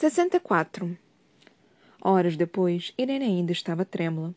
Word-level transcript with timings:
64. 0.00 0.96
Horas 2.00 2.34
depois, 2.34 2.94
Irene 2.96 3.26
ainda 3.26 3.52
estava 3.52 3.84
trêmula, 3.84 4.34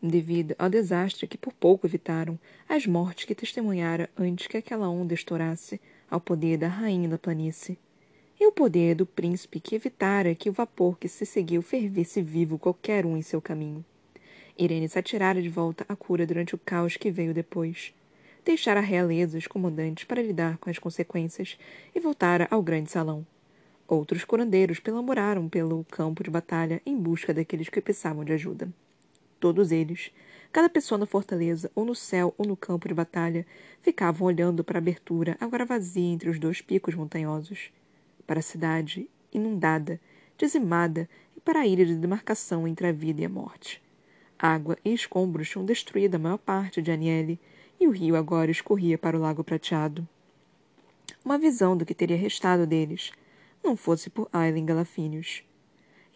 devido 0.00 0.54
ao 0.56 0.70
desastre 0.70 1.26
que 1.26 1.36
por 1.36 1.52
pouco 1.52 1.84
evitaram 1.84 2.38
as 2.68 2.86
mortes 2.86 3.24
que 3.24 3.34
testemunhara 3.34 4.08
antes 4.16 4.46
que 4.46 4.56
aquela 4.56 4.88
onda 4.88 5.12
estourasse 5.12 5.80
ao 6.08 6.20
poder 6.20 6.58
da 6.58 6.68
rainha 6.68 7.08
da 7.08 7.18
planície 7.18 7.76
e 8.38 8.46
o 8.46 8.52
poder 8.52 8.94
do 8.94 9.04
príncipe 9.04 9.58
que 9.58 9.74
evitara 9.74 10.32
que 10.32 10.48
o 10.48 10.52
vapor 10.52 10.96
que 10.96 11.08
se 11.08 11.26
seguiu 11.26 11.60
fervesse 11.60 12.22
vivo 12.22 12.56
qualquer 12.56 13.04
um 13.04 13.16
em 13.16 13.22
seu 13.22 13.42
caminho. 13.42 13.84
Irene 14.56 14.88
se 14.88 14.96
atirara 14.96 15.42
de 15.42 15.48
volta 15.48 15.84
à 15.88 15.96
cura 15.96 16.24
durante 16.24 16.54
o 16.54 16.58
caos 16.58 16.96
que 16.96 17.10
veio 17.10 17.34
depois. 17.34 17.92
Deixara 18.44 18.78
a 18.78 18.84
realeza 18.84 19.36
os 19.36 19.48
comandantes 19.48 20.04
para 20.04 20.22
lidar 20.22 20.56
com 20.58 20.70
as 20.70 20.78
consequências 20.78 21.58
e 21.92 21.98
voltara 21.98 22.46
ao 22.48 22.62
grande 22.62 22.92
salão. 22.92 23.26
Outros 23.90 24.22
curandeiros 24.22 24.78
pelamboraram 24.78 25.48
pelo 25.48 25.84
campo 25.90 26.22
de 26.22 26.30
batalha 26.30 26.80
em 26.86 26.96
busca 26.96 27.34
daqueles 27.34 27.68
que 27.68 27.80
precisavam 27.80 28.24
de 28.24 28.32
ajuda. 28.32 28.68
Todos 29.40 29.72
eles, 29.72 30.12
cada 30.52 30.68
pessoa 30.68 30.96
na 30.96 31.06
fortaleza, 31.06 31.68
ou 31.74 31.84
no 31.84 31.92
céu 31.92 32.32
ou 32.38 32.46
no 32.46 32.56
campo 32.56 32.86
de 32.86 32.94
batalha, 32.94 33.44
ficavam 33.82 34.28
olhando 34.28 34.62
para 34.62 34.78
a 34.78 34.80
abertura, 34.80 35.36
agora 35.40 35.64
vazia 35.64 36.06
entre 36.06 36.30
os 36.30 36.38
dois 36.38 36.60
picos 36.60 36.94
montanhosos, 36.94 37.72
para 38.28 38.38
a 38.38 38.42
cidade 38.44 39.08
inundada, 39.32 40.00
dizimada, 40.38 41.08
e 41.36 41.40
para 41.40 41.58
a 41.58 41.66
ilha 41.66 41.84
de 41.84 41.96
demarcação 41.96 42.68
entre 42.68 42.86
a 42.86 42.92
vida 42.92 43.22
e 43.22 43.24
a 43.24 43.28
morte. 43.28 43.82
Água 44.38 44.78
e 44.84 44.94
escombros 44.94 45.50
tinham 45.50 45.64
destruído 45.64 46.14
a 46.14 46.18
maior 46.18 46.38
parte 46.38 46.80
de 46.80 46.92
Aniele, 46.92 47.40
e 47.80 47.88
o 47.88 47.90
rio 47.90 48.14
agora 48.14 48.52
escorria 48.52 48.96
para 48.96 49.16
o 49.16 49.20
lago 49.20 49.42
prateado. 49.42 50.06
Uma 51.24 51.38
visão 51.38 51.76
do 51.76 51.84
que 51.84 51.92
teria 51.92 52.16
restado 52.16 52.68
deles, 52.68 53.10
não 53.62 53.76
fosse 53.76 54.10
por 54.10 54.28
Aileen 54.32 54.64
Galafinius. 54.64 55.42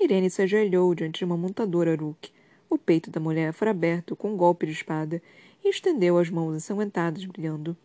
Irene 0.01 0.29
se 0.31 0.43
ajoelhou 0.43 0.95
diante 0.95 1.19
de 1.19 1.25
uma 1.25 1.37
montadora 1.37 1.93
Uruk. 1.93 2.31
O 2.69 2.77
peito 2.77 3.11
da 3.11 3.21
mulher 3.21 3.53
fora 3.53 3.71
aberto 3.71 4.17
com 4.17 4.33
um 4.33 4.37
golpe 4.37 4.67
de 4.67 4.73
espada 4.73 5.23
e 5.65 5.69
estendeu 5.69 6.19
as 6.19 6.31
mãos 6.31 6.57
ensanguentadas, 6.57 7.25
brilhando. 7.25 7.77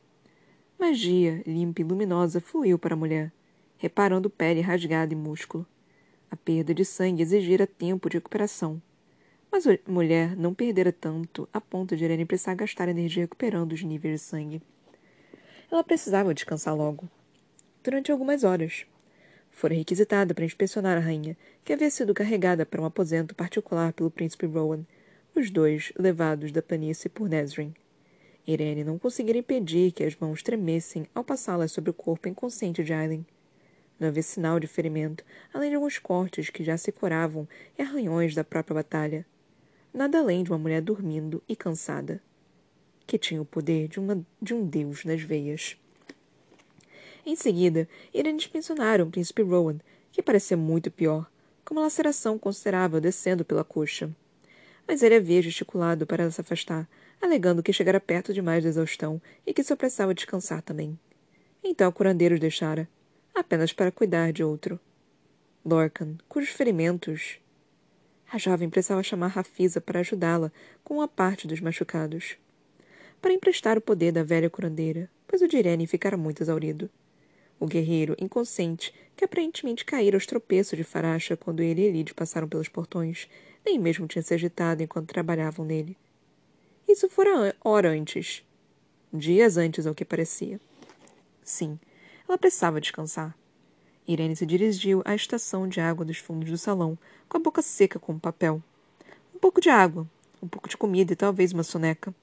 Magia, 0.79 1.43
limpa 1.45 1.81
e 1.81 1.83
luminosa, 1.83 2.39
fluiu 2.39 2.79
para 2.79 2.93
a 2.93 2.97
mulher, 2.97 3.31
reparando 3.77 4.29
pele 4.29 4.61
rasgada 4.61 5.13
e 5.13 5.15
músculo. 5.15 5.65
A 6.31 6.35
perda 6.35 6.73
de 6.73 6.85
sangue 6.85 7.21
exigira 7.21 7.67
tempo 7.67 8.09
de 8.09 8.17
recuperação. 8.17 8.81
Mas 9.51 9.65
a 9.67 9.77
mulher 9.87 10.35
não 10.35 10.53
perdera 10.53 10.91
tanto 10.91 11.49
a 11.51 11.59
ponto 11.59 11.95
de 11.97 12.03
Irene 12.03 12.25
precisar 12.25 12.53
gastar 12.53 12.87
energia 12.87 13.23
recuperando 13.23 13.73
os 13.73 13.83
níveis 13.83 14.21
de 14.21 14.25
sangue. 14.25 14.61
Ela 15.71 15.83
precisava 15.83 16.33
descansar 16.33 16.75
logo. 16.75 17.09
Durante 17.83 18.11
algumas 18.11 18.43
horas 18.43 18.85
fora 19.59 19.75
requisitada 19.75 20.33
para 20.33 20.45
inspecionar 20.45 20.95
a 20.95 21.01
rainha, 21.01 21.35
que 21.65 21.73
havia 21.73 21.89
sido 21.89 22.13
carregada 22.13 22.65
para 22.65 22.81
um 22.81 22.85
aposento 22.85 23.35
particular 23.35 23.91
pelo 23.91 24.09
príncipe 24.09 24.45
Rowan, 24.45 24.85
os 25.35 25.51
dois 25.51 25.91
levados 25.99 26.53
da 26.53 26.61
planície 26.61 27.09
por 27.09 27.27
Nesrin. 27.27 27.73
Irene 28.47 28.85
não 28.85 28.97
conseguira 28.97 29.37
impedir 29.37 29.91
que 29.91 30.05
as 30.05 30.15
mãos 30.15 30.41
tremessem 30.41 31.05
ao 31.13 31.25
passá-las 31.25 31.73
sobre 31.73 31.89
o 31.89 31.93
corpo 31.93 32.29
inconsciente 32.29 32.81
de 32.85 32.93
Aileen. 32.93 33.25
Não 33.99 34.07
havia 34.07 34.23
sinal 34.23 34.61
de 34.61 34.65
ferimento, 34.65 35.25
além 35.53 35.69
de 35.69 35.75
alguns 35.75 35.99
cortes 35.99 36.49
que 36.49 36.63
já 36.63 36.77
se 36.77 36.89
curavam 36.93 37.45
e 37.77 37.81
arranhões 37.81 38.33
da 38.33 38.45
própria 38.45 38.75
batalha. 38.75 39.25
Nada 39.93 40.19
além 40.19 40.41
de 40.41 40.51
uma 40.51 40.57
mulher 40.57 40.81
dormindo 40.81 41.43
e 41.49 41.55
cansada, 41.55 42.21
que 43.05 43.17
tinha 43.17 43.41
o 43.41 43.45
poder 43.45 43.89
de, 43.89 43.99
uma, 43.99 44.25
de 44.41 44.53
um 44.53 44.65
deus 44.65 45.03
nas 45.03 45.21
veias. 45.21 45.77
Em 47.29 47.35
seguida, 47.35 47.87
irem 48.11 48.35
dispensar 48.35 48.99
o 48.99 49.05
príncipe 49.05 49.43
Rowan, 49.43 49.77
que 50.11 50.19
parecia 50.19 50.57
muito 50.57 50.89
pior, 50.89 51.29
com 51.63 51.75
uma 51.75 51.83
laceração 51.83 52.39
considerável 52.39 52.99
descendo 52.99 53.45
pela 53.45 53.63
coxa. 53.63 54.09
Mas 54.87 55.03
ele 55.03 55.13
havia 55.13 55.39
gesticulado 55.39 56.07
para 56.07 56.31
se 56.31 56.41
afastar, 56.41 56.89
alegando 57.21 57.61
que 57.61 57.71
chegara 57.71 57.99
perto 57.99 58.33
demais 58.33 58.63
da 58.63 58.69
exaustão 58.71 59.21
e 59.45 59.53
que 59.53 59.63
se 59.63 59.71
apressava 59.71 60.09
a 60.09 60.15
descansar 60.15 60.63
também. 60.63 60.97
Então 61.63 61.87
o 61.89 61.91
curandeiro 61.91 62.33
os 62.33 62.41
deixara, 62.41 62.89
apenas 63.35 63.71
para 63.71 63.91
cuidar 63.91 64.33
de 64.33 64.43
outro. 64.43 64.79
Lorcan, 65.63 66.17
cujos 66.27 66.49
ferimentos. 66.49 67.37
A 68.33 68.39
jovem 68.39 68.71
precisava 68.71 69.03
chamar 69.03 69.27
Rafisa 69.27 69.79
para 69.79 69.99
ajudá-la 69.99 70.51
com 70.83 70.95
uma 70.95 71.07
parte 71.07 71.45
dos 71.45 71.61
machucados. 71.61 72.37
Para 73.21 73.33
emprestar 73.33 73.77
o 73.77 73.81
poder 73.81 74.11
da 74.11 74.23
velha 74.23 74.49
curandeira, 74.49 75.07
pois 75.27 75.43
o 75.43 75.47
de 75.47 75.57
Irene 75.57 75.85
ficara 75.85 76.17
muito 76.17 76.41
exaurido. 76.41 76.89
O 77.59 77.67
guerreiro, 77.67 78.15
inconsciente, 78.19 78.93
que 79.17 79.25
aparentemente 79.25 79.83
caíra 79.83 80.15
aos 80.15 80.25
tropeços 80.25 80.77
de 80.77 80.83
Faracha 80.83 81.35
quando 81.35 81.61
ele 81.61 81.81
e 81.81 81.85
Elide 81.85 82.13
passaram 82.13 82.47
pelos 82.47 82.69
portões, 82.69 83.27
nem 83.65 83.77
mesmo 83.77 84.07
tinha 84.07 84.21
se 84.21 84.33
agitado 84.33 84.81
enquanto 84.81 85.09
trabalhavam 85.09 85.65
nele. 85.65 85.97
Isso 86.87 87.09
fora 87.09 87.53
hora 87.63 87.89
antes. 87.89 88.43
Dias 89.11 89.57
antes, 89.57 89.85
ao 89.85 89.93
que 89.93 90.05
parecia. 90.05 90.59
Sim, 91.43 91.77
ela 92.27 92.37
precisava 92.37 92.79
descansar. 92.79 93.35
Irene 94.07 94.35
se 94.35 94.45
dirigiu 94.45 95.01
à 95.03 95.13
estação 95.13 95.67
de 95.67 95.81
água 95.81 96.05
dos 96.05 96.17
fundos 96.17 96.49
do 96.49 96.57
salão, 96.57 96.97
com 97.27 97.37
a 97.37 97.39
boca 97.39 97.61
seca 97.61 97.99
como 97.99 98.19
papel. 98.19 98.63
Um 99.35 99.39
pouco 99.39 99.59
de 99.59 99.69
água, 99.69 100.07
um 100.41 100.47
pouco 100.47 100.69
de 100.69 100.77
comida 100.77 101.13
e 101.13 101.15
talvez 101.15 101.51
uma 101.51 101.63
soneca. 101.63 102.13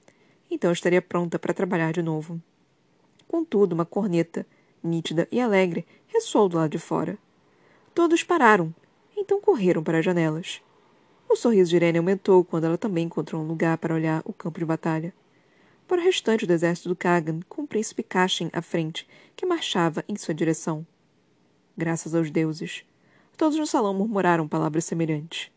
Então 0.49 0.71
estaria 0.71 1.01
pronta 1.01 1.37
para 1.37 1.53
trabalhar 1.53 1.93
de 1.93 2.01
novo. 2.01 2.41
Contudo, 3.27 3.73
uma 3.73 3.85
corneta, 3.85 4.45
nítida 4.83 5.27
e 5.31 5.39
alegre, 5.39 5.85
ressoou 6.07 6.47
do 6.49 6.57
lado 6.57 6.71
de 6.71 6.79
fora. 6.79 7.17
Todos 7.93 8.23
pararam, 8.23 8.73
então 9.15 9.41
correram 9.41 9.83
para 9.83 9.99
as 9.99 10.05
janelas. 10.05 10.61
O 11.29 11.35
sorriso 11.35 11.71
de 11.71 11.75
Irene 11.75 11.97
aumentou 11.97 12.43
quando 12.43 12.65
ela 12.65 12.77
também 12.77 13.05
encontrou 13.05 13.41
um 13.41 13.47
lugar 13.47 13.77
para 13.77 13.93
olhar 13.93 14.21
o 14.23 14.31
campo 14.31 14.59
de 14.59 14.65
batalha. 14.65 15.13
Para 15.87 16.01
o 16.01 16.03
restante 16.03 16.45
do 16.45 16.53
exército 16.53 16.89
do 16.89 16.95
Kagan, 16.95 17.39
com 17.49 17.63
o 17.63 17.67
príncipe 17.67 18.03
Kashin 18.03 18.49
à 18.53 18.61
frente, 18.61 19.07
que 19.35 19.45
marchava 19.45 20.03
em 20.07 20.15
sua 20.15 20.33
direção. 20.33 20.85
Graças 21.77 22.15
aos 22.15 22.31
deuses. 22.31 22.83
Todos 23.35 23.57
no 23.57 23.67
salão 23.67 23.93
murmuraram 23.93 24.47
palavras 24.47 24.85
semelhantes. 24.85 25.51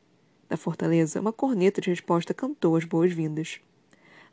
Da 0.49 0.57
fortaleza, 0.57 1.21
uma 1.21 1.33
corneta 1.33 1.81
de 1.81 1.91
resposta 1.91 2.35
cantou 2.35 2.77
as 2.77 2.85
boas-vindas. 2.85 3.61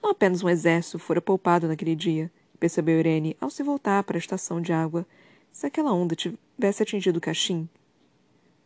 Não 0.02 0.12
apenas 0.12 0.44
um 0.44 0.50
exército 0.50 1.00
fora 1.00 1.22
poupado 1.22 1.68
naquele 1.68 1.96
dia, 1.96 2.32
percebeu 2.60 3.00
Irene 3.00 3.38
ao 3.40 3.50
se 3.50 3.64
voltar 3.64 4.04
para 4.04 4.18
a 4.18 4.20
estação 4.20 4.62
de 4.62 4.74
água. 4.74 5.06
Se 5.52 5.66
aquela 5.66 5.94
onda 5.94 6.16
tivesse 6.16 6.84
atingido 6.84 7.18
o 7.18 7.22
cachim. 7.22 7.68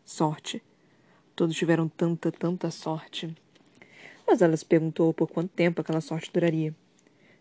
Sorte. 0.03 0.61
Todos 1.35 1.55
tiveram 1.55 1.87
tanta, 1.87 2.31
tanta 2.31 2.69
sorte. 2.69 3.35
Mas 4.27 4.41
ela 4.41 4.55
se 4.55 4.65
perguntou 4.65 5.13
por 5.13 5.27
quanto 5.27 5.49
tempo 5.49 5.81
aquela 5.81 6.01
sorte 6.01 6.31
duraria. 6.31 6.75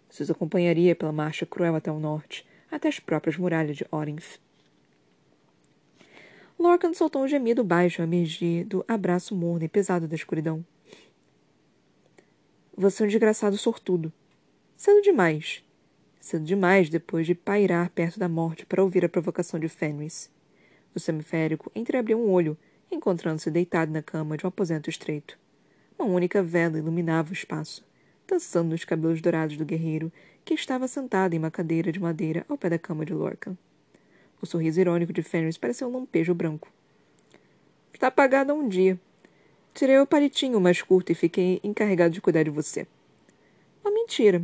Se 0.08 0.22
os 0.22 0.30
acompanharia 0.30 0.94
pela 0.94 1.12
marcha 1.12 1.46
cruel 1.46 1.76
até 1.76 1.90
o 1.90 2.00
norte, 2.00 2.46
até 2.70 2.88
as 2.88 2.98
próprias 3.00 3.36
muralhas 3.36 3.76
de 3.76 3.86
Orinth. 3.90 4.40
Lorcan 6.58 6.92
soltou 6.92 7.22
um 7.22 7.28
gemido 7.28 7.64
baixo 7.64 8.02
a 8.02 8.04
emergir 8.04 8.64
do 8.64 8.84
abraço 8.86 9.34
morno 9.34 9.64
e 9.64 9.68
pesado 9.68 10.06
da 10.06 10.14
escuridão. 10.14 10.64
Você 12.76 13.02
é 13.02 13.06
um 13.06 13.08
desgraçado 13.08 13.56
sortudo. 13.56 14.12
Cedo 14.76 15.02
demais. 15.02 15.62
Cedo 16.20 16.44
demais 16.44 16.90
depois 16.90 17.26
de 17.26 17.34
pairar 17.34 17.88
perto 17.90 18.20
da 18.20 18.28
morte 18.28 18.66
para 18.66 18.82
ouvir 18.82 19.04
a 19.04 19.08
provocação 19.08 19.58
de 19.58 19.68
Fenris. 19.68 20.30
O 20.94 21.00
semiférico 21.00 21.72
entreabriu 21.74 22.20
um 22.20 22.30
olho, 22.30 22.58
encontrando-se 22.92 23.50
deitado 23.50 23.90
na 23.90 24.02
cama 24.02 24.36
de 24.36 24.44
um 24.44 24.48
aposento 24.48 24.90
estreito. 24.90 25.38
Uma 25.98 26.08
única 26.08 26.42
vela 26.42 26.78
iluminava 26.78 27.30
o 27.30 27.32
espaço, 27.32 27.82
dançando 28.28 28.68
nos 28.68 28.84
cabelos 28.84 29.22
dourados 29.22 29.56
do 29.56 29.64
guerreiro, 29.64 30.12
que 30.44 30.52
estava 30.52 30.86
sentado 30.86 31.32
em 31.34 31.38
uma 31.38 31.50
cadeira 31.50 31.90
de 31.90 31.98
madeira 31.98 32.44
ao 32.48 32.58
pé 32.58 32.68
da 32.68 32.78
cama 32.78 33.04
de 33.04 33.14
Lorcan. 33.14 33.56
O 34.42 34.46
sorriso 34.46 34.78
irônico 34.78 35.14
de 35.14 35.22
Fenris 35.22 35.56
pareceu 35.56 35.88
um 35.88 35.92
lampejo 35.92 36.34
branco. 36.34 36.70
Está 37.94 38.08
apagado 38.08 38.52
há 38.52 38.54
um 38.54 38.68
dia. 38.68 39.00
Tirei 39.72 39.98
o 39.98 40.06
palitinho 40.06 40.60
mais 40.60 40.82
curto 40.82 41.12
e 41.12 41.14
fiquei 41.14 41.60
encarregado 41.64 42.12
de 42.12 42.20
cuidar 42.20 42.42
de 42.42 42.50
você. 42.50 42.86
Uma 43.82 43.92
mentira, 43.92 44.42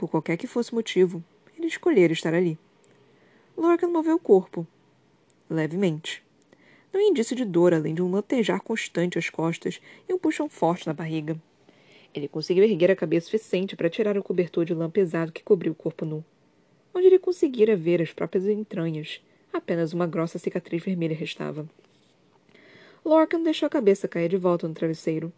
por 0.00 0.08
qualquer 0.08 0.38
que 0.38 0.46
fosse 0.46 0.72
o 0.72 0.76
motivo, 0.76 1.22
ele 1.58 1.66
escolhera 1.66 2.10
estar 2.10 2.32
ali. 2.32 2.58
Lorcan 3.54 3.88
moveu 3.88 4.16
o 4.16 4.18
corpo. 4.18 4.66
Levemente. 5.50 6.24
Não 6.90 6.98
indício 7.02 7.36
de 7.36 7.44
dor, 7.44 7.74
além 7.74 7.94
de 7.94 8.00
um 8.00 8.10
latejar 8.10 8.62
constante 8.62 9.18
às 9.18 9.28
costas 9.28 9.78
e 10.08 10.14
um 10.14 10.18
puxão 10.18 10.48
forte 10.48 10.86
na 10.86 10.94
barriga. 10.94 11.36
Ele 12.14 12.28
conseguiu 12.28 12.64
erguer 12.64 12.90
a 12.90 12.96
cabeça 12.96 13.26
suficiente 13.26 13.76
para 13.76 13.90
tirar 13.90 14.16
o 14.16 14.22
cobertor 14.22 14.64
de 14.64 14.72
lã 14.72 14.88
pesado 14.88 15.32
que 15.32 15.44
cobriu 15.44 15.72
o 15.72 15.76
corpo 15.76 16.06
nu. 16.06 16.24
Onde 16.94 17.06
ele 17.06 17.18
conseguira 17.18 17.76
ver 17.76 18.00
as 18.00 18.10
próprias 18.10 18.46
entranhas, 18.46 19.20
apenas 19.52 19.92
uma 19.92 20.06
grossa 20.06 20.38
cicatriz 20.38 20.82
vermelha 20.82 21.14
restava. 21.14 21.68
Lorcan 23.04 23.42
deixou 23.42 23.66
a 23.66 23.70
cabeça 23.70 24.08
cair 24.08 24.30
de 24.30 24.38
volta 24.38 24.66
no 24.66 24.72
travesseiro. 24.72 25.30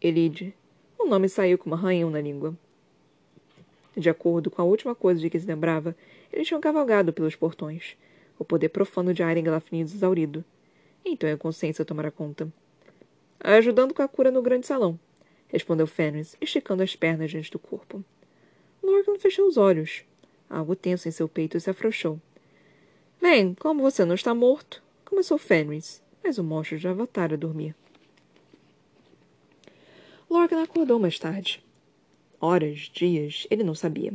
Elide. 0.00 0.54
O 0.98 1.04
nome 1.04 1.28
saiu 1.28 1.58
com 1.58 1.68
uma 1.68 1.76
arranhão 1.76 2.08
na 2.08 2.20
língua. 2.22 2.56
De 3.96 4.08
acordo 4.08 4.50
com 4.50 4.62
a 4.62 4.64
última 4.64 4.94
coisa 4.94 5.20
de 5.20 5.28
que 5.28 5.38
se 5.38 5.46
lembrava, 5.46 5.94
eles 6.32 6.48
tinham 6.48 6.60
cavalgado 6.60 7.12
pelos 7.12 7.36
portões, 7.36 7.96
o 8.38 8.44
poder 8.44 8.70
profano 8.70 9.12
de 9.12 9.22
Airen 9.22 9.44
Galafnidos 9.44 9.94
exaurido. 9.94 10.44
Então 11.04 11.30
a 11.30 11.36
consciência 11.36 11.84
tomará 11.84 12.10
conta. 12.10 12.50
Ajudando 13.38 13.92
com 13.92 14.02
a 14.02 14.08
cura 14.08 14.30
no 14.30 14.40
grande 14.40 14.66
salão, 14.66 14.98
respondeu 15.48 15.86
Fenris, 15.86 16.36
esticando 16.40 16.82
as 16.82 16.96
pernas 16.96 17.30
diante 17.30 17.50
do 17.50 17.58
corpo. 17.58 18.02
Lorcan 18.82 19.18
fechou 19.18 19.46
os 19.46 19.56
olhos. 19.56 20.04
Algo 20.48 20.74
tenso 20.74 21.08
em 21.08 21.12
seu 21.12 21.28
peito 21.28 21.58
se 21.60 21.70
afrouxou. 21.70 22.20
Bem, 23.20 23.54
como 23.54 23.82
você 23.82 24.04
não 24.04 24.14
está 24.14 24.34
morto, 24.34 24.82
começou 25.04 25.38
Fenris, 25.38 26.02
mas 26.22 26.38
o 26.38 26.44
monstro 26.44 26.78
já 26.78 26.92
voltara 26.92 27.34
a 27.34 27.38
dormir. 27.38 27.74
Lorcan 30.28 30.62
acordou 30.62 30.98
mais 30.98 31.18
tarde. 31.18 31.62
Horas, 32.44 32.90
dias, 32.92 33.46
ele 33.48 33.62
não 33.62 33.72
sabia. 33.72 34.12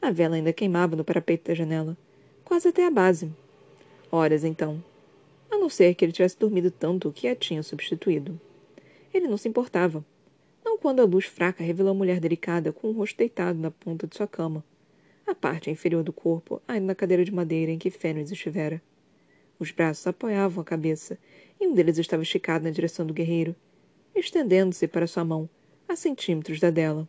A 0.00 0.12
vela 0.12 0.36
ainda 0.36 0.52
queimava 0.52 0.94
no 0.94 1.02
parapeito 1.02 1.48
da 1.48 1.56
janela, 1.56 1.98
quase 2.44 2.68
até 2.68 2.86
a 2.86 2.90
base. 2.90 3.32
Horas, 4.12 4.44
então. 4.44 4.80
A 5.50 5.58
não 5.58 5.68
ser 5.68 5.96
que 5.96 6.04
ele 6.04 6.12
tivesse 6.12 6.38
dormido 6.38 6.70
tanto 6.70 7.10
que 7.10 7.26
a 7.26 7.34
tinha 7.34 7.60
substituído. 7.64 8.40
Ele 9.12 9.26
não 9.26 9.36
se 9.36 9.48
importava. 9.48 10.04
Não 10.64 10.78
quando 10.78 11.00
a 11.00 11.04
luz 11.04 11.24
fraca 11.24 11.64
revelou 11.64 11.90
a 11.90 11.94
mulher 11.96 12.20
delicada 12.20 12.72
com 12.72 12.90
o 12.90 12.92
rosto 12.92 13.18
deitado 13.18 13.58
na 13.58 13.72
ponta 13.72 14.06
de 14.06 14.16
sua 14.16 14.28
cama. 14.28 14.62
A 15.26 15.34
parte 15.34 15.68
inferior 15.68 16.04
do 16.04 16.12
corpo, 16.12 16.62
ainda 16.68 16.86
na 16.86 16.94
cadeira 16.94 17.24
de 17.24 17.34
madeira 17.34 17.72
em 17.72 17.78
que 17.78 17.90
Fenris 17.90 18.30
estivera. 18.30 18.80
Os 19.58 19.72
braços 19.72 20.06
apoiavam 20.06 20.62
a 20.62 20.64
cabeça, 20.64 21.18
e 21.60 21.66
um 21.66 21.74
deles 21.74 21.98
estava 21.98 22.22
esticado 22.22 22.62
na 22.62 22.70
direção 22.70 23.04
do 23.04 23.12
guerreiro, 23.12 23.56
estendendo-se 24.14 24.86
para 24.86 25.08
sua 25.08 25.24
mão, 25.24 25.50
a 25.88 25.96
centímetros 25.96 26.60
da 26.60 26.70
dela. 26.70 27.08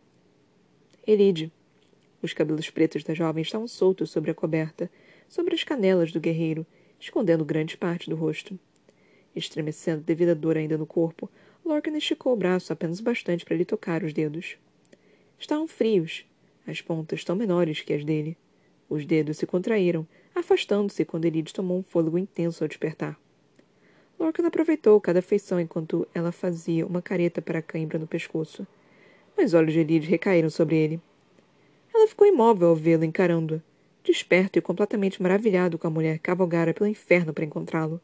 Elide. 1.06 1.50
Os 2.22 2.32
cabelos 2.32 2.68
pretos 2.68 3.02
da 3.02 3.14
jovem 3.14 3.42
estavam 3.42 3.66
soltos 3.66 4.10
sobre 4.10 4.30
a 4.30 4.34
coberta, 4.34 4.90
sobre 5.28 5.54
as 5.54 5.64
canelas 5.64 6.12
do 6.12 6.20
guerreiro, 6.20 6.66
escondendo 6.98 7.44
grande 7.44 7.76
parte 7.76 8.10
do 8.10 8.16
rosto. 8.16 8.58
Estremecendo 9.34 10.02
devido 10.02 10.30
à 10.30 10.34
dor 10.34 10.56
ainda 10.56 10.76
no 10.76 10.86
corpo, 10.86 11.30
Lorcan 11.64 11.96
esticou 11.96 12.32
o 12.32 12.36
braço 12.36 12.72
apenas 12.72 13.00
bastante 13.00 13.44
para 13.44 13.56
lhe 13.56 13.64
tocar 13.64 14.02
os 14.02 14.12
dedos. 14.12 14.56
Estavam 15.38 15.66
frios, 15.66 16.26
as 16.66 16.82
pontas 16.82 17.24
tão 17.24 17.34
menores 17.34 17.80
que 17.80 17.94
as 17.94 18.04
dele. 18.04 18.36
Os 18.88 19.06
dedos 19.06 19.38
se 19.38 19.46
contraíram, 19.46 20.06
afastando-se 20.34 21.04
quando 21.04 21.24
Elide 21.24 21.54
tomou 21.54 21.78
um 21.78 21.82
fôlego 21.82 22.18
intenso 22.18 22.62
ao 22.62 22.68
despertar. 22.68 23.18
Lorcan 24.18 24.46
aproveitou 24.46 25.00
cada 25.00 25.22
feição 25.22 25.58
enquanto 25.58 26.06
ela 26.12 26.30
fazia 26.30 26.86
uma 26.86 27.00
careta 27.00 27.40
para 27.40 27.60
a 27.60 27.62
cãibra 27.62 27.98
no 27.98 28.06
pescoço. 28.06 28.66
Os 29.42 29.54
olhos 29.54 29.72
de 29.72 29.80
Elide 29.80 30.06
recaíram 30.06 30.50
sobre 30.50 30.76
ele. 30.76 31.00
Ela 31.94 32.06
ficou 32.06 32.26
imóvel 32.26 32.68
ao 32.68 32.76
vê-lo 32.76 33.04
encarando-a, 33.04 33.60
desperto 34.04 34.58
e 34.58 34.62
completamente 34.62 35.20
maravilhado 35.20 35.78
com 35.78 35.86
a 35.86 35.90
mulher 35.90 36.18
que 36.18 36.24
cavalgara 36.24 36.74
pelo 36.74 36.88
inferno 36.88 37.32
para 37.32 37.44
encontrá-lo. 37.44 38.00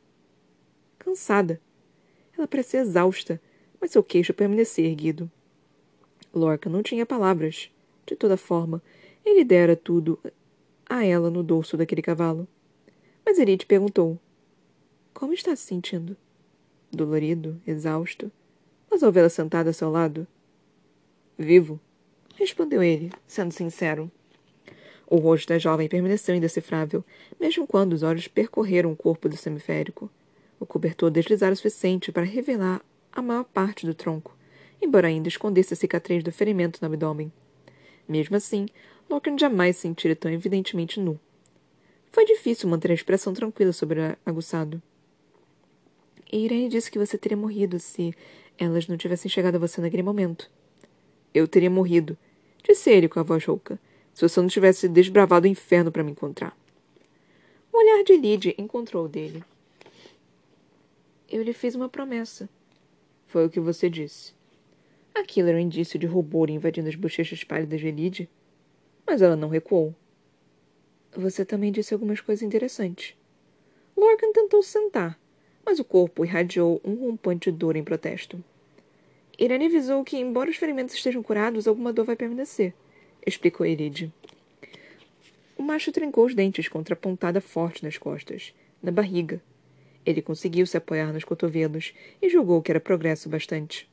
Cansada. 0.99 1.61
Ela 2.37 2.49
parecia 2.49 2.81
exausta, 2.81 3.41
mas 3.79 3.91
seu 3.91 4.03
queixo 4.03 4.33
permanecia 4.33 4.89
erguido. 4.89 5.31
Lorca 6.35 6.71
não 6.71 6.83
tinha 6.83 7.05
palavras. 7.05 7.71
De 8.07 8.17
toda 8.17 8.37
forma, 8.37 8.83
ele 9.25 9.45
dera 9.45 9.77
tudo 9.77 10.19
a 10.89 11.05
ela 11.05 11.31
no 11.31 11.43
dorso 11.43 11.77
daquele 11.77 12.03
cavalo. 12.03 12.49
Mas 13.25 13.39
Elide 13.39 13.67
perguntou: 13.67 14.19
Como 15.13 15.35
está 15.35 15.55
se 15.55 15.63
sentindo? 15.63 16.17
Dolorido, 16.91 17.61
exausto. 17.67 18.33
Mas 18.91 19.03
ao 19.03 19.13
vê-la 19.13 19.29
sentada 19.29 19.71
a 19.71 19.73
seu 19.73 19.91
lado, 19.91 20.27
Vivo, 21.39 21.79
respondeu 22.35 22.83
ele, 22.83 23.13
sendo 23.27 23.53
sincero. 23.53 24.11
O 25.07 25.17
rosto 25.17 25.49
da 25.49 25.59
jovem 25.59 25.89
permaneceu 25.89 26.35
indecifrável, 26.35 27.05
mesmo 27.39 27.67
quando 27.67 27.93
os 27.93 28.03
olhos 28.03 28.27
percorreram 28.27 28.91
o 28.91 28.97
corpo 28.97 29.29
do 29.29 29.37
semiférico. 29.37 30.11
O 30.59 30.65
cobertor 30.65 31.11
deslizara 31.11 31.53
o 31.53 31.57
suficiente 31.57 32.11
para 32.11 32.25
revelar 32.25 32.83
a 33.13 33.21
maior 33.21 33.45
parte 33.45 33.85
do 33.85 33.95
tronco, 33.95 34.35
embora 34.81 35.09
ainda 35.09 35.29
escondesse 35.29 35.75
a 35.75 35.77
cicatriz 35.77 36.25
do 36.25 36.33
ferimento 36.33 36.79
no 36.81 36.87
abdômen. 36.87 37.31
Mesmo 38.09 38.37
assim, 38.37 38.67
Locke 39.09 39.31
jamais 39.39 39.77
se 39.77 39.83
sentira 39.83 40.17
tão 40.17 40.33
evidentemente 40.33 40.99
nu. 40.99 41.21
Foi 42.11 42.25
difícil 42.25 42.69
manter 42.69 42.91
a 42.91 42.95
expressão 42.95 43.35
tranquila 43.35 43.73
sobre 43.73 44.01
o 44.01 44.17
aguçado. 44.25 44.83
Irene 46.33 46.69
disse 46.69 46.91
que 46.91 46.99
você 46.99 47.19
teria 47.19 47.37
morrido 47.37 47.79
se 47.79 48.15
elas 48.59 48.89
não 48.89 48.97
tivessem 48.97 49.31
chegado 49.31 49.57
a 49.57 49.59
você 49.59 49.81
naquele 49.81 50.03
momento. 50.03 50.51
Eu 51.37 51.47
teria 51.47 51.69
morrido, 51.69 52.17
disse 52.67 52.89
ele 52.89 53.11
com 53.11 53.21
a 53.21 53.23
voz 53.23 53.45
rouca, 53.45 53.79
se 54.15 54.27
você 54.27 54.41
não 54.41 54.49
tivesse 54.49 54.89
desbravado 54.89 55.47
o 55.47 55.51
inferno 55.51 55.93
para 55.93 56.03
me 56.03 56.13
encontrar. 56.13 56.57
O 57.71 57.77
olhar 57.77 58.03
de 58.05 58.17
Lydie 58.17 58.55
encontrou 58.57 59.05
o 59.05 59.09
dele. 59.09 59.45
Eu 61.29 61.43
lhe 61.43 61.53
fiz 61.53 61.75
uma 61.75 61.91
promessa. 61.91 62.49
Foi 63.27 63.45
o 63.45 63.51
que 63.51 63.61
você 63.61 63.91
disse. 63.91 64.33
Aquilo 65.15 65.51
era 65.51 65.59
um 65.59 65.61
indício 65.61 65.99
de 65.99 66.07
rubor 66.07 66.49
invadindo 66.49 66.89
as 66.89 66.95
bochechas 66.95 67.45
pálidas 67.45 67.81
de 67.81 67.91
Lydie. 67.91 68.31
Mas 69.07 69.21
ela 69.21 69.37
não 69.37 69.51
recuou. 69.51 69.95
Você 71.15 71.45
também 71.45 71.71
disse 71.71 71.93
algumas 71.93 72.23
coisas 72.23 72.43
interessantes. 72.43 73.15
Lorcan 73.95 74.33
tentou 74.33 74.63
sentar, 74.63 75.21
mas 75.67 75.79
o 75.79 75.85
corpo 75.85 76.25
irradiou 76.25 76.81
um 76.83 76.95
rompante 76.95 77.51
dor 77.51 77.77
em 77.77 77.85
protesto. 77.85 78.43
Irene 79.39 79.67
avisou 79.67 80.03
que, 80.03 80.17
embora 80.17 80.49
os 80.49 80.57
ferimentos 80.57 80.95
estejam 80.95 81.23
curados, 81.23 81.69
alguma 81.69 81.93
dor 81.93 82.07
vai 82.07 82.17
permanecer, 82.17 82.73
explicou 83.27 83.67
Eride. 83.67 84.11
O 85.59 85.63
macho 85.63 85.93
trincou 85.93 86.25
os 86.25 86.35
dentes 86.35 86.69
contra 86.69 86.95
a 86.95 86.97
pontada 86.97 87.41
forte 87.41 87.85
nas 87.85 87.99
costas, 87.99 88.55
na 88.83 88.91
barriga. 88.91 89.43
Ele 90.07 90.23
conseguiu 90.23 90.67
se 90.67 90.77
apoiar 90.77 91.13
nos 91.13 91.25
cotovelos 91.25 91.93
e 92.23 92.31
julgou 92.31 92.63
que 92.63 92.73
era 92.73 92.81
progresso 92.81 93.29
bastante. 93.29 93.89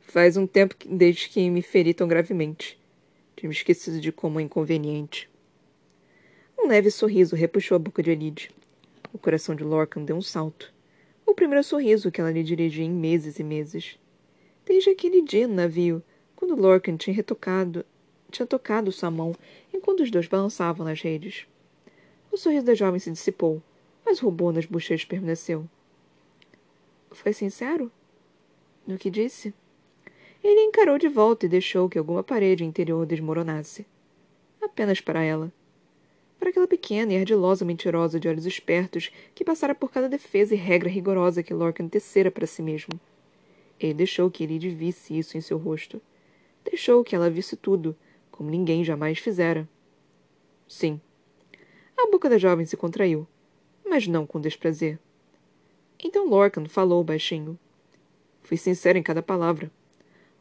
Faz 0.00 0.36
um 0.36 0.46
tempo 0.46 0.74
desde 0.84 1.28
que 1.28 1.48
me 1.50 1.62
feri 1.62 1.94
tão 1.94 2.08
gravemente. 2.08 2.80
Tinha 3.36 3.52
esquecido 3.52 4.00
de 4.00 4.10
como 4.10 4.40
é 4.40 4.42
inconveniente. 4.42 5.30
Um 6.58 6.66
leve 6.66 6.90
sorriso 6.90 7.36
repuxou 7.36 7.76
a 7.76 7.78
boca 7.78 8.02
de 8.02 8.10
Elide. 8.10 8.50
O 9.12 9.18
coração 9.18 9.54
de 9.54 9.62
Lorcan 9.62 10.02
deu 10.02 10.16
um 10.16 10.22
salto 10.22 10.72
o 11.30 11.34
primeiro 11.34 11.62
sorriso 11.62 12.10
que 12.10 12.20
ela 12.20 12.30
lhe 12.30 12.42
dirigia 12.42 12.84
em 12.84 12.90
meses 12.90 13.38
e 13.38 13.44
meses. 13.44 13.98
Desde 14.66 14.90
aquele 14.90 15.22
dia 15.22 15.46
no 15.46 15.54
navio, 15.54 16.02
quando 16.34 16.60
Lorcan 16.60 16.96
tinha 16.96 17.14
retocado, 17.14 17.84
tinha 18.30 18.46
tocado 18.46 18.90
sua 18.90 19.10
mão 19.10 19.34
enquanto 19.72 20.00
os 20.00 20.10
dois 20.10 20.26
balançavam 20.26 20.84
nas 20.84 21.00
redes. 21.00 21.46
O 22.32 22.36
sorriso 22.36 22.66
da 22.66 22.74
jovem 22.74 22.98
se 22.98 23.10
dissipou, 23.10 23.62
mas 24.04 24.20
o 24.20 24.26
rubor 24.26 24.52
nas 24.52 24.66
bochechas 24.66 25.04
permaneceu. 25.04 25.68
Foi 27.12 27.32
sincero? 27.32 27.90
No 28.86 28.98
que 28.98 29.10
disse? 29.10 29.54
Ele 30.42 30.62
encarou 30.62 30.98
de 30.98 31.08
volta 31.08 31.46
e 31.46 31.48
deixou 31.48 31.88
que 31.88 31.98
alguma 31.98 32.22
parede 32.22 32.64
interior 32.64 33.06
desmoronasse. 33.06 33.86
Apenas 34.60 35.00
para 35.00 35.22
ela 35.22 35.52
para 36.40 36.48
aquela 36.48 36.66
pequena 36.66 37.12
e 37.12 37.18
ardilosa 37.18 37.66
mentirosa 37.66 38.18
de 38.18 38.26
olhos 38.26 38.46
espertos 38.46 39.12
que 39.34 39.44
passara 39.44 39.74
por 39.74 39.92
cada 39.92 40.08
defesa 40.08 40.54
e 40.54 40.56
regra 40.56 40.88
rigorosa 40.88 41.42
que 41.42 41.52
Lorcan 41.52 41.86
tecera 41.86 42.30
para 42.30 42.46
si 42.46 42.62
mesmo. 42.62 42.98
Ele 43.78 43.92
deixou 43.92 44.30
que 44.30 44.42
Elide 44.42 44.70
visse 44.70 45.16
isso 45.16 45.36
em 45.36 45.42
seu 45.42 45.58
rosto. 45.58 46.00
Deixou 46.64 47.04
que 47.04 47.14
ela 47.14 47.28
visse 47.28 47.56
tudo, 47.56 47.94
como 48.30 48.48
ninguém 48.48 48.82
jamais 48.82 49.18
fizera. 49.18 49.68
Sim. 50.66 50.98
A 51.96 52.10
boca 52.10 52.30
da 52.30 52.38
jovem 52.38 52.64
se 52.64 52.76
contraiu, 52.76 53.26
mas 53.86 54.06
não 54.06 54.26
com 54.26 54.40
desprazer. 54.40 54.98
Então 56.02 56.26
Lorcan 56.26 56.64
falou 56.64 57.04
baixinho. 57.04 57.58
Fui 58.42 58.56
sincero 58.56 58.96
em 58.96 59.02
cada 59.02 59.22
palavra. 59.22 59.70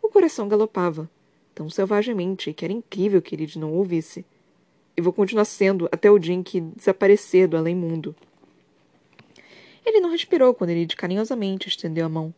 O 0.02 0.08
coração 0.08 0.48
galopava, 0.48 1.10
tão 1.54 1.70
selvagemente 1.70 2.54
que 2.54 2.64
era 2.64 2.74
incrível 2.74 3.22
que 3.22 3.36
Elide 3.36 3.60
não 3.60 3.74
ouvisse 3.74 4.26
e 4.96 5.02
vou 5.02 5.14
continuar 5.14 5.46
sendo 5.46 5.88
até 5.92 6.10
o 6.10 6.20
dia 6.20 6.34
em 6.34 6.44
que 6.44 6.62
desaparecer 6.62 7.48
do 7.48 7.58
além-mundo. 7.58 8.16
Ele 9.86 10.00
não 10.00 10.12
respirou 10.12 10.54
quando 10.54 10.72
ele 10.72 10.86
carinhosamente 10.88 11.68
estendeu 11.68 12.06
a 12.06 12.10
mão 12.10 12.34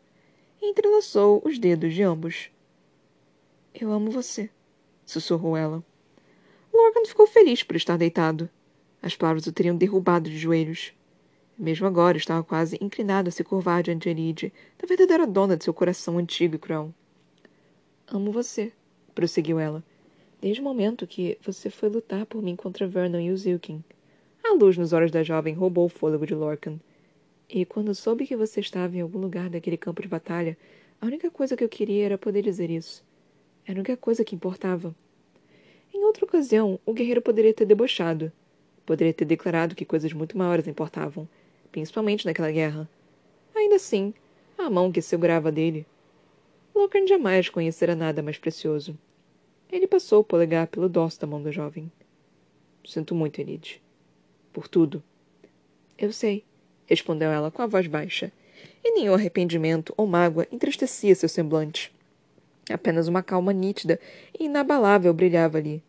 e 0.61 0.69
entrelaçou 0.69 1.41
os 1.43 1.57
dedos 1.57 1.93
de 1.93 2.03
ambos. 2.03 2.49
Eu 3.73 3.91
amo 3.91 4.11
você, 4.11 4.49
sussurrou 5.05 5.57
ela. 5.57 5.83
Lorcan 6.73 7.05
ficou 7.05 7.27
feliz 7.27 7.63
por 7.63 7.75
estar 7.75 7.97
deitado. 7.97 8.49
As 9.01 9.15
palavras 9.15 9.47
o 9.47 9.51
teriam 9.51 9.75
derrubado 9.75 10.29
de 10.29 10.37
joelhos. 10.37 10.93
Mesmo 11.57 11.85
agora 11.85 12.17
estava 12.17 12.43
quase 12.43 12.77
inclinado 12.79 13.29
a 13.29 13.31
se 13.31 13.43
curvar 13.43 13.83
diante 13.83 14.03
de 14.03 14.09
Elide, 14.09 14.53
da 14.79 14.87
verdadeira 14.87 15.27
dona 15.27 15.57
de 15.57 15.63
seu 15.63 15.73
coração 15.73 16.17
antigo 16.17 16.55
e 16.55 16.59
cruel. 16.59 16.93
Amo 18.07 18.31
você, 18.31 18.71
prosseguiu 19.13 19.59
ela, 19.59 19.83
desde 20.41 20.59
o 20.59 20.63
momento 20.63 21.05
que 21.05 21.37
você 21.39 21.69
foi 21.69 21.87
lutar 21.87 22.25
por 22.25 22.41
mim 22.41 22.55
contra 22.55 22.87
Vernon 22.87 23.19
e 23.19 23.31
o 23.31 23.37
Zilkin. 23.37 23.83
A 24.43 24.53
luz 24.55 24.75
nos 24.75 24.91
olhos 24.91 25.11
da 25.11 25.21
jovem 25.21 25.53
roubou 25.53 25.85
o 25.85 25.89
fôlego 25.89 26.25
de 26.25 26.33
Lorcan. 26.33 26.79
E 27.47 27.63
quando 27.63 27.93
soube 27.93 28.25
que 28.25 28.35
você 28.35 28.59
estava 28.59 28.97
em 28.97 29.01
algum 29.01 29.19
lugar 29.19 29.49
daquele 29.51 29.77
campo 29.77 30.01
de 30.01 30.07
batalha, 30.07 30.57
a 30.99 31.05
única 31.05 31.29
coisa 31.29 31.55
que 31.55 31.63
eu 31.63 31.69
queria 31.69 32.05
era 32.05 32.17
poder 32.17 32.41
dizer 32.41 32.71
isso. 32.71 33.03
Era 33.67 33.77
a 33.77 33.81
única 33.81 33.95
coisa 33.95 34.25
que 34.25 34.33
importava. 34.33 34.95
Em 35.93 36.03
outra 36.03 36.25
ocasião, 36.25 36.79
o 36.85 36.93
guerreiro 36.93 37.21
poderia 37.21 37.53
ter 37.53 37.65
debochado. 37.65 38.31
Poderia 38.83 39.13
ter 39.13 39.25
declarado 39.25 39.75
que 39.75 39.85
coisas 39.85 40.11
muito 40.11 40.37
maiores 40.37 40.67
importavam. 40.67 41.29
principalmente 41.71 42.25
naquela 42.25 42.51
guerra. 42.51 42.89
Ainda 43.55 43.75
assim, 43.75 44.13
a 44.57 44.69
mão 44.69 44.91
que 44.91 45.01
segurava 45.01 45.51
dele. 45.51 45.85
Lockhart 46.75 47.07
jamais 47.07 47.47
conhecera 47.47 47.95
nada 47.95 48.21
mais 48.21 48.37
precioso. 48.37 48.97
Ele 49.71 49.87
passou 49.87 50.19
o 50.19 50.23
polegar 50.23 50.67
pelo 50.67 50.89
dorso 50.89 51.19
da 51.21 51.25
mão 51.25 51.41
do 51.41 51.51
jovem. 51.51 51.89
Sinto 52.85 53.15
muito, 53.15 53.39
Elide. 53.39 53.81
Por 54.51 54.67
tudo. 54.67 55.01
Eu 55.97 56.11
sei, 56.11 56.43
respondeu 56.85 57.29
ela 57.29 57.49
com 57.49 57.61
a 57.61 57.67
voz 57.67 57.87
baixa, 57.87 58.31
e 58.83 58.91
nenhum 58.91 59.13
arrependimento 59.13 59.93
ou 59.95 60.05
mágoa 60.05 60.45
entristecia 60.51 61.15
seu 61.15 61.29
semblante. 61.29 61.93
Apenas 62.69 63.07
uma 63.07 63.23
calma 63.23 63.53
nítida 63.53 63.99
e 64.37 64.45
inabalável 64.45 65.13
brilhava 65.13 65.57
ali. 65.57 65.81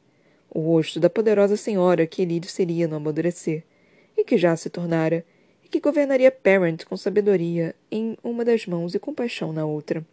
O 0.49 0.61
rosto 0.61 1.01
da 1.01 1.11
poderosa 1.11 1.57
senhora 1.57 2.07
que 2.07 2.23
Elide 2.23 2.49
seria 2.49 2.87
no 2.87 2.97
amadurecer, 2.97 3.65
e 4.17 4.23
que 4.23 4.37
já 4.37 4.55
se 4.55 4.71
tornara, 4.71 5.25
e 5.65 5.69
que 5.69 5.81
governaria 5.81 6.31
Parent 6.31 6.85
com 6.85 6.97
sabedoria 6.97 7.75
em 7.91 8.17
uma 8.23 8.45
das 8.45 8.67
mãos 8.67 8.95
e 8.95 8.99
compaixão 8.99 9.53
na 9.53 9.65
outra. 9.65 10.05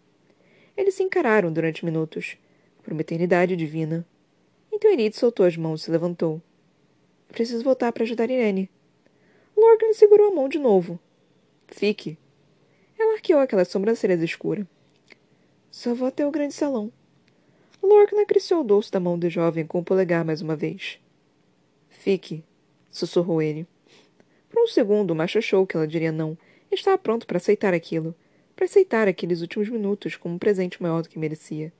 Eles 0.75 0.95
se 0.95 1.03
encararam 1.03 1.51
durante 1.51 1.83
minutos, 1.83 2.37
por 2.89 2.93
uma 2.93 3.01
eternidade 3.01 3.55
divina. 3.55 4.03
Então 4.73 4.91
Elide 4.91 5.15
soltou 5.15 5.45
as 5.45 5.55
mãos 5.55 5.81
e 5.81 5.83
se 5.85 5.91
levantou. 5.91 6.41
Preciso 7.27 7.63
voltar 7.63 7.91
para 7.91 8.01
ajudar 8.01 8.31
Irene. 8.31 8.67
Lorcan 9.55 9.93
segurou 9.93 10.31
a 10.31 10.35
mão 10.35 10.49
de 10.49 10.57
novo. 10.57 10.99
Fique. 11.67 12.17
Ela 12.97 13.13
arqueou 13.13 13.39
aquelas 13.39 13.67
sobrancelhas 13.67 14.23
escuras. 14.23 14.65
Só 15.69 15.93
vou 15.93 16.07
até 16.07 16.25
o 16.25 16.31
grande 16.31 16.55
salão. 16.55 16.91
Lorcan 17.83 18.19
acariciou 18.21 18.61
o 18.61 18.63
dorso 18.63 18.91
da 18.91 18.99
mão 18.99 19.19
do 19.19 19.29
jovem 19.29 19.67
com 19.67 19.77
o 19.77 19.83
polegar 19.83 20.25
mais 20.25 20.41
uma 20.41 20.55
vez. 20.55 20.99
Fique, 21.89 22.43
sussurrou 22.89 23.39
ele. 23.39 23.67
Por 24.49 24.63
um 24.63 24.67
segundo, 24.67 25.11
o 25.11 25.15
macho 25.15 25.37
achou 25.37 25.67
que 25.67 25.77
ela 25.77 25.87
diria 25.87 26.11
não 26.11 26.35
estava 26.71 26.97
pronto 26.97 27.27
para 27.27 27.37
aceitar 27.37 27.71
aquilo, 27.71 28.15
para 28.55 28.65
aceitar 28.65 29.07
aqueles 29.07 29.41
últimos 29.41 29.69
minutos 29.69 30.15
como 30.15 30.33
um 30.33 30.39
presente 30.39 30.81
maior 30.81 31.03
do 31.03 31.09
que 31.09 31.19
merecia. 31.19 31.71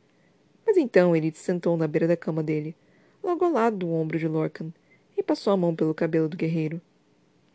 Mas 0.70 0.78
então 0.78 1.16
ele 1.16 1.32
se 1.32 1.40
sentou 1.40 1.76
na 1.76 1.88
beira 1.88 2.08
da 2.08 2.16
cama 2.16 2.44
dele, 2.44 2.76
logo 3.24 3.44
ao 3.44 3.52
lado 3.52 3.78
do 3.78 3.92
ombro 3.92 4.20
de 4.20 4.28
Lorcan, 4.28 4.72
e 5.18 5.24
passou 5.24 5.52
a 5.52 5.58
mão 5.58 5.76
pelo 5.76 5.96
cabelo 5.96 6.30
do 6.30 6.38
guerreiro. 6.38 6.80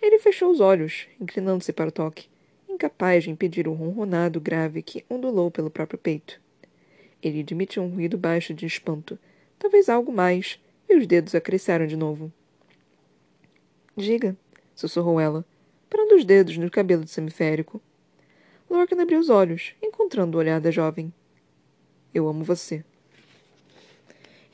Ele 0.03 0.19
fechou 0.19 0.51
os 0.51 0.59
olhos, 0.59 1.07
inclinando-se 1.21 1.73
para 1.73 1.91
o 1.91 1.93
toque, 1.93 2.27
incapaz 2.69 3.23
de 3.23 3.31
impedir 3.31 3.69
o 3.69 3.73
ronronado 3.73 4.41
grave 4.41 4.83
que 4.83 5.05
ondulou 5.09 5.49
pelo 5.49 5.71
próprio 5.71 5.97
peito. 5.97 6.41
Ele 7.23 7.39
admitiu 7.39 7.85
um 7.85 7.89
ruído 7.89 8.19
baixo 8.19 8.53
de 8.53 8.67
espanto, 8.67 9.17
talvez 9.61 9.89
algo 9.89 10.11
mais, 10.11 10.59
e 10.89 10.97
os 10.97 11.07
dedos 11.07 11.37
acresceram 11.37 11.87
de 11.87 11.97
novo. 11.97 12.33
Diga, 13.97 14.37
sussurrou 14.75 15.21
ela, 15.21 15.45
parando 15.89 16.17
os 16.17 16.25
dedos 16.25 16.59
no 16.59 16.69
cabelo 16.69 17.05
do 17.05 17.09
semiférico. 17.09 17.81
Lorcan 18.69 19.01
abriu 19.01 19.21
os 19.21 19.31
olhos, 19.31 19.73
encontrando 19.81 20.37
o 20.37 20.41
olhar 20.41 20.61
da 20.61 20.73
jovem. 20.73 21.15
Eu 22.13 22.27
amo 22.27 22.43
você. 22.43 22.85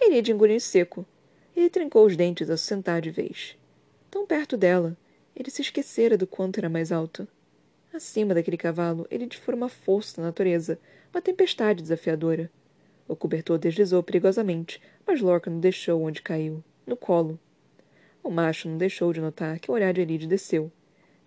Elide 0.01 0.33
engoliu 0.33 0.57
em 0.57 0.61
seco. 0.61 1.05
Ele 1.55 1.69
trincou 1.69 2.07
os 2.07 2.17
dentes 2.17 2.49
ao 2.49 2.57
sentar 2.57 3.03
de 3.03 3.11
vez. 3.11 3.59
Tão 4.11 4.27
perto 4.27 4.57
dela, 4.57 4.97
ele 5.37 5.51
se 5.51 5.61
esquecera 5.61 6.17
do 6.17 6.27
quanto 6.27 6.59
era 6.59 6.71
mais 6.71 6.91
alto. 6.91 7.29
Acima 7.93 8.33
daquele 8.33 8.57
cavalo, 8.57 9.07
ele 9.11 9.27
difora 9.27 9.57
uma 9.57 9.69
força 9.69 10.17
da 10.17 10.29
natureza, 10.29 10.79
uma 11.13 11.21
tempestade 11.21 11.83
desafiadora. 11.83 12.51
O 13.07 13.15
cobertor 13.15 13.59
deslizou 13.59 14.03
perigosamente, 14.03 14.81
mas 15.07 15.21
Lorca 15.21 15.51
não 15.51 15.61
deixou 15.61 16.03
onde 16.03 16.23
caiu, 16.23 16.65
no 16.87 16.97
colo. 16.97 17.39
O 18.23 18.31
macho 18.31 18.69
não 18.69 18.79
deixou 18.79 19.13
de 19.13 19.21
notar 19.21 19.59
que 19.59 19.71
o 19.71 19.75
olhar 19.75 19.93
de 19.93 20.01
Elide 20.01 20.27
desceu, 20.27 20.71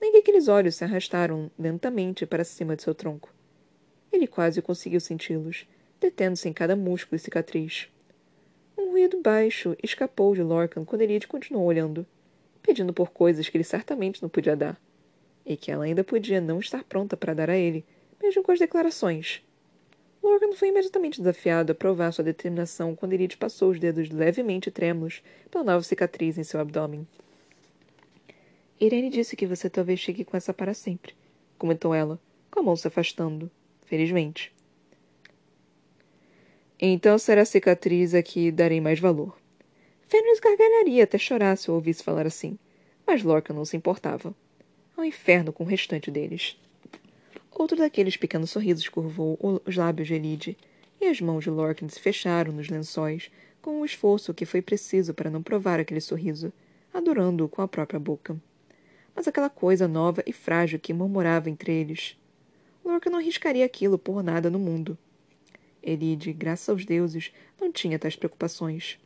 nem 0.02 0.12
que 0.12 0.18
aqueles 0.18 0.48
olhos 0.48 0.76
se 0.76 0.84
arrastaram 0.84 1.52
lentamente 1.60 2.26
para 2.26 2.44
cima 2.44 2.76
de 2.76 2.84
seu 2.84 2.96
tronco. 2.96 3.34
Ele 4.12 4.28
quase 4.28 4.62
conseguiu 4.62 5.00
senti-los, 5.00 5.68
detendo-se 6.00 6.48
em 6.48 6.54
cada 6.54 6.76
músculo 6.76 7.18
e 7.18 7.20
cicatriz. 7.20 7.90
Ruído 8.94 9.20
baixo 9.24 9.76
escapou 9.82 10.36
de 10.36 10.44
Lorcan 10.44 10.86
quando 10.86 11.02
Elide 11.02 11.28
continuou 11.28 11.66
olhando, 11.66 12.06
pedindo 12.62 12.94
por 12.94 13.10
coisas 13.10 13.50
que 13.50 13.58
ele 13.58 13.64
certamente 13.64 14.22
não 14.22 14.30
podia 14.30 14.56
dar, 14.56 14.80
e 15.44 15.58
que 15.58 15.72
ela 15.72 15.86
ainda 15.86 16.04
podia 16.04 16.40
não 16.40 16.60
estar 16.60 16.84
pronta 16.84 17.18
para 17.18 17.34
dar 17.34 17.50
a 17.50 17.58
ele, 17.58 17.84
mesmo 18.22 18.44
com 18.44 18.52
as 18.52 18.60
declarações. 18.60 19.42
Lorcan 20.22 20.54
foi 20.54 20.68
imediatamente 20.68 21.20
desafiado 21.20 21.72
a 21.72 21.76
provar 21.76 22.12
sua 22.12 22.24
determinação 22.24 22.96
quando 22.96 23.14
Elide 23.14 23.36
passou 23.36 23.72
os 23.72 23.80
dedos 23.80 24.12
levemente 24.12 24.70
trêmulos 24.70 25.24
pela 25.50 25.64
nova 25.64 25.82
cicatriz 25.82 26.38
em 26.38 26.44
seu 26.44 26.60
abdômen. 26.60 27.08
Irene 28.80 29.10
disse 29.10 29.36
que 29.36 29.48
você 29.48 29.72
talvez 29.72 30.00
chegue 30.00 30.24
com 30.24 30.38
essa 30.38 30.54
para 30.54 30.76
sempre, 30.76 31.16
comentou 31.58 31.96
ela, 31.96 32.20
com 32.52 32.60
a 32.60 32.64
mão 32.64 32.76
se 32.76 32.88
afastando, 32.88 33.50
felizmente. 33.88 34.53
Então 36.86 37.18
será 37.18 37.44
a 37.44 37.46
cicatriz 37.46 38.14
a 38.14 38.22
que 38.22 38.52
darei 38.52 38.82
mais 38.82 39.00
valor. 39.00 39.38
Fenris 40.06 40.42
gargalharia 40.42 41.06
até 41.06 41.18
chorar 41.18 41.56
se 41.56 41.72
o 41.72 41.76
ouvisse 41.76 42.04
falar 42.04 42.28
assim, 42.28 42.60
mas 43.08 43.24
Lorcan 43.24 43.54
não 43.54 43.64
se 43.64 43.78
importava. 43.78 44.36
Ao 44.98 45.06
inferno 45.06 45.54
com 45.54 45.64
o 45.64 45.66
restante 45.66 46.12
deles. 46.12 46.60
Outro 47.50 47.78
daqueles 47.78 48.18
pequenos 48.18 48.50
sorrisos 48.50 48.90
curvou 48.90 49.40
os 49.66 49.78
lábios 49.78 50.10
de 50.10 50.16
Elide, 50.16 50.58
e 51.00 51.06
as 51.06 51.22
mãos 51.22 51.46
de 51.46 51.50
Lorcan 51.50 51.88
se 51.88 52.02
fecharam 52.02 52.52
nos 52.52 52.68
lençóis, 52.68 53.32
com 53.62 53.80
o 53.80 53.86
esforço 53.86 54.34
que 54.34 54.46
foi 54.46 54.62
preciso 54.62 55.14
para 55.14 55.30
não 55.30 55.42
provar 55.42 55.80
aquele 55.80 56.02
sorriso, 56.02 56.52
adorando-o 56.94 57.48
com 57.48 57.62
a 57.62 57.68
própria 57.68 57.98
boca. 57.98 58.36
Mas 59.16 59.26
aquela 59.26 59.50
coisa 59.50 59.88
nova 59.88 60.22
e 60.28 60.34
frágil 60.34 60.78
que 60.80 60.92
murmurava 60.92 61.50
entre 61.50 61.72
eles. 61.72 62.18
Lorcan 62.84 63.10
não 63.10 63.20
arriscaria 63.20 63.66
aquilo 63.66 63.98
por 63.98 64.22
nada 64.22 64.50
no 64.50 64.60
mundo. 64.60 64.98
Elide, 65.84 66.32
graças 66.32 66.70
aos 66.70 66.86
deuses, 66.86 67.34
não 67.60 67.72
tinha 67.72 68.00
tais 68.00 68.16
preocupações. 68.16 68.98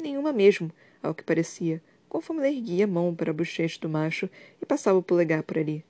Nenhuma 0.00 0.32
mesmo, 0.32 0.70
ao 1.02 1.14
que 1.14 1.22
parecia, 1.22 1.82
conforme 2.08 2.40
ela 2.40 2.50
erguia 2.50 2.84
a 2.84 2.88
mão 2.88 3.14
para 3.14 3.30
a 3.30 3.34
bochecha 3.34 3.78
do 3.80 3.88
macho 3.88 4.28
e 4.60 4.64
passava 4.64 4.98
o 4.98 5.02
polegar 5.02 5.42
por 5.42 5.58
ali. 5.58 5.84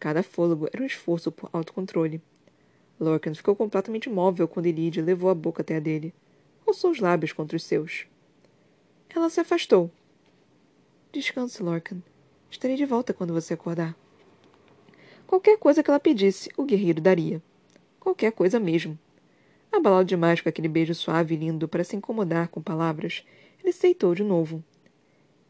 Cada 0.00 0.22
fôlego 0.22 0.68
era 0.72 0.82
um 0.82 0.86
esforço 0.86 1.30
por 1.30 1.48
autocontrole. 1.52 2.20
Lorcan 2.98 3.34
ficou 3.34 3.54
completamente 3.54 4.08
imóvel 4.08 4.48
quando 4.48 4.66
Elide 4.66 5.00
levou 5.00 5.30
a 5.30 5.34
boca 5.34 5.62
até 5.62 5.76
a 5.76 5.80
dele. 5.80 6.12
Roçou 6.66 6.90
os 6.90 6.98
lábios 6.98 7.32
contra 7.32 7.56
os 7.56 7.64
seus. 7.64 8.06
Ela 9.14 9.30
se 9.30 9.40
afastou. 9.40 9.90
Descanse, 11.12 11.62
Lorcan. 11.62 12.02
Estarei 12.50 12.76
de 12.76 12.84
volta 12.84 13.12
quando 13.12 13.32
você 13.32 13.54
acordar. 13.54 13.96
Qualquer 15.26 15.58
coisa 15.58 15.82
que 15.82 15.90
ela 15.90 16.00
pedisse, 16.00 16.50
o 16.56 16.64
guerreiro 16.64 17.00
daria. 17.00 17.42
Qualquer 18.00 18.32
coisa 18.32 18.58
mesmo. 18.58 18.98
Abalado 19.72 20.04
demais 20.04 20.40
com 20.40 20.48
aquele 20.48 20.68
beijo 20.68 20.94
suave 20.94 21.34
e 21.34 21.38
lindo 21.38 21.66
para 21.66 21.82
se 21.82 21.96
incomodar 21.96 22.48
com 22.48 22.60
palavras, 22.60 23.24
ele 23.60 23.70
aceitou 23.70 24.14
de 24.14 24.22
novo. 24.22 24.62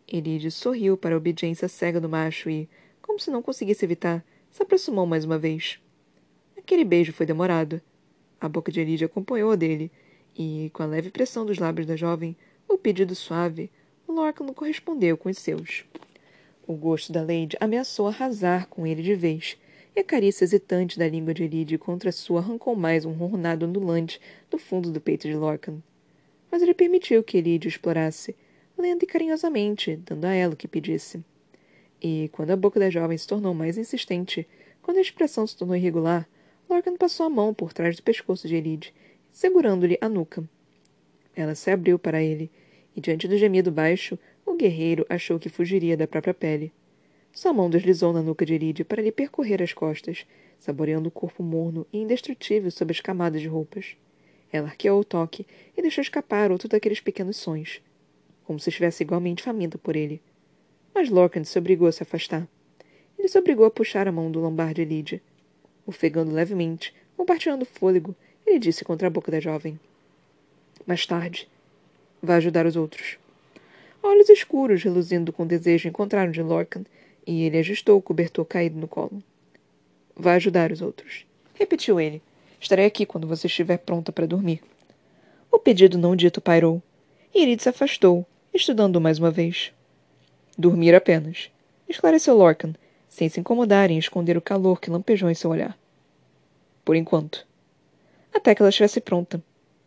Elide 0.07 0.50
sorriu 0.50 0.97
para 0.97 1.14
a 1.14 1.19
obediência 1.19 1.67
cega 1.67 2.00
do 2.00 2.09
macho 2.09 2.49
e, 2.49 2.69
como 3.00 3.19
se 3.19 3.31
não 3.31 3.43
conseguisse 3.43 3.85
evitar, 3.85 4.25
se 4.50 4.62
aproximou 4.62 5.07
mais 5.07 5.25
uma 5.25 5.38
vez. 5.38 5.81
Aquele 6.57 6.85
beijo 6.85 7.12
foi 7.12 7.26
demorado. 7.26 7.81
A 8.41 8.49
boca 8.49 8.71
de 8.71 8.81
Elide 8.81 9.05
acompanhou 9.05 9.50
a 9.50 9.57
dele, 9.57 9.91
e, 10.37 10.71
com 10.73 10.83
a 10.83 10.87
leve 10.87 11.11
pressão 11.11 11.45
dos 11.45 11.59
lábios 11.59 11.87
da 11.87 11.97
jovem, 11.97 12.37
o 12.69 12.79
pedido 12.79 13.14
suave, 13.14 13.71
Lorcan 14.09 14.45
não 14.45 14.55
correspondeu 14.55 15.17
com 15.17 15.29
os 15.29 15.38
seus. 15.38 15.85
O 16.67 16.75
gosto 16.75 17.12
da 17.12 17.21
Lady 17.21 17.57
ameaçou 17.61 18.07
arrasar 18.07 18.69
com 18.69 18.87
ele 18.87 19.02
de 19.02 19.14
vez, 19.14 19.57
e 19.94 20.00
a 20.00 20.04
carícia 20.04 20.44
hesitante 20.44 20.99
da 20.99 21.08
língua 21.08 21.34
de 21.34 21.44
Elide 21.44 21.76
contra 21.76 22.08
a 22.08 22.12
sua 22.12 22.40
arrancou 22.40 22.75
mais 22.75 23.04
um 23.04 23.12
ronronado 23.12 23.66
ondulante 23.66 24.20
do 24.50 24.56
fundo 24.58 24.90
do 24.90 25.00
peito 25.00 25.28
de 25.28 25.34
Lorcan. 25.34 25.82
Mas 26.50 26.62
ele 26.62 26.72
permitiu 26.72 27.22
que 27.22 27.37
Elide 27.37 27.68
o 27.68 27.70
explorasse, 27.70 28.34
lenta 28.76 29.04
e 29.04 29.08
carinhosamente, 29.08 29.96
dando 29.96 30.25
a 30.25 30.32
ela 30.32 30.54
o 30.54 30.56
que 30.56 30.66
pedisse. 30.66 31.22
E, 32.00 32.30
quando 32.32 32.50
a 32.50 32.56
boca 32.56 32.80
da 32.80 32.90
jovem 32.90 33.16
se 33.16 33.26
tornou 33.26 33.54
mais 33.54 33.76
insistente, 33.76 34.49
quando 34.80 34.96
a 34.96 35.02
expressão 35.02 35.46
se 35.46 35.56
tornou 35.56 35.76
irregular, 35.76 36.28
Lorcan 36.68 36.96
passou 36.96 37.26
a 37.26 37.30
mão 37.30 37.52
por 37.52 37.72
trás 37.72 37.96
do 37.96 38.02
pescoço 38.02 38.49
de 38.49 38.56
Elide, 38.56 38.94
segurando-lhe 39.30 39.99
a 40.00 40.08
nuca. 40.08 40.42
Ela 41.37 41.54
se 41.54 41.70
abriu 41.70 41.99
para 41.99 42.22
ele, 42.22 42.50
e 42.96 43.00
diante 43.00 43.28
do 43.28 43.37
gemido 43.37 43.70
baixo, 43.70 44.18
o 44.44 44.54
guerreiro 44.54 45.06
achou 45.08 45.38
que 45.38 45.49
fugiria 45.49 45.96
da 45.96 46.06
própria 46.06 46.34
pele. 46.34 46.72
Sua 47.32 47.52
mão 47.52 47.70
deslizou 47.70 48.12
na 48.12 48.22
nuca 48.22 48.44
de 48.44 48.54
Elide 48.54 48.84
para 48.84 49.00
lhe 49.00 49.10
percorrer 49.10 49.62
as 49.62 49.72
costas, 49.72 50.26
saboreando 50.58 51.08
o 51.08 51.12
corpo 51.12 51.42
morno 51.42 51.86
e 51.90 51.98
indestrutível 51.98 52.70
sob 52.70 52.92
as 52.92 53.00
camadas 53.00 53.40
de 53.40 53.48
roupas. 53.48 53.96
Ela 54.52 54.68
arqueou 54.68 55.00
o 55.00 55.04
toque 55.04 55.46
e 55.74 55.80
deixou 55.80 56.02
escapar 56.02 56.52
outro 56.52 56.68
daqueles 56.68 57.00
pequenos 57.00 57.38
sons, 57.38 57.80
como 58.44 58.60
se 58.60 58.68
estivesse 58.68 59.02
igualmente 59.02 59.42
faminta 59.42 59.78
por 59.78 59.96
ele. 59.96 60.20
Mas 60.94 61.08
Lorcan 61.08 61.42
se 61.42 61.58
obrigou 61.58 61.88
a 61.88 61.92
se 61.92 62.02
afastar. 62.02 62.46
Ele 63.18 63.28
se 63.28 63.38
obrigou 63.38 63.64
a 63.64 63.70
puxar 63.70 64.06
a 64.06 64.12
mão 64.12 64.30
do 64.30 64.38
lombar 64.38 64.74
de 64.74 64.84
Lydia. 64.84 65.22
Ofegando 65.86 66.34
levemente, 66.34 66.94
compartilhando 67.16 67.64
fôlego, 67.64 68.14
ele 68.46 68.58
disse 68.58 68.84
contra 68.84 69.06
a 69.08 69.10
boca 69.10 69.32
da 69.32 69.40
jovem. 69.40 69.80
Mais 70.86 71.06
tarde. 71.06 71.48
Vá 72.22 72.36
ajudar 72.36 72.66
os 72.66 72.76
outros. 72.76 73.16
Olhos 74.02 74.28
escuros, 74.28 74.82
reluzindo 74.82 75.32
com 75.32 75.46
desejo, 75.46 75.88
encontraram 75.88 76.30
de 76.30 76.42
Lorcan, 76.42 76.84
e 77.26 77.45
ele 77.45 77.59
ajustou 77.59 77.99
o 77.99 78.02
cobertor 78.02 78.45
caído 78.45 78.79
no 78.79 78.88
colo. 78.88 79.23
Vá 80.14 80.35
ajudar 80.35 80.73
os 80.73 80.83
outros. 80.83 81.25
Repetiu 81.55 82.00
ele. 82.00 82.23
Estarei 82.61 82.87
aqui 82.87 83.07
quando 83.07 83.26
você 83.26 83.47
estiver 83.47 83.79
pronta 83.79 84.12
para 84.12 84.26
dormir. 84.26 84.62
O 85.50 85.59
pedido 85.59 85.99
não 85.99 86.14
dito 86.14 86.41
pairou. 86.41 86.83
Irid 87.35 87.62
se 87.62 87.69
afastou, 87.69 88.26
estudando 88.52 89.00
mais 89.00 89.19
uma 89.19 89.31
vez. 89.31 89.73
Dormir 90.57 90.95
apenas, 90.95 91.50
esclareceu 91.88 92.37
Lorcan, 92.37 92.75
sem 93.09 93.29
se 93.29 93.41
incomodar 93.41 93.91
em 93.91 93.99
esconder 93.99 94.37
o 94.37 94.43
calor 94.43 94.81
que 94.81 94.91
lampejou 94.91 95.31
em 95.31 95.35
seu 95.35 95.50
olhar. 95.50 95.76
Por 96.85 96.95
enquanto. 96.95 97.47
Até 98.33 98.55
que 98.55 98.62
ela 98.62 98.71
estivesse 98.71 99.00
pronta. 99.00 99.43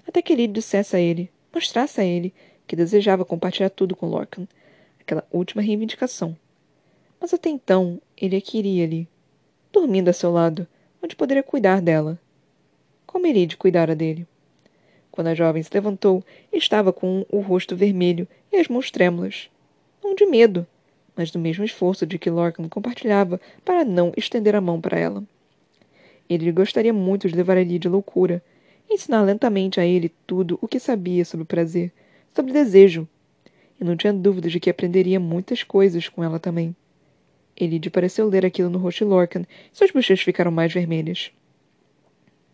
Até 0.07 0.21
que 0.21 0.33
Irid 0.33 0.53
dissesse 0.53 0.95
a 0.95 0.99
ele, 0.99 1.31
mostrasse 1.53 2.01
a 2.01 2.05
ele, 2.05 2.33
que 2.67 2.75
desejava 2.75 3.25
compartilhar 3.25 3.69
tudo 3.69 3.95
com 3.95 4.07
Lorcan, 4.07 4.47
aquela 4.99 5.25
última 5.31 5.61
reivindicação. 5.61 6.35
Mas 7.25 7.33
até 7.33 7.49
então 7.49 7.99
ele 8.15 8.37
a 8.37 8.41
queria 8.41 8.83
ali, 8.83 9.07
dormindo 9.73 10.09
a 10.09 10.13
seu 10.13 10.31
lado, 10.31 10.67
onde 11.01 11.15
poderia 11.15 11.41
cuidar 11.41 11.81
dela. 11.81 12.19
Como 13.07 13.25
Irid 13.25 13.57
cuidara 13.57 13.95
dele? 13.95 14.27
Quando 15.09 15.25
a 15.29 15.33
jovem 15.33 15.63
se 15.63 15.71
levantou, 15.73 16.23
estava 16.53 16.93
com 16.93 17.25
o 17.31 17.39
rosto 17.39 17.75
vermelho 17.75 18.27
e 18.53 18.57
as 18.57 18.67
mãos 18.67 18.91
trêmulas. 18.91 19.49
Não 20.03 20.13
de 20.13 20.23
medo, 20.27 20.67
mas 21.15 21.31
do 21.31 21.39
mesmo 21.39 21.65
esforço 21.65 22.05
de 22.05 22.19
que 22.19 22.29
Lorcan 22.29 22.69
compartilhava 22.69 23.41
para 23.63 23.83
não 23.83 24.13
estender 24.15 24.55
a 24.55 24.61
mão 24.61 24.79
para 24.79 24.99
ela. 24.99 25.23
Ele 26.29 26.51
gostaria 26.51 26.93
muito 26.93 27.27
de 27.27 27.35
levar 27.35 27.57
ali 27.57 27.79
de 27.79 27.89
loucura, 27.89 28.39
ensinar 28.87 29.23
lentamente 29.23 29.79
a 29.79 29.83
ele 29.83 30.13
tudo 30.27 30.59
o 30.61 30.67
que 30.67 30.79
sabia 30.79 31.25
sobre 31.25 31.43
prazer, 31.43 31.91
sobre 32.35 32.53
desejo. 32.53 33.07
E 33.81 33.83
não 33.83 33.97
tinha 33.97 34.13
dúvida 34.13 34.47
de 34.47 34.59
que 34.59 34.69
aprenderia 34.69 35.19
muitas 35.19 35.63
coisas 35.63 36.07
com 36.07 36.23
ela 36.23 36.39
também. 36.39 36.75
Elide 37.57 37.89
pareceu 37.89 38.27
ler 38.27 38.45
aquilo 38.45 38.69
no 38.69 38.79
rosto 38.79 38.99
de 38.99 39.05
Lorcan 39.05 39.45
suas 39.71 39.91
bochechas 39.91 40.25
ficaram 40.25 40.51
mais 40.51 40.73
vermelhas. 40.73 41.31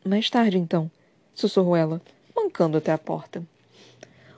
Mais 0.05 0.29
tarde, 0.29 0.57
então, 0.57 0.89
sussurrou 1.33 1.75
ela, 1.75 2.01
mancando 2.35 2.77
até 2.77 2.91
a 2.91 2.97
porta. 2.97 3.43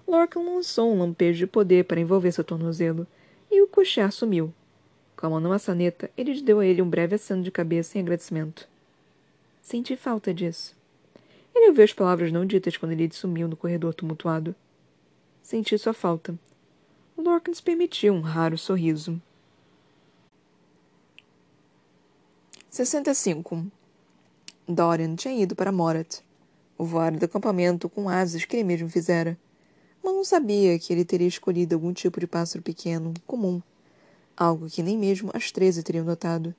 Lorcan 0.07 0.41
lançou 0.41 0.93
um 0.93 0.99
lampejo 0.99 1.39
de 1.39 1.47
poder 1.47 1.85
para 1.85 1.99
envolver 1.99 2.31
seu 2.31 2.43
tornozelo, 2.43 3.07
e 3.51 3.61
o 3.61 3.67
cochear 3.67 4.11
sumiu. 4.11 4.53
Com 5.15 5.27
a 5.27 5.29
mão 5.29 5.39
na 5.39 5.49
maçaneta, 5.49 6.09
ele 6.17 6.41
deu 6.41 6.59
a 6.59 6.65
ele 6.65 6.81
um 6.81 6.89
breve 6.89 7.15
aceno 7.15 7.43
de 7.43 7.51
cabeça 7.51 7.97
em 7.97 8.01
agradecimento. 8.01 8.67
Senti 9.61 9.95
falta 9.95 10.33
disso. 10.33 10.75
Ele 11.55 11.69
ouviu 11.69 11.83
as 11.83 11.93
palavras 11.93 12.31
não 12.31 12.45
ditas 12.45 12.75
quando 12.75 12.91
ele 12.91 13.09
sumiu 13.11 13.47
no 13.47 13.55
corredor 13.55 13.93
tumultuado. 13.93 14.55
Senti 15.41 15.77
sua 15.77 15.93
falta. 15.93 16.37
Lorcan 17.17 17.53
se 17.53 17.61
permitiu 17.61 18.13
um 18.13 18.21
raro 18.21 18.57
sorriso. 18.57 19.21
65. 22.73 23.67
Dorian 24.67 25.15
tinha 25.15 25.43
ido 25.43 25.55
para 25.55 25.71
Morat, 25.71 26.21
o 26.75 26.83
voar 26.83 27.15
do 27.15 27.23
acampamento 27.23 27.87
com 27.87 28.09
asas 28.09 28.45
que 28.45 28.55
ele 28.55 28.63
mesmo 28.63 28.89
fizera. 28.89 29.37
Mas 30.03 30.11
não 30.11 30.23
sabia 30.23 30.79
que 30.79 30.91
ele 30.91 31.05
teria 31.05 31.27
escolhido 31.27 31.75
algum 31.75 31.93
tipo 31.93 32.19
de 32.19 32.25
pássaro 32.25 32.63
pequeno, 32.63 33.13
comum, 33.27 33.61
algo 34.35 34.67
que 34.67 34.81
nem 34.81 34.97
mesmo 34.97 35.29
as 35.35 35.51
treze 35.51 35.83
teriam 35.83 36.03
notado. 36.03 36.55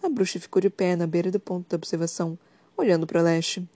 A 0.00 0.08
bruxa 0.08 0.38
ficou 0.38 0.62
de 0.62 0.70
pé 0.70 0.94
na 0.94 1.04
beira 1.04 1.32
do 1.32 1.40
ponto 1.40 1.68
da 1.68 1.76
observação, 1.76 2.38
olhando 2.76 3.04
para 3.04 3.20
o 3.20 3.24
leste. 3.24 3.68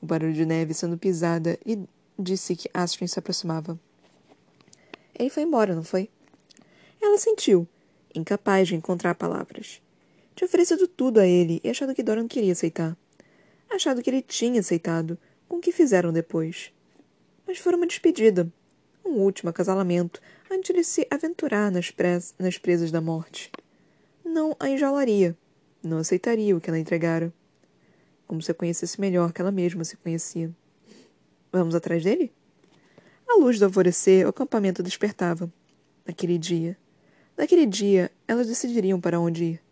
O 0.00 0.06
barulho 0.06 0.32
de 0.32 0.46
neve 0.46 0.72
sendo 0.72 0.96
pisada 0.96 1.58
e 1.66 1.80
disse 2.16 2.54
que 2.54 2.70
Astrid 2.72 3.10
se 3.10 3.18
aproximava. 3.18 3.76
Ele 5.18 5.30
foi 5.30 5.42
embora, 5.42 5.74
não 5.74 5.82
foi? 5.82 6.08
Ela 7.02 7.18
sentiu, 7.18 7.66
incapaz 8.14 8.68
de 8.68 8.76
encontrar 8.76 9.16
palavras. 9.16 9.82
Tinha 10.38 10.46
oferecido 10.46 10.86
tudo 10.86 11.18
a 11.18 11.26
ele 11.26 11.60
e 11.64 11.68
achado 11.68 11.92
que 11.92 12.00
Dora 12.00 12.20
não 12.20 12.28
queria 12.28 12.52
aceitar. 12.52 12.96
Achado 13.68 14.00
que 14.00 14.08
ele 14.08 14.22
tinha 14.22 14.60
aceitado, 14.60 15.18
com 15.48 15.56
o 15.56 15.60
que 15.60 15.72
fizeram 15.72 16.12
depois. 16.12 16.72
Mas 17.44 17.58
foi 17.58 17.74
uma 17.74 17.88
despedida, 17.88 18.48
um 19.04 19.14
último 19.14 19.50
acasalamento 19.50 20.22
antes 20.48 20.72
de 20.72 20.84
se 20.84 21.04
aventurar 21.10 21.72
nas, 21.72 21.90
pres 21.90 22.36
nas 22.38 22.56
presas 22.56 22.92
da 22.92 23.00
morte. 23.00 23.50
Não 24.24 24.54
a 24.60 24.70
enjaularia 24.70 25.36
não 25.82 25.98
aceitaria 25.98 26.56
o 26.56 26.60
que 26.60 26.70
ela 26.70 26.78
entregara. 26.78 27.34
Como 28.24 28.40
se 28.40 28.52
a 28.52 28.54
conhecesse 28.54 29.00
melhor 29.00 29.32
que 29.32 29.40
ela 29.40 29.50
mesma 29.50 29.82
se 29.82 29.96
conhecia. 29.96 30.54
Vamos 31.50 31.74
atrás 31.74 32.04
dele? 32.04 32.32
A 33.28 33.40
luz 33.40 33.58
do 33.58 33.64
alvorecer, 33.64 34.24
o 34.24 34.28
acampamento 34.28 34.84
despertava. 34.84 35.52
Naquele 36.06 36.38
dia. 36.38 36.78
Naquele 37.36 37.66
dia, 37.66 38.08
elas 38.28 38.46
decidiriam 38.46 39.00
para 39.00 39.18
onde 39.18 39.44
ir. 39.44 39.67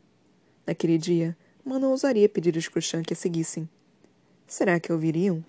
Naquele 0.66 0.98
dia, 0.98 1.36
Mano 1.64 1.90
ousaria 1.90 2.28
pedir 2.28 2.54
aos 2.56 2.68
Crochan 2.68 3.02
que 3.02 3.12
a 3.12 3.16
seguissem. 3.16 3.68
Será 4.46 4.78
que 4.78 4.92
ouviriam? 4.92 5.44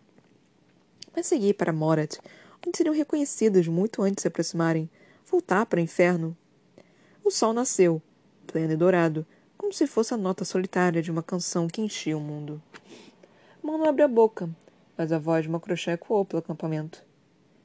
Mas 1.16 1.28
seguir 1.28 1.54
para 1.54 1.72
Morat, 1.72 2.18
onde 2.66 2.78
seriam 2.78 2.96
reconhecidas 2.96 3.68
muito 3.68 4.02
antes 4.02 4.16
de 4.18 4.22
se 4.24 4.28
aproximarem, 4.28 4.90
voltar 5.30 5.66
para 5.66 5.80
o 5.80 5.84
inferno. 5.84 6.36
O 7.24 7.30
sol 7.30 7.54
nasceu, 7.54 8.02
pleno 8.48 8.74
e 8.74 8.76
dourado, 8.76 9.26
como 9.58 9.74
se 9.74 9.86
fosse 9.86 10.14
a 10.14 10.18
nota 10.18 10.46
solitária 10.46 11.02
de 11.02 11.12
uma 11.12 11.24
canção 11.24 11.68
que 11.68 11.82
enchia 11.82 12.18
o 12.18 12.22
mundo. 12.22 12.62
Mano 13.62 13.88
abriu 13.88 14.06
a 14.06 14.10
boca, 14.10 14.50
mas 14.98 15.12
a 15.12 15.20
voz 15.20 15.44
de 15.44 15.50
uma 15.50 15.60
crochê 15.60 15.92
ecoou 15.92 16.26
pelo 16.26 16.40
acampamento. 16.40 17.04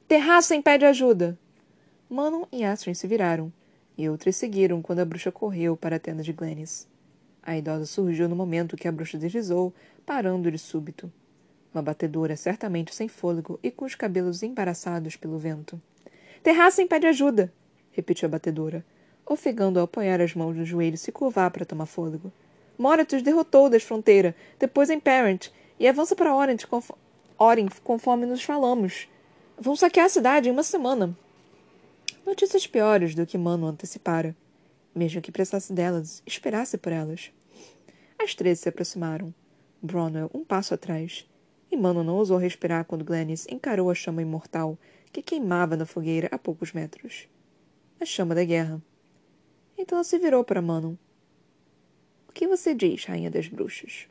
Terraça 0.07 0.55
impede 0.55 0.85
ajuda! 0.85 1.37
Manon 2.09 2.45
e 2.51 2.63
Astrid 2.63 2.95
se 2.95 3.07
viraram, 3.07 3.51
e 3.97 4.07
outras 4.07 4.35
seguiram 4.35 4.81
quando 4.81 4.99
a 4.99 5.05
bruxa 5.05 5.31
correu 5.31 5.75
para 5.75 5.95
a 5.95 5.99
tenda 5.99 6.21
de 6.21 6.33
Glennis. 6.33 6.87
A 7.45 7.57
idosa 7.57 7.85
surgiu 7.85 8.29
no 8.29 8.35
momento 8.35 8.77
que 8.77 8.87
a 8.87 8.91
bruxa 8.91 9.17
deslizou, 9.17 9.73
parando 10.05 10.49
de 10.49 10.57
súbito. 10.57 11.11
Uma 11.73 11.81
batedora 11.81 12.37
certamente 12.37 12.95
sem 12.95 13.09
fôlego 13.09 13.59
e 13.61 13.69
com 13.69 13.83
os 13.83 13.95
cabelos 13.95 14.43
embaraçados 14.43 15.17
pelo 15.17 15.37
vento. 15.37 15.81
Terraça 16.41 16.81
impede 16.81 17.05
ajuda! 17.07 17.51
repetiu 17.91 18.27
a 18.27 18.29
batedora, 18.29 18.85
ofegando 19.25 19.77
ao 19.77 19.85
apoiar 19.85 20.21
as 20.21 20.33
mãos 20.33 20.55
nos 20.55 20.67
joelhos 20.67 21.01
se 21.01 21.11
curvar 21.11 21.51
para 21.51 21.65
tomar 21.65 21.85
fôlego. 21.85 22.31
Moratus 22.77 23.21
derrotou 23.21 23.69
das 23.69 23.83
fronteira, 23.83 24.35
depois 24.57 24.89
em 24.89 24.99
Parent, 24.99 25.49
e 25.79 25.87
avança 25.87 26.15
para 26.15 26.33
Orient, 26.33 26.65
conforme 27.83 28.25
nos 28.25 28.43
falamos. 28.43 29.07
Vão 29.59 29.75
saquear 29.75 30.05
a 30.05 30.09
cidade 30.09 30.49
em 30.49 30.51
uma 30.51 30.63
semana. 30.63 31.15
Notícias 32.25 32.65
piores 32.65 33.13
do 33.13 33.25
que 33.25 33.37
Mano 33.37 33.67
antecipara. 33.67 34.35
Mesmo 34.95 35.21
que 35.21 35.31
precisasse 35.31 35.73
delas, 35.73 36.21
esperasse 36.25 36.77
por 36.77 36.91
elas. 36.91 37.31
As 38.19 38.35
três 38.35 38.59
se 38.59 38.69
aproximaram. 38.69 39.33
Bronwell 39.81 40.29
um 40.33 40.45
passo 40.45 40.73
atrás. 40.73 41.27
E 41.71 41.75
Mano 41.75 42.03
não 42.03 42.15
ousou 42.15 42.37
respirar 42.37 42.85
quando 42.85 43.03
Glennis 43.03 43.47
encarou 43.49 43.89
a 43.89 43.95
chama 43.95 44.21
imortal 44.21 44.77
que 45.11 45.21
queimava 45.21 45.75
na 45.75 45.85
fogueira 45.85 46.27
a 46.31 46.37
poucos 46.37 46.71
metros. 46.71 47.27
A 47.99 48.05
chama 48.05 48.35
da 48.35 48.43
guerra. 48.43 48.81
Então 49.77 49.97
ela 49.97 50.03
se 50.03 50.17
virou 50.17 50.43
para 50.43 50.61
Manon. 50.61 50.95
O 52.27 52.31
que 52.31 52.47
você 52.47 52.73
diz, 52.73 53.05
rainha 53.05 53.29
das 53.29 53.47
bruxas? 53.47 54.07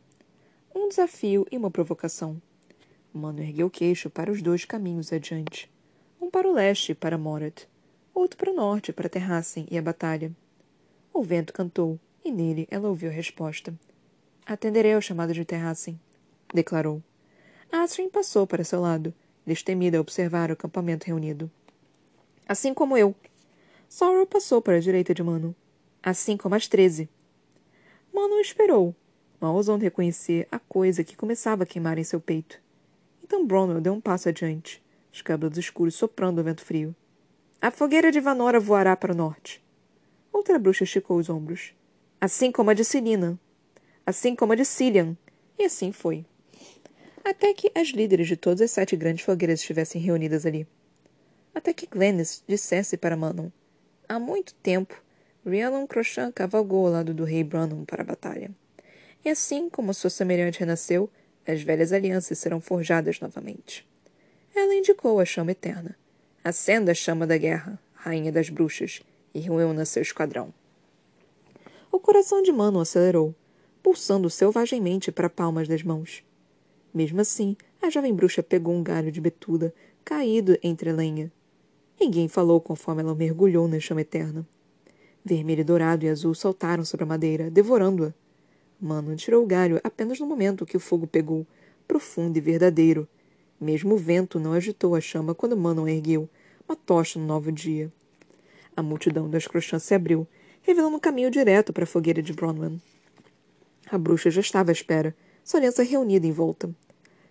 Um 0.74 0.88
desafio 0.88 1.46
e 1.50 1.56
uma 1.56 1.70
provocação. 1.70 2.40
Manon 3.12 3.42
ergueu 3.42 3.66
o 3.66 3.70
queixo 3.70 4.10
para 4.10 4.30
os 4.30 4.42
dois 4.42 4.64
caminhos 4.64 5.12
adiante. 5.12 5.70
Um 6.20 6.30
para 6.30 6.48
o 6.48 6.52
leste, 6.52 6.94
para 6.94 7.18
Morat. 7.18 7.66
Outro 8.14 8.36
para 8.36 8.50
o 8.50 8.54
norte, 8.54 8.92
para 8.92 9.08
Terrassen 9.08 9.66
e 9.70 9.78
a 9.78 9.82
batalha. 9.82 10.32
O 11.14 11.22
vento 11.22 11.52
cantou, 11.52 12.00
e 12.24 12.32
nele 12.32 12.66
ela 12.70 12.88
ouviu 12.88 13.10
a 13.10 13.12
resposta. 13.12 13.74
Atenderei 14.46 14.94
ao 14.94 15.00
chamado 15.00 15.34
de 15.34 15.44
Terrassen, 15.44 16.00
declarou. 16.52 17.02
Astrid 17.70 18.10
passou 18.10 18.46
para 18.46 18.64
seu 18.64 18.80
lado, 18.80 19.14
destemida 19.46 19.98
a 19.98 20.00
observar 20.00 20.50
o 20.50 20.54
acampamento 20.54 21.06
reunido. 21.06 21.50
Assim 22.48 22.74
como 22.74 22.96
eu, 22.96 23.14
Sorrow 23.88 24.26
passou 24.26 24.62
para 24.62 24.76
a 24.76 24.80
direita 24.80 25.14
de 25.14 25.22
Mano, 25.22 25.54
assim 26.02 26.36
como 26.36 26.54
as 26.54 26.66
treze. 26.66 27.08
Mano 28.12 28.40
esperou, 28.40 28.94
mal 29.40 29.54
ousando 29.54 29.84
reconhecer 29.84 30.48
a 30.50 30.58
coisa 30.58 31.04
que 31.04 31.16
começava 31.16 31.62
a 31.62 31.66
queimar 31.66 31.98
em 31.98 32.04
seu 32.04 32.20
peito. 32.20 32.58
Então 33.22 33.46
Bronwell 33.46 33.80
deu 33.80 33.92
um 33.92 34.00
passo 34.00 34.28
adiante, 34.28 34.82
os 35.12 35.22
cabelos 35.22 35.58
escuros 35.58 35.94
soprando 35.94 36.40
o 36.40 36.44
vento 36.44 36.64
frio. 36.64 36.94
A 37.60 37.70
fogueira 37.70 38.10
de 38.10 38.18
Vanora 38.18 38.58
voará 38.58 38.96
para 38.96 39.12
o 39.12 39.16
norte. 39.16 39.61
Outra 40.32 40.58
bruxa 40.58 40.84
esticou 40.84 41.18
os 41.18 41.28
ombros. 41.28 41.74
Assim 42.20 42.50
como 42.50 42.70
a 42.70 42.74
de 42.74 42.84
Celina. 42.84 43.38
Assim 44.06 44.34
como 44.34 44.52
a 44.52 44.56
de 44.56 44.64
Cillian. 44.64 45.16
E 45.58 45.64
assim 45.64 45.92
foi. 45.92 46.24
Até 47.24 47.52
que 47.52 47.70
as 47.74 47.88
líderes 47.88 48.26
de 48.26 48.36
todas 48.36 48.60
as 48.60 48.70
sete 48.70 48.96
grandes 48.96 49.24
fogueiras 49.24 49.60
estivessem 49.60 50.00
reunidas 50.00 50.46
ali. 50.46 50.66
Até 51.54 51.72
que 51.72 51.86
Glennis 51.86 52.42
dissesse 52.48 52.96
para 52.96 53.16
Manon 53.16 53.50
Há 54.08 54.18
muito 54.18 54.54
tempo, 54.54 55.00
Rhiannon 55.46 55.86
Crochan 55.86 56.32
cavalgou 56.32 56.86
ao 56.86 56.92
lado 56.92 57.14
do 57.14 57.24
rei 57.24 57.44
Branham 57.44 57.84
para 57.84 58.02
a 58.02 58.06
batalha. 58.06 58.50
E 59.24 59.28
assim 59.28 59.70
como 59.70 59.94
sua 59.94 60.10
semelhante 60.10 60.60
renasceu, 60.60 61.10
as 61.46 61.62
velhas 61.62 61.92
alianças 61.92 62.38
serão 62.38 62.60
forjadas 62.60 63.20
novamente. 63.20 63.88
Ela 64.54 64.74
indicou 64.74 65.18
a 65.20 65.24
chama 65.24 65.52
eterna. 65.52 65.96
Acenda 66.42 66.92
a 66.92 66.94
chama 66.94 67.26
da 67.26 67.36
guerra, 67.36 67.78
rainha 67.94 68.32
das 68.32 68.48
bruxas, 68.48 69.00
e 69.34 69.40
reúna 69.40 69.84
seu 69.84 70.02
esquadrão. 70.02 70.52
o 71.90 71.98
coração 71.98 72.42
de 72.42 72.50
Manon 72.50 72.80
acelerou, 72.80 73.34
pulsando 73.82 74.30
selvagemmente 74.30 75.10
para 75.12 75.28
palmas 75.28 75.68
das 75.68 75.82
mãos. 75.82 76.24
Mesmo 76.94 77.20
assim, 77.20 77.56
a 77.80 77.90
jovem 77.90 78.14
bruxa 78.14 78.42
pegou 78.42 78.74
um 78.74 78.82
galho 78.82 79.10
de 79.10 79.20
betuda, 79.20 79.74
caído 80.04 80.58
entre 80.62 80.90
a 80.90 80.92
lenha. 80.92 81.32
Ninguém 82.00 82.28
falou 82.28 82.60
conforme 82.60 83.02
ela 83.02 83.14
mergulhou 83.14 83.66
na 83.66 83.80
chama 83.80 84.00
eterna. 84.00 84.46
Vermelho, 85.24 85.64
dourado 85.64 86.04
e 86.04 86.08
azul 86.08 86.34
saltaram 86.34 86.84
sobre 86.84 87.04
a 87.04 87.06
madeira, 87.06 87.50
devorando-a. 87.50 88.12
Manon 88.80 89.14
tirou 89.14 89.44
o 89.44 89.46
galho 89.46 89.80
apenas 89.84 90.18
no 90.18 90.26
momento 90.26 90.66
que 90.66 90.76
o 90.76 90.80
fogo 90.80 91.06
pegou, 91.06 91.46
profundo 91.86 92.36
e 92.36 92.40
verdadeiro. 92.40 93.08
Mesmo 93.60 93.94
o 93.94 93.98
vento 93.98 94.40
não 94.40 94.52
agitou 94.52 94.96
a 94.96 95.00
chama 95.00 95.34
quando 95.34 95.56
Manon 95.56 95.86
ergueu, 95.86 96.28
uma 96.68 96.74
tocha 96.74 97.18
no 97.18 97.26
novo 97.26 97.52
dia. 97.52 97.92
A 98.76 98.82
multidão 98.82 99.28
das 99.28 99.46
crochãs 99.46 99.82
se 99.82 99.94
abriu, 99.94 100.26
revelando 100.62 100.96
um 100.96 101.00
caminho 101.00 101.30
direto 101.30 101.72
para 101.72 101.84
a 101.84 101.86
fogueira 101.86 102.22
de 102.22 102.32
Bronwyn. 102.32 102.80
A 103.90 103.98
bruxa 103.98 104.30
já 104.30 104.40
estava 104.40 104.70
à 104.70 104.72
espera, 104.72 105.14
sua 105.44 105.60
aliança 105.60 105.82
reunida 105.82 106.26
em 106.26 106.32
volta. 106.32 106.74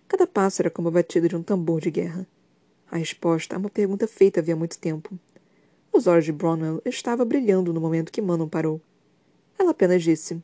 Cada 0.06 0.26
passo 0.26 0.62
era 0.62 0.70
como 0.70 0.88
a 0.88 0.90
batida 0.92 1.28
de 1.28 1.34
um 1.34 1.42
tambor 1.42 1.80
de 1.80 1.90
guerra. 1.90 2.26
A 2.90 2.98
resposta 2.98 3.56
a 3.56 3.58
uma 3.58 3.70
pergunta 3.70 4.06
feita 4.06 4.40
havia 4.40 4.54
muito 4.54 4.78
tempo. 4.78 5.18
Os 5.92 6.06
olhos 6.06 6.24
de 6.24 6.32
Bronwyn 6.32 6.80
estavam 6.84 7.26
brilhando 7.26 7.72
no 7.72 7.80
momento 7.80 8.12
que 8.12 8.22
Manon 8.22 8.48
parou. 8.48 8.80
Ela 9.58 9.72
apenas 9.72 10.02
disse: 10.02 10.40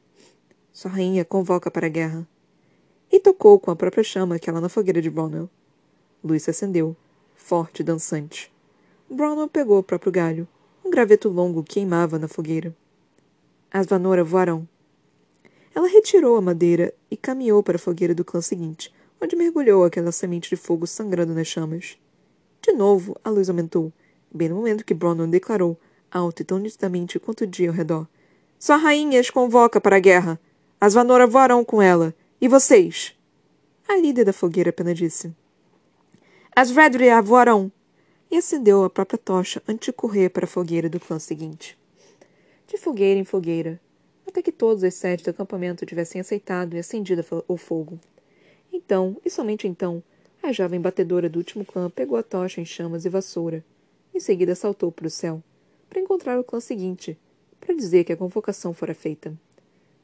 Sua 0.72 0.90
rainha 0.90 1.24
convoca 1.24 1.70
para 1.70 1.86
a 1.86 1.90
guerra. 1.90 2.26
E 3.12 3.20
tocou 3.20 3.60
com 3.60 3.70
a 3.70 3.76
própria 3.76 4.02
chama 4.02 4.34
aquela 4.34 4.60
na 4.60 4.68
fogueira 4.68 5.00
de 5.00 5.10
Bronwyn. 5.10 5.48
Luz 6.24 6.42
se 6.42 6.50
acendeu, 6.50 6.96
forte 7.36 7.80
e 7.80 7.84
dançante. 7.84 8.52
Bronwyn 9.08 9.48
pegou 9.48 9.78
o 9.78 9.82
próprio 9.82 10.10
galho. 10.10 10.48
Um 10.88 10.90
graveto 10.90 11.28
longo 11.28 11.62
queimava 11.62 12.18
na 12.18 12.26
fogueira. 12.26 12.74
As 13.70 13.84
Vanora 13.84 14.24
voarão. 14.24 14.66
Ela 15.74 15.86
retirou 15.86 16.34
a 16.34 16.40
madeira 16.40 16.94
e 17.10 17.16
caminhou 17.16 17.62
para 17.62 17.76
a 17.76 17.78
fogueira 17.78 18.14
do 18.14 18.24
clã 18.24 18.40
seguinte, 18.40 18.90
onde 19.22 19.36
mergulhou 19.36 19.84
aquela 19.84 20.10
semente 20.10 20.48
de 20.48 20.56
fogo 20.56 20.86
sangrando 20.86 21.34
nas 21.34 21.46
chamas. 21.46 21.98
De 22.62 22.72
novo, 22.72 23.14
a 23.22 23.28
luz 23.28 23.50
aumentou, 23.50 23.92
bem 24.32 24.48
no 24.48 24.54
momento 24.54 24.82
que 24.82 24.94
Bronwyn 24.94 25.28
declarou, 25.28 25.78
alto 26.10 26.40
e 26.40 26.44
tão 26.46 26.56
nitidamente 26.58 27.18
quanto 27.18 27.44
o 27.44 27.46
dia 27.46 27.68
ao 27.68 27.76
redor. 27.76 28.08
Sua 28.58 28.76
rainha 28.76 29.20
as 29.20 29.28
convoca 29.28 29.78
para 29.82 29.96
a 29.96 30.00
guerra. 30.00 30.40
As 30.80 30.94
Vanora 30.94 31.26
voarão 31.26 31.66
com 31.66 31.82
ela. 31.82 32.14
E 32.40 32.48
vocês? 32.48 33.14
A 33.86 33.94
líder 33.94 34.24
da 34.24 34.32
fogueira 34.32 34.70
apenas 34.70 34.96
disse. 34.96 35.36
As 36.56 36.70
Redria 36.70 37.20
voarão 37.20 37.70
e 38.30 38.36
acendeu 38.36 38.84
a 38.84 38.90
própria 38.90 39.18
tocha 39.18 39.62
antes 39.66 39.86
de 39.86 39.92
correr 39.92 40.28
para 40.30 40.44
a 40.44 40.48
fogueira 40.48 40.88
do 40.88 41.00
clã 41.00 41.18
seguinte. 41.18 41.78
De 42.66 42.76
fogueira 42.76 43.18
em 43.18 43.24
fogueira, 43.24 43.80
até 44.26 44.42
que 44.42 44.52
todos 44.52 44.82
os 44.82 44.94
sete 44.94 45.24
do 45.24 45.30
acampamento 45.30 45.86
tivessem 45.86 46.20
aceitado 46.20 46.74
e 46.74 46.78
acendido 46.78 47.24
o 47.48 47.56
fogo. 47.56 47.98
Então, 48.72 49.16
e 49.24 49.30
somente 49.30 49.66
então, 49.66 50.02
a 50.42 50.52
jovem 50.52 50.80
batedora 50.80 51.28
do 51.28 51.38
último 51.38 51.64
clã 51.64 51.90
pegou 51.90 52.18
a 52.18 52.22
tocha 52.22 52.60
em 52.60 52.64
chamas 52.64 53.04
e 53.04 53.08
vassoura. 53.08 53.64
Em 54.14 54.20
seguida 54.20 54.54
saltou 54.54 54.92
para 54.92 55.06
o 55.06 55.10
céu, 55.10 55.42
para 55.88 56.00
encontrar 56.00 56.38
o 56.38 56.44
clã 56.44 56.60
seguinte, 56.60 57.18
para 57.58 57.74
dizer 57.74 58.04
que 58.04 58.12
a 58.12 58.16
convocação 58.16 58.72
fora 58.74 58.94
feita. 58.94 59.34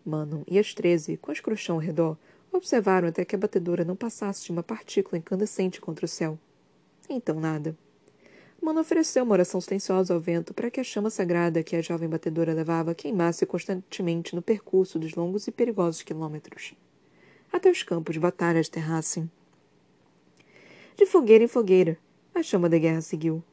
Manon 0.05 0.43
e 0.47 0.59
as 0.59 0.75
treze, 0.75 1.17
com 1.17 1.31
as 1.31 1.41
crochão 1.41 1.77
ao 1.77 1.81
redor, 1.81 2.17
observaram 2.53 3.09
até 3.09 3.25
que 3.25 3.35
a 3.35 3.39
batedora 3.39 3.85
não 3.85 3.97
passasse 3.97 4.45
de 4.45 4.53
uma 4.53 4.63
partícula 4.63 5.19
incandescente 5.19 5.81
contra 5.81 6.05
o 6.05 6.09
céu. 6.09 6.39
Então 7.09 7.39
nada. 7.39 7.77
Mano 8.65 8.81
ofereceu 8.81 9.25
uma 9.25 9.35
oração 9.35 9.61
silenciosa 9.61 10.15
ao 10.15 10.19
vento 10.19 10.55
para 10.55 10.71
que 10.71 10.81
a 10.81 10.85
chama 10.85 11.11
sagrada 11.11 11.63
que 11.63 11.77
a 11.77 11.83
jovem 11.83 12.09
batedora 12.09 12.55
levava 12.55 12.95
queimasse 12.95 13.45
constantemente 13.45 14.35
no 14.35 14.41
percurso 14.41 14.99
dos 14.99 15.15
longos 15.15 15.47
e 15.47 15.53
perigosos 15.53 16.01
quilômetros. 16.01 16.73
Até 17.53 17.71
os 17.71 17.83
campos 17.83 18.15
de 18.15 18.21
batalha 18.21 18.63
aterrassem. 18.63 19.31
De 20.97 21.05
fogueira 21.05 21.45
em 21.45 21.47
fogueira, 21.47 21.99
a 22.35 22.43
chama 22.43 22.71
da 22.71 22.79
guerra 22.79 23.03
seguiu. 23.03 23.45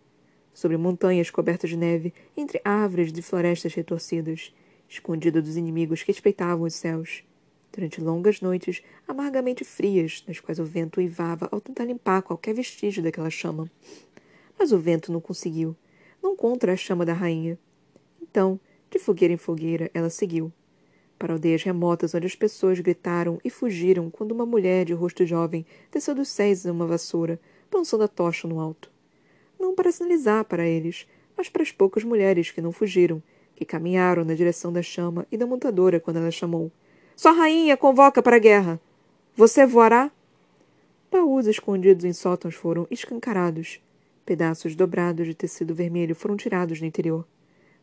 Sobre 0.54 0.78
montanhas 0.78 1.30
cobertas 1.30 1.70
de 1.70 1.76
neve, 1.76 2.14
entre 2.38 2.62
árvores 2.64 3.12
de 3.12 3.22
florestas 3.22 3.74
retorcidas, 3.74 4.56
escondida 4.88 5.42
dos 5.42 5.58
inimigos 5.58 6.04
que 6.04 6.12
espreitavam 6.12 6.66
os 6.66 6.76
céus. 6.76 7.22
Durante 7.74 8.00
longas 8.00 8.40
noites, 8.40 8.82
amargamente 9.06 9.66
frias, 9.66 10.24
nas 10.26 10.40
quais 10.40 10.58
o 10.58 10.64
vento 10.64 11.02
uivava 11.02 11.50
ao 11.52 11.60
tentar 11.60 11.84
limpar 11.84 12.22
qualquer 12.22 12.54
vestígio 12.54 13.04
daquela 13.04 13.30
chama 13.30 13.70
mas 14.62 14.72
o 14.72 14.78
vento 14.78 15.12
não 15.12 15.20
conseguiu. 15.20 15.76
Não 16.22 16.36
contra 16.36 16.74
a 16.74 16.78
chama 16.78 17.04
da 17.04 17.14
rainha. 17.14 17.58
Então, 18.22 18.60
de 18.92 19.00
fogueira 19.00 19.34
em 19.34 19.38
fogueira, 19.38 19.90
ela 19.92 20.08
seguiu. 20.08 20.54
Para 21.18 21.34
aldeias 21.34 21.64
remotas 21.64 22.14
onde 22.14 22.28
as 22.28 22.36
pessoas 22.36 22.80
gritaram 22.80 23.40
e 23.44 23.50
fugiram 23.50 24.12
quando 24.12 24.34
uma 24.34 24.46
mulher 24.46 24.86
de 24.86 24.94
rosto 24.94 25.26
jovem 25.26 25.66
desceu 25.92 26.14
dos 26.14 26.28
céus 26.28 26.64
uma 26.66 26.86
vassoura, 26.86 27.40
lançando 27.74 28.04
a 28.04 28.08
tocha 28.08 28.48
no 28.48 28.60
alto. 28.60 28.92
Não 29.60 29.74
para 29.74 29.92
sinalizar 29.92 30.46
para 30.46 30.64
eles, 30.64 31.08
mas 31.36 31.50
para 31.50 31.64
as 31.64 31.72
poucas 31.72 32.04
mulheres 32.04 32.52
que 32.52 32.62
não 32.62 32.72
fugiram, 32.72 33.20
que 33.56 33.66
caminharam 33.66 34.24
na 34.24 34.36
direção 34.36 34.72
da 34.72 34.84
chama 34.84 35.26
e 35.32 35.38
da 35.38 35.48
montadora 35.48 36.00
quando 36.00 36.18
ela 36.18 36.30
chamou. 36.30 36.72
Sua 37.16 37.32
rainha 37.32 37.76
convoca 37.76 38.22
para 38.22 38.36
a 38.36 38.40
guerra! 38.40 38.80
Você 39.36 39.66
voará? 39.66 40.12
Baús 41.10 41.48
escondidos 41.48 42.06
em 42.06 42.14
sótãos 42.14 42.54
foram 42.54 42.86
escancarados. 42.92 43.82
Pedaços 44.26 44.76
dobrados 44.76 45.26
de 45.28 45.34
tecido 45.34 45.74
vermelho 45.74 46.16
foram 46.16 46.38
tirados 46.38 46.80
do 46.80 46.86
interior. 46.86 47.28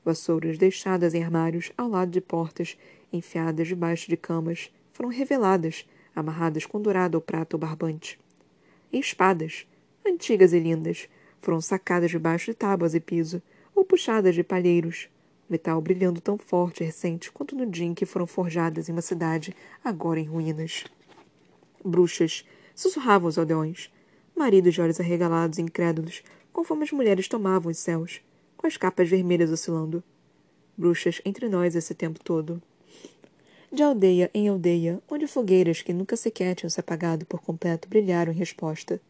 Vassouras 0.05 0.57
deixadas 0.57 1.15
em 1.15 1.23
armários 1.23 1.73
ao 1.77 1.89
lado 1.89 2.11
de 2.11 2.21
portas, 2.21 2.79
enfiadas 3.13 3.69
debaixo 3.69 4.09
de 4.09 4.17
camas, 4.17 4.73
foram 4.93 5.11
reveladas, 5.11 5.87
amarradas 6.15 6.65
com 6.65 6.81
dourado 6.81 7.17
ou 7.17 7.21
prata 7.21 7.57
ou 7.57 7.61
barbante. 7.61 8.19
E 8.93 8.99
espadas, 8.99 9.67
antigas 10.07 10.53
e 10.53 10.59
lindas, 10.59 11.09
foram 11.41 11.61
sacadas 11.61 12.11
debaixo 12.11 12.47
de 12.47 12.57
tábuas 12.57 12.95
e 12.95 13.01
piso, 13.01 13.43
ou 13.75 13.85
puxadas 13.85 14.35
de 14.35 14.43
palheiros, 14.43 15.09
metal 15.49 15.81
brilhando 15.81 16.21
tão 16.21 16.37
forte 16.37 16.83
e 16.83 16.87
recente 16.87 17.31
quanto 17.31 17.55
no 17.55 17.67
dia 17.67 17.87
em 17.87 17.95
que 17.95 18.07
foram 18.07 18.27
forjadas 18.27 18.89
em 18.89 18.93
uma 18.93 19.03
cidade 19.03 19.55
agora 19.85 20.21
em 20.21 20.25
ruínas. 20.25 20.85
Bruxas 21.85 22.45
sussurravam 22.75 23.29
os 23.29 23.39
aldeões, 23.39 23.91
maridos 24.39 24.73
de 24.73 24.81
olhos 24.81 25.01
arregalados 25.01 25.59
e 25.59 25.63
incrédulos, 25.63 26.23
conforme 26.53 26.85
as 26.85 26.93
mulheres 26.93 27.29
tomavam 27.29 27.71
os 27.71 27.79
céus, 27.79 28.21
com 28.57 28.67
as 28.67 28.77
capas 28.77 29.09
vermelhas 29.09 29.51
oscilando. 29.51 30.03
Bruxas 30.77 31.21
entre 31.25 31.49
nós 31.49 31.75
esse 31.75 31.95
tempo 31.95 32.21
todo. 32.23 32.63
De 33.71 33.83
aldeia 33.83 34.31
em 34.33 34.49
aldeia, 34.49 35.03
onde 35.11 35.27
fogueiras 35.27 35.83
que 35.83 35.93
nunca 35.93 36.17
sequer 36.17 36.55
tinham 36.55 36.71
se 36.71 36.81
apagado 36.81 37.27
por 37.27 37.43
completo 37.43 37.89
brilharam 37.89 38.33
em 38.33 38.37
resposta, 38.37 39.01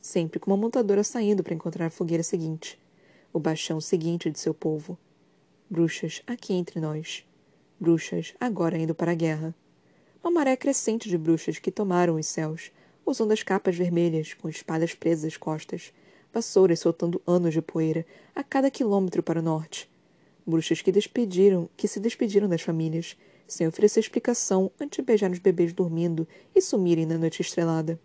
sempre 0.00 0.38
com 0.38 0.50
uma 0.50 0.56
montadora 0.56 1.02
saindo 1.02 1.42
para 1.42 1.54
encontrar 1.54 1.86
a 1.86 1.90
fogueira 1.90 2.22
seguinte, 2.22 2.78
o 3.32 3.40
baixão 3.40 3.80
seguinte 3.80 4.30
de 4.30 4.38
seu 4.38 4.54
povo. 4.54 4.96
Bruxas 5.68 6.22
aqui 6.26 6.52
entre 6.52 6.78
nós. 6.78 7.24
Bruxas 7.80 8.34
agora 8.38 8.78
indo 8.78 8.94
para 8.94 9.12
a 9.12 9.16
guerra. 9.16 9.54
Uma 10.22 10.30
maré 10.30 10.56
crescente 10.56 11.08
de 11.08 11.18
bruxas 11.18 11.58
que 11.58 11.70
tomaram 11.70 12.16
os 12.16 12.26
céus, 12.26 12.70
usando 13.04 13.32
as 13.32 13.42
capas 13.42 13.76
vermelhas, 13.76 14.34
com 14.34 14.48
espadas 14.48 14.94
presas 14.94 15.32
às 15.32 15.36
costas, 15.36 15.92
vassouras 16.32 16.80
soltando 16.80 17.22
anos 17.26 17.54
de 17.54 17.62
poeira 17.62 18.04
a 18.34 18.42
cada 18.42 18.70
quilômetro 18.70 19.22
para 19.22 19.40
o 19.40 19.42
norte. 19.42 19.88
Bruxas 20.46 20.82
que 20.82 20.92
despediram, 20.92 21.68
que 21.76 21.88
se 21.88 22.00
despediram 22.00 22.48
das 22.48 22.62
famílias, 22.62 23.16
sem 23.46 23.66
oferecer 23.66 24.00
explicação 24.00 24.70
antes 24.80 24.96
de 24.96 25.02
beijar 25.02 25.30
os 25.30 25.38
bebês 25.38 25.72
dormindo 25.72 26.26
e 26.54 26.60
sumirem 26.60 27.06
na 27.06 27.16
noite 27.16 27.40
estrelada. 27.40 27.98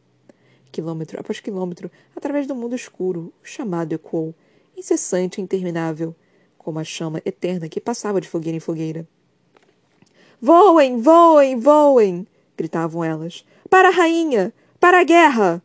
Quilômetro 0.72 1.20
após 1.20 1.40
quilômetro, 1.40 1.90
através 2.16 2.46
do 2.46 2.56
mundo 2.56 2.76
escuro, 2.76 3.34
chamado 3.42 3.94
ecoou, 3.94 4.36
incessante 4.78 5.42
e 5.42 5.44
interminável, 5.44 6.16
como 6.58 6.80
a 6.80 6.84
chama 6.84 7.22
eterna 7.26 7.68
que 7.68 7.82
passava 7.82 8.22
de 8.22 8.28
fogueira 8.28 8.58
em 8.58 8.60
fogueira. 8.60 9.08
Voem, 10.42 11.02
voem, 11.02 11.60
voem! 11.60 12.28
gritavam 12.56 13.04
elas. 13.04 13.46
Para 13.70 13.90
a 13.90 13.92
rainha! 13.92 14.54
Para 14.80 15.02
a 15.02 15.04
guerra! 15.04 15.62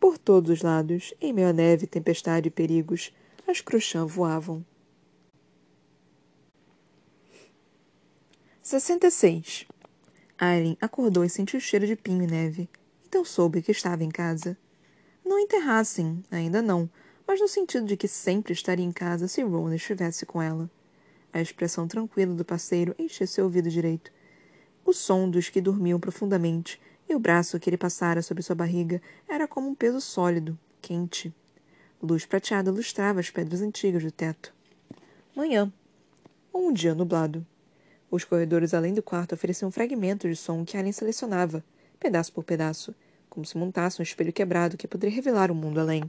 Por 0.00 0.18
todos 0.18 0.50
os 0.50 0.60
lados, 0.60 1.14
em 1.20 1.32
meio 1.32 1.50
à 1.50 1.52
neve, 1.52 1.86
tempestade 1.86 2.48
e 2.48 2.50
perigos, 2.50 3.14
as 3.46 3.60
cruxãs 3.60 4.10
voavam. 4.10 4.64
66. 8.60 9.68
Aileen 10.36 10.76
acordou 10.80 11.24
e 11.24 11.30
sentiu 11.30 11.58
o 11.58 11.60
cheiro 11.60 11.86
de 11.86 11.94
pinho 11.94 12.24
e 12.24 12.26
neve. 12.26 12.68
Então 13.06 13.24
soube 13.24 13.62
que 13.62 13.70
estava 13.70 14.02
em 14.02 14.08
casa. 14.08 14.58
Não 15.24 15.38
enterrassem, 15.38 16.20
ainda 16.28 16.60
não, 16.60 16.90
mas 17.28 17.40
no 17.40 17.46
sentido 17.46 17.86
de 17.86 17.96
que 17.96 18.08
sempre 18.08 18.52
estaria 18.52 18.84
em 18.84 18.90
casa 18.90 19.28
se 19.28 19.42
Ron 19.42 19.72
estivesse 19.72 20.26
com 20.26 20.42
ela. 20.42 20.68
A 21.32 21.40
expressão 21.40 21.86
tranquila 21.86 22.34
do 22.34 22.44
parceiro 22.44 22.96
encheu 22.98 23.28
seu 23.28 23.44
ouvido 23.44 23.70
direito. 23.70 24.10
O 24.84 24.92
som 24.92 25.30
dos 25.30 25.48
que 25.48 25.60
dormiam 25.60 26.00
profundamente 26.00 26.80
e 27.10 27.14
o 27.14 27.18
braço 27.18 27.58
que 27.58 27.68
ele 27.68 27.76
passara 27.76 28.22
sobre 28.22 28.40
sua 28.40 28.54
barriga 28.54 29.02
era 29.28 29.48
como 29.48 29.68
um 29.68 29.74
peso 29.74 30.00
sólido, 30.00 30.56
quente. 30.80 31.34
Luz 32.00 32.24
prateada 32.24 32.70
lustrava 32.70 33.18
as 33.18 33.28
pedras 33.28 33.60
antigas 33.60 34.04
do 34.04 34.12
teto. 34.12 34.54
Manhã. 35.34 35.72
Ou 36.52 36.68
um 36.68 36.72
dia 36.72 36.94
nublado. 36.94 37.44
Os 38.10 38.22
corredores 38.24 38.72
além 38.72 38.94
do 38.94 39.02
quarto 39.02 39.34
ofereciam 39.34 39.72
fragmentos 39.72 40.30
de 40.30 40.36
som 40.36 40.64
que 40.64 40.76
Alien 40.76 40.92
selecionava, 40.92 41.64
pedaço 41.98 42.32
por 42.32 42.44
pedaço, 42.44 42.94
como 43.28 43.44
se 43.44 43.58
montasse 43.58 44.00
um 44.00 44.04
espelho 44.04 44.32
quebrado 44.32 44.76
que 44.76 44.86
poderia 44.86 45.14
revelar 45.14 45.50
o 45.50 45.54
mundo 45.54 45.80
além. 45.80 46.08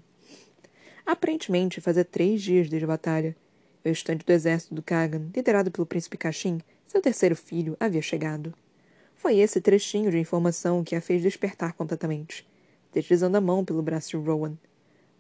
Aparentemente, 1.04 1.82
fazia 1.82 2.06
três 2.06 2.44
dias 2.44 2.70
desde 2.70 2.86
a 2.86 2.88
batalha. 2.88 3.36
O 3.84 3.90
restante 3.90 4.24
do 4.24 4.32
exército 4.32 4.76
do 4.76 4.84
Kagan, 4.84 5.32
liderado 5.36 5.72
pelo 5.72 5.86
príncipe 5.86 6.18
Kashin, 6.18 6.62
seu 6.88 7.02
terceiro 7.02 7.36
filho, 7.36 7.76
havia 7.80 8.04
chegado. 8.04 8.54
Foi 9.22 9.38
esse 9.38 9.62
trechinho 9.62 10.10
de 10.10 10.18
informação 10.18 10.84
que 10.84 10.96
a 10.96 11.00
fez 11.00 11.22
despertar 11.22 11.74
completamente, 11.74 12.44
deslizando 12.92 13.38
a 13.38 13.40
mão 13.40 13.64
pelo 13.64 13.84
braço 13.84 14.10
de 14.10 14.18
Rowan. 14.18 14.58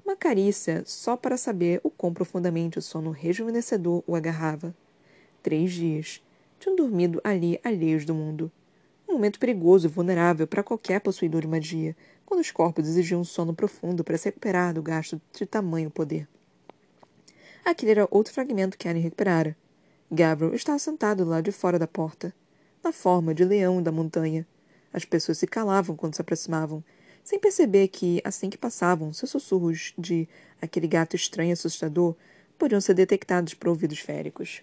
Uma 0.04 0.16
carícia 0.16 0.82
só 0.88 1.16
para 1.16 1.38
saber 1.38 1.80
o 1.84 1.92
quão 1.92 2.12
profundamente 2.12 2.80
o 2.80 2.82
sono 2.82 3.12
rejuvenescedor 3.12 4.04
o 4.08 4.16
agarrava. 4.16 4.76
Três 5.44 5.72
dias. 5.72 6.20
Tinham 6.60 6.76
dormido 6.76 7.22
ali 7.24 7.60
alheios 7.64 8.04
do 8.04 8.16
mundo. 8.16 8.52
Um 9.08 9.14
momento 9.14 9.40
perigoso 9.40 9.86
e 9.86 9.92
vulnerável 9.92 10.48
para 10.48 10.64
qualquer 10.64 11.00
possuidor 11.00 11.42
de 11.42 11.48
magia, 11.48 11.96
quando 12.26 12.42
os 12.42 12.50
corpos 12.50 12.88
exigiam 12.88 13.22
um 13.22 13.24
sono 13.24 13.54
profundo 13.54 14.04
para 14.04 14.18
se 14.18 14.30
recuperar 14.30 14.74
do 14.74 14.82
gasto 14.82 15.22
de 15.32 15.46
tamanho 15.46 15.92
poder. 15.92 16.28
Aquele 17.64 17.92
era 17.92 18.08
outro 18.10 18.34
fragmento 18.34 18.80
que 18.80 18.90
Annie 18.90 19.04
recuperara. 19.04 19.56
Gabriel 20.12 20.56
estava 20.56 20.80
sentado 20.80 21.24
do 21.24 21.30
lado 21.30 21.44
de 21.44 21.52
fora 21.52 21.78
da 21.78 21.86
porta, 21.86 22.34
na 22.84 22.92
forma 22.92 23.34
de 23.34 23.44
leão 23.44 23.82
da 23.82 23.92
montanha. 23.92 24.46
As 24.94 25.06
pessoas 25.06 25.38
se 25.38 25.48
calavam 25.48 25.96
quando 25.96 26.16
se 26.16 26.22
aproximavam, 26.22 26.84
sem 27.24 27.40
perceber 27.40 27.88
que, 27.88 28.22
assim 28.24 28.50
que 28.50 28.58
passavam, 28.58 29.14
seus 29.14 29.32
sussurros 29.32 29.94
de 29.98 30.28
aquele 30.62 30.88
gato 30.88 31.16
estranho 31.16 31.50
e 31.50 31.54
assustador 31.54 32.16
podiam 32.58 32.82
ser 32.82 32.94
detectados 32.94 33.54
por 33.54 33.70
ouvidos 33.70 34.00
féricos. 34.00 34.62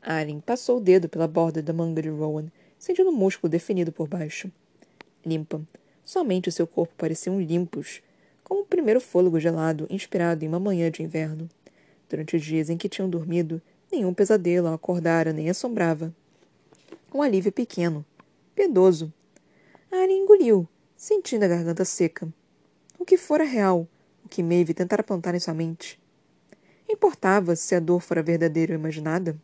Aren 0.00 0.40
passou 0.40 0.78
o 0.78 0.80
dedo 0.80 1.08
pela 1.08 1.28
borda 1.28 1.62
da 1.62 1.72
manga 1.72 2.02
de 2.02 2.08
Rowan, 2.08 2.46
sentindo 2.78 3.10
um 3.10 3.16
músculo 3.16 3.50
definido 3.50 3.92
por 3.92 4.08
baixo. 4.08 4.50
Limpa. 5.24 5.62
Somente 6.04 6.48
o 6.48 6.52
seu 6.52 6.66
corpo 6.66 6.94
pareciam 6.96 7.40
limpos, 7.40 8.02
como 8.42 8.62
o 8.62 8.66
primeiro 8.66 9.00
fôlego 9.00 9.38
gelado 9.38 9.86
inspirado 9.88 10.44
em 10.44 10.48
uma 10.48 10.58
manhã 10.58 10.90
de 10.90 11.02
inverno. 11.02 11.48
Durante 12.08 12.36
os 12.36 12.44
dias 12.44 12.68
em 12.68 12.76
que 12.76 12.88
tinham 12.88 13.08
dormido, 13.08 13.62
nenhum 13.90 14.12
pesadelo 14.12 14.66
a 14.66 14.74
acordara 14.74 15.32
nem 15.32 15.48
assombrava. 15.48 16.12
Um 17.14 17.20
alívio 17.20 17.52
pequeno, 17.52 18.06
piedoso. 18.54 19.12
Aren 19.90 20.22
engoliu, 20.22 20.66
sentindo 20.96 21.44
a 21.44 21.48
garganta 21.48 21.84
seca. 21.84 22.26
O 22.98 23.04
que 23.04 23.18
fora 23.18 23.44
real, 23.44 23.86
o 24.24 24.28
que 24.30 24.42
Maeve 24.42 24.72
tentara 24.72 25.02
plantar 25.02 25.34
em 25.34 25.38
sua 25.38 25.52
mente. 25.52 26.00
Importava 26.88 27.54
se 27.54 27.74
a 27.74 27.80
dor 27.80 28.00
fora 28.00 28.22
verdadeira 28.22 28.72
ou 28.72 28.78
imaginada? 28.78 29.36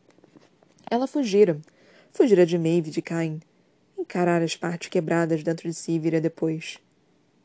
Ela 0.91 1.07
fugira. 1.07 1.61
Fugira 2.11 2.47
de 2.47 2.57
Maeve 2.57 2.89
e 2.89 2.93
de 2.93 3.03
Cain. 3.03 3.39
Encarar 3.99 4.41
as 4.41 4.57
partes 4.57 4.89
quebradas 4.89 5.43
dentro 5.43 5.69
de 5.69 5.75
si 5.75 5.99
viria 5.99 6.23
depois. 6.23 6.79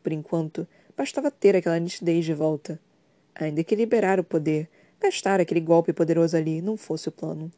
Por 0.02 0.14
enquanto, 0.14 0.66
bastava 0.96 1.30
ter 1.30 1.54
aquela 1.54 1.78
nitidez 1.80 2.24
de 2.24 2.34
volta. 2.34 2.80
Ainda 3.36 3.62
que 3.62 3.76
liberar 3.76 4.22
o 4.22 4.24
poder, 4.24 4.70
gastar 5.02 5.42
aquele 5.42 5.60
golpe 5.60 5.92
poderoso 5.92 6.38
ali, 6.38 6.62
não 6.62 6.78
fosse 6.78 7.10
o 7.10 7.12
plano. 7.12 7.52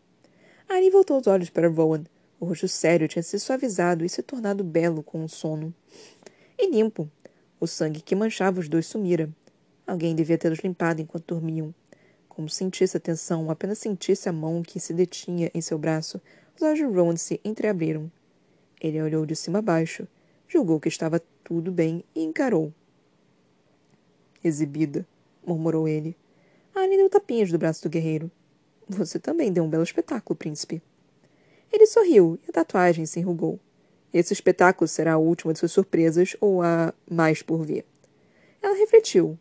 Annie 0.67 0.89
voltou 0.89 1.19
os 1.19 1.27
olhos 1.27 1.51
para 1.51 1.69
Rowan. 1.69 2.05
O 2.39 2.45
rosto 2.45 2.67
sério 2.67 3.07
tinha 3.07 3.23
se 3.23 3.39
suavizado 3.39 4.03
e 4.03 4.09
se 4.09 4.21
tornado 4.21 4.63
belo 4.63 5.01
com 5.01 5.23
o 5.23 5.29
sono 5.29 5.73
e 6.57 6.69
limpo. 6.69 7.09
O 7.59 7.67
sangue 7.67 8.01
que 8.01 8.15
manchava 8.15 8.59
os 8.59 8.67
dois 8.67 8.85
sumira. 8.85 9.29
Alguém 9.87 10.15
devia 10.15 10.37
tê-los 10.37 10.59
limpado 10.59 11.01
enquanto 11.01 11.27
dormiam. 11.27 11.73
Como 12.27 12.49
sentisse 12.49 12.97
a 12.97 12.99
tensão, 12.99 13.49
apenas 13.49 13.77
sentisse 13.77 14.27
a 14.27 14.33
mão 14.33 14.61
que 14.61 14.79
se 14.79 14.93
detinha 14.93 15.49
em 15.53 15.61
seu 15.61 15.77
braço, 15.77 16.21
os 16.55 16.61
olhos 16.61 16.79
de 16.79 16.85
Rowan 16.85 17.15
se 17.15 17.39
entreabriram. 17.45 18.11
Ele 18.81 19.01
olhou 19.01 19.25
de 19.25 19.35
cima 19.35 19.59
a 19.59 19.61
baixo, 19.61 20.07
julgou 20.47 20.79
que 20.79 20.89
estava 20.89 21.21
tudo 21.43 21.71
bem 21.71 22.03
e 22.13 22.23
encarou. 22.23 22.73
Exibida, 24.43 25.07
murmurou 25.45 25.87
ele. 25.87 26.15
Anne 26.75 26.97
deu 26.97 27.09
tapinhas 27.09 27.51
do 27.51 27.57
braço 27.57 27.83
do 27.83 27.89
guerreiro. 27.89 28.29
Você 28.87 29.17
também 29.17 29.51
deu 29.51 29.63
um 29.63 29.69
belo 29.69 29.83
espetáculo, 29.83 30.35
príncipe. 30.35 30.81
Ele 31.71 31.85
sorriu 31.85 32.39
e 32.45 32.49
a 32.49 32.53
tatuagem 32.53 33.05
se 33.05 33.19
enrugou. 33.19 33.59
Esse 34.13 34.33
espetáculo 34.33 34.87
será 34.87 35.13
a 35.13 35.17
última 35.17 35.51
de 35.51 35.59
suas 35.59 35.71
surpresas 35.71 36.37
ou 36.39 36.61
a 36.61 36.93
mais 37.09 37.41
por 37.41 37.65
vir. 37.65 37.85
Ela 38.61 38.75
refletiu. 38.75 39.37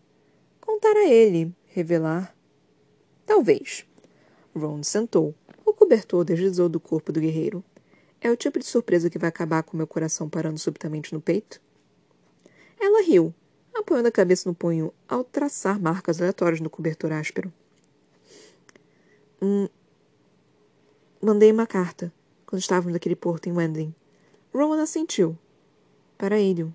Contar 0.61 0.97
a 0.97 1.09
ele, 1.09 1.55
revelar. 1.67 2.35
Talvez. 3.25 3.87
Ron 4.55 4.83
sentou. 4.83 5.35
O 5.65 5.73
cobertor 5.73 6.25
deslizou 6.25 6.69
do 6.69 6.81
corpo 6.81 7.13
do 7.13 7.21
guerreiro. 7.21 7.63
É 8.21 8.31
o 8.31 8.37
tipo 8.37 8.59
de 8.59 8.65
surpresa 8.65 9.09
que 9.09 9.19
vai 9.19 9.29
acabar 9.29 9.63
com 9.63 9.77
meu 9.77 9.87
coração 9.87 10.29
parando 10.29 10.59
subitamente 10.59 11.13
no 11.13 11.21
peito? 11.21 11.61
Ela 12.81 13.03
riu, 13.03 13.35
apoiando 13.75 14.09
a 14.09 14.13
cabeça 14.13 14.49
no 14.49 14.55
punho 14.55 14.93
ao 15.09 15.23
traçar 15.23 15.81
marcas 15.81 16.21
aleatórias 16.21 16.61
no 16.61 16.71
cobertor 16.71 17.13
áspero. 17.13 17.53
Hum. 19.41 19.69
Mandei 21.25 21.51
uma 21.51 21.67
carta 21.67 22.13
quando 22.45 22.61
estávamos 22.61 22.93
naquele 22.93 23.17
porto 23.17 23.47
em 23.47 23.53
Wendling. 23.53 23.95
Rowan 24.53 24.83
assentiu. 24.83 25.39
Para 26.19 26.39
Ilion. 26.39 26.69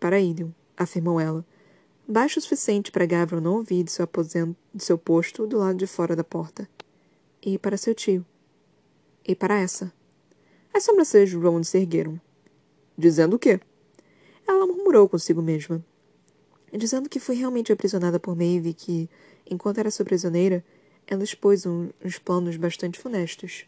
Para 0.00 0.18
Ilion, 0.18 0.48
afirmou 0.74 1.20
ela. 1.20 1.44
Baixo 2.08 2.38
o 2.38 2.42
suficiente 2.42 2.90
para 2.90 3.04
Gavron 3.04 3.42
não 3.42 3.56
ouvir 3.56 3.84
de 3.84 3.92
seu 3.92 4.04
aposento, 4.04 4.56
de 4.74 4.82
seu 4.82 4.96
posto 4.96 5.46
do 5.46 5.58
lado 5.58 5.76
de 5.76 5.86
fora 5.86 6.16
da 6.16 6.24
porta. 6.24 6.66
E 7.42 7.58
para 7.58 7.76
seu 7.76 7.94
tio. 7.94 8.24
E 9.28 9.34
para 9.34 9.60
essa. 9.60 9.92
As 10.72 10.82
sobrancelhas 10.82 11.28
de 11.28 11.36
Rowan 11.36 11.64
se 11.64 11.76
ergueram. 11.76 12.18
Dizendo 12.96 13.36
o 13.36 13.38
quê? 13.38 13.60
Ela 14.48 14.66
murmurou 14.66 15.06
consigo 15.06 15.42
mesma. 15.42 15.84
Dizendo 16.72 17.10
que 17.10 17.20
foi 17.20 17.34
realmente 17.34 17.74
aprisionada 17.74 18.18
por 18.18 18.34
Maeve 18.34 18.70
e 18.70 18.74
que, 18.74 19.10
enquanto 19.50 19.76
era 19.76 19.90
sua 19.90 20.06
prisioneira, 20.06 20.64
ela 21.06 21.24
expôs 21.24 21.64
uns 21.66 22.18
planos 22.18 22.56
bastante 22.56 22.98
funestos. 22.98 23.66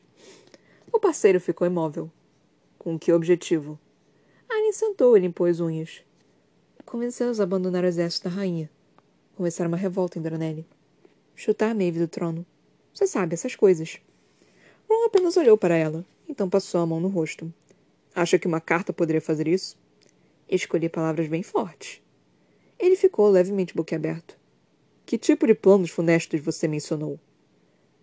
O 0.92 0.98
parceiro 0.98 1.40
ficou 1.40 1.66
imóvel. 1.66 2.10
Com 2.78 2.98
que 2.98 3.12
objetivo? 3.12 3.78
Arya 4.48 4.72
sentou 4.72 5.16
e 5.16 5.20
limpou 5.20 5.46
as 5.46 5.60
unhas. 5.60 6.02
Convencê-los 6.84 7.40
a 7.40 7.42
abandonar 7.44 7.82
o 7.84 7.86
exército 7.86 8.28
da 8.28 8.34
rainha. 8.34 8.70
Começar 9.36 9.66
uma 9.66 9.76
revolta 9.76 10.18
em 10.18 10.22
Dronelli. 10.22 10.66
Chutar 11.34 11.74
Maeve 11.74 11.98
do 11.98 12.06
trono. 12.06 12.46
Você 12.92 13.06
sabe, 13.06 13.34
essas 13.34 13.56
coisas. 13.56 13.98
Ron 14.88 15.06
apenas 15.06 15.36
olhou 15.36 15.58
para 15.58 15.76
ela, 15.76 16.04
então 16.28 16.48
passou 16.48 16.80
a 16.80 16.86
mão 16.86 17.00
no 17.00 17.08
rosto. 17.08 17.52
Acha 18.14 18.38
que 18.38 18.46
uma 18.46 18.60
carta 18.60 18.92
poderia 18.92 19.20
fazer 19.20 19.48
isso? 19.48 19.76
Escolhi 20.48 20.88
palavras 20.88 21.26
bem 21.26 21.42
fortes. 21.42 22.00
Ele 22.78 22.94
ficou 22.94 23.28
levemente 23.28 23.74
boquiaberto. 23.74 24.38
Que 25.06 25.18
tipo 25.18 25.46
de 25.46 25.54
planos 25.54 25.90
funestos 25.90 26.40
você 26.40 26.66
mencionou? 26.66 27.18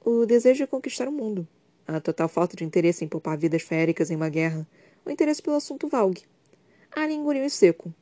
O 0.03 0.25
desejo 0.25 0.65
de 0.65 0.67
conquistar 0.69 1.07
o 1.07 1.11
mundo 1.11 1.47
a 1.95 1.99
total 1.99 2.29
falta 2.29 2.55
de 2.55 2.63
interesse 2.63 3.03
em 3.03 3.07
poupar 3.07 3.37
vidas 3.37 3.61
féricas 3.61 4.09
em 4.09 4.15
uma 4.15 4.29
guerra, 4.29 4.67
o 5.05 5.09
interesse 5.09 5.41
pelo 5.41 5.55
assunto 5.55 5.87
Valg. 5.87 6.21
Ali 6.91 7.13
engoliu 7.13 7.43
em 7.43 7.49
seco. 7.49 7.93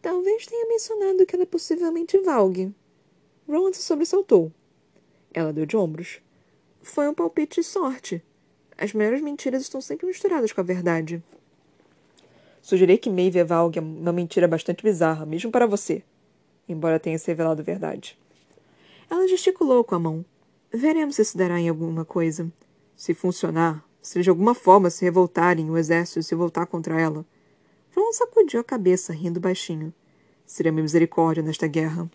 Talvez 0.00 0.46
tenha 0.46 0.66
mencionado 0.66 1.26
que 1.26 1.34
ela 1.34 1.42
é 1.42 1.46
possivelmente 1.46 2.18
Valg. 2.18 2.72
Ron 3.48 3.72
se 3.72 3.82
sobressaltou. 3.82 4.52
Ela 5.32 5.52
deu 5.52 5.66
de 5.66 5.76
ombros. 5.76 6.20
Foi 6.82 7.08
um 7.08 7.14
palpite 7.14 7.60
de 7.60 7.66
sorte. 7.66 8.22
As 8.76 8.92
melhores 8.92 9.20
mentiras 9.20 9.62
estão 9.62 9.80
sempre 9.80 10.06
misturadas 10.06 10.52
com 10.52 10.60
a 10.60 10.64
verdade. 10.64 11.22
Sugeri 12.62 12.98
que 12.98 13.10
Maeve 13.10 13.38
é 13.38 13.44
Valg 13.44 13.78
é 13.78 13.80
uma 13.80 14.12
mentira 14.12 14.46
bastante 14.46 14.82
bizarra, 14.82 15.26
mesmo 15.26 15.50
para 15.50 15.66
você, 15.66 16.02
embora 16.68 17.00
tenha 17.00 17.18
se 17.18 17.26
revelado 17.26 17.62
verdade. 17.62 18.16
Ela 19.10 19.26
gesticulou 19.26 19.82
com 19.82 19.94
a 19.94 19.98
mão. 19.98 20.24
Veremos 20.72 21.16
se 21.16 21.24
se 21.24 21.36
dará 21.36 21.58
em 21.58 21.68
alguma 21.68 22.04
coisa. 22.04 22.52
Se 22.94 23.14
funcionar, 23.14 23.84
se 24.02 24.20
de 24.20 24.28
alguma 24.28 24.54
forma 24.54 24.90
se 24.90 25.04
revoltarem 25.04 25.70
o 25.70 25.78
exército 25.78 26.22
se 26.22 26.34
voltar 26.34 26.66
contra 26.66 27.00
ela. 27.00 27.24
Ron 27.96 28.12
sacudiu 28.12 28.60
a 28.60 28.64
cabeça, 28.64 29.12
rindo 29.12 29.40
baixinho. 29.40 29.92
Seria 30.44 30.72
minha 30.72 30.82
misericórdia 30.82 31.42
nesta 31.42 31.66
guerra. 31.66 32.10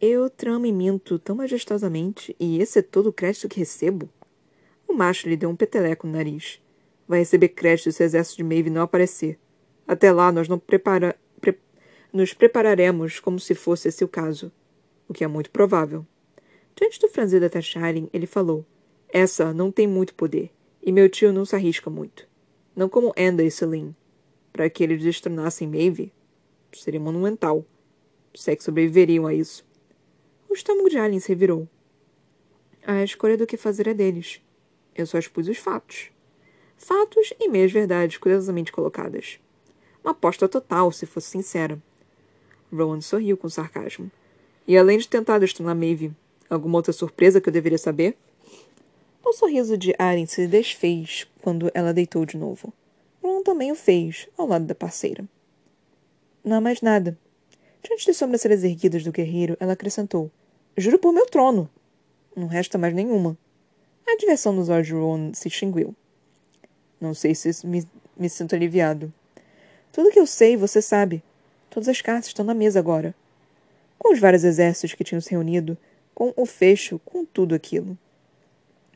Eu 0.00 0.28
tramo 0.28 0.66
e 0.66 0.72
minto 0.72 1.18
tão 1.18 1.36
majestosamente, 1.36 2.34
e 2.38 2.58
esse 2.58 2.80
é 2.80 2.82
todo 2.82 3.08
o 3.08 3.12
crédito 3.12 3.48
que 3.48 3.60
recebo? 3.60 4.08
O 4.88 4.92
macho 4.92 5.28
lhe 5.28 5.36
deu 5.36 5.48
um 5.48 5.56
peteleco 5.56 6.06
no 6.06 6.14
nariz. 6.14 6.60
Vai 7.06 7.20
receber 7.20 7.48
crédito 7.50 7.92
se 7.92 8.02
o 8.02 8.04
exército 8.04 8.38
de 8.38 8.44
Maeve 8.44 8.68
não 8.68 8.82
aparecer. 8.82 9.38
Até 9.86 10.10
lá, 10.10 10.32
nós 10.32 10.48
não 10.48 10.58
prepara... 10.58 11.16
Pre... 11.40 11.56
nos 12.12 12.34
prepararemos 12.34 13.20
como 13.20 13.38
se 13.38 13.54
fosse 13.54 13.88
esse 13.88 14.02
o 14.04 14.08
caso. 14.08 14.50
O 15.12 15.14
que 15.14 15.24
é 15.24 15.28
muito 15.28 15.50
provável. 15.50 16.06
Diante 16.74 16.98
do 16.98 17.06
franzido 17.06 17.50
Tasharin, 17.50 18.08
ele 18.14 18.26
falou. 18.26 18.64
Essa 19.10 19.52
não 19.52 19.70
tem 19.70 19.86
muito 19.86 20.14
poder, 20.14 20.50
e 20.82 20.90
meu 20.90 21.06
tio 21.06 21.34
não 21.34 21.44
se 21.44 21.54
arrisca 21.54 21.90
muito. 21.90 22.26
Não 22.74 22.88
como 22.88 23.12
Enda 23.14 23.42
e 23.42 23.50
Celine. 23.50 23.94
Para 24.54 24.70
que 24.70 24.82
eles 24.82 25.02
destronassem 25.02 25.68
Maeve, 25.68 26.14
seria 26.72 26.98
monumental. 26.98 27.62
Se 28.34 28.52
é 28.52 28.56
que 28.56 28.64
sobreviveriam 28.64 29.26
a 29.26 29.34
isso. 29.34 29.66
O 30.48 30.54
estômago 30.54 30.88
de 30.88 30.96
Alien 30.96 31.20
se 31.20 31.28
revirou. 31.28 31.68
A 32.82 33.04
escolha 33.04 33.36
do 33.36 33.46
que 33.46 33.58
fazer 33.58 33.88
é 33.88 33.92
deles. 33.92 34.40
Eu 34.94 35.06
só 35.06 35.18
expus 35.18 35.46
os 35.46 35.58
fatos. 35.58 36.10
Fatos 36.78 37.34
e 37.38 37.50
meias 37.50 37.70
verdades 37.70 38.16
curiosamente 38.16 38.72
colocadas. 38.72 39.38
Uma 40.02 40.12
aposta 40.12 40.48
total, 40.48 40.90
se 40.90 41.04
fosse 41.04 41.28
sincera. 41.28 41.78
Rowan 42.72 43.02
sorriu 43.02 43.36
com 43.36 43.50
sarcasmo. 43.50 44.10
E 44.66 44.76
além 44.76 44.98
de 44.98 45.08
tentar 45.08 45.38
destonar 45.38 45.74
Maeve, 45.74 46.12
alguma 46.48 46.78
outra 46.78 46.92
surpresa 46.92 47.40
que 47.40 47.48
eu 47.48 47.52
deveria 47.52 47.78
saber? 47.78 48.16
O 49.24 49.32
sorriso 49.32 49.76
de 49.76 49.94
Aren 49.98 50.26
se 50.26 50.46
desfez 50.46 51.26
quando 51.40 51.70
ela 51.74 51.92
deitou 51.92 52.26
de 52.26 52.36
novo. 52.36 52.72
Ron 53.22 53.42
também 53.42 53.72
o 53.72 53.74
fez, 53.74 54.28
ao 54.36 54.46
lado 54.46 54.64
da 54.64 54.74
parceira. 54.74 55.24
Não 56.44 56.56
há 56.56 56.60
mais 56.60 56.80
nada. 56.80 57.16
Diante 57.82 58.06
das 58.06 58.16
sobrancelhas 58.16 58.62
erguidas 58.62 59.02
do 59.04 59.12
guerreiro, 59.12 59.56
ela 59.58 59.72
acrescentou: 59.72 60.30
Juro 60.76 60.98
por 60.98 61.12
meu 61.12 61.26
trono. 61.26 61.68
Não 62.34 62.46
resta 62.46 62.78
mais 62.78 62.94
nenhuma. 62.94 63.36
A 64.06 64.16
diversão 64.16 64.52
nos 64.52 64.68
olhos 64.68 64.86
de 64.86 64.92
Ron 64.92 65.32
se 65.34 65.48
extinguiu. 65.48 65.94
Não 67.00 67.14
sei 67.14 67.34
se 67.34 67.66
me, 67.66 67.86
me 68.16 68.28
sinto 68.28 68.54
aliviado. 68.54 69.12
Tudo 69.92 70.10
que 70.10 70.18
eu 70.18 70.26
sei, 70.26 70.56
você 70.56 70.80
sabe. 70.80 71.22
Todas 71.70 71.88
as 71.88 72.00
cartas 72.00 72.26
estão 72.28 72.44
na 72.44 72.54
mesa 72.54 72.78
agora. 72.78 73.14
Com 74.02 74.12
os 74.12 74.18
vários 74.18 74.42
exércitos 74.42 74.96
que 74.96 75.04
tinham 75.04 75.20
se 75.20 75.30
reunido, 75.30 75.78
com 76.12 76.34
o 76.36 76.44
fecho, 76.44 76.98
com 77.04 77.24
tudo 77.24 77.54
aquilo. 77.54 77.96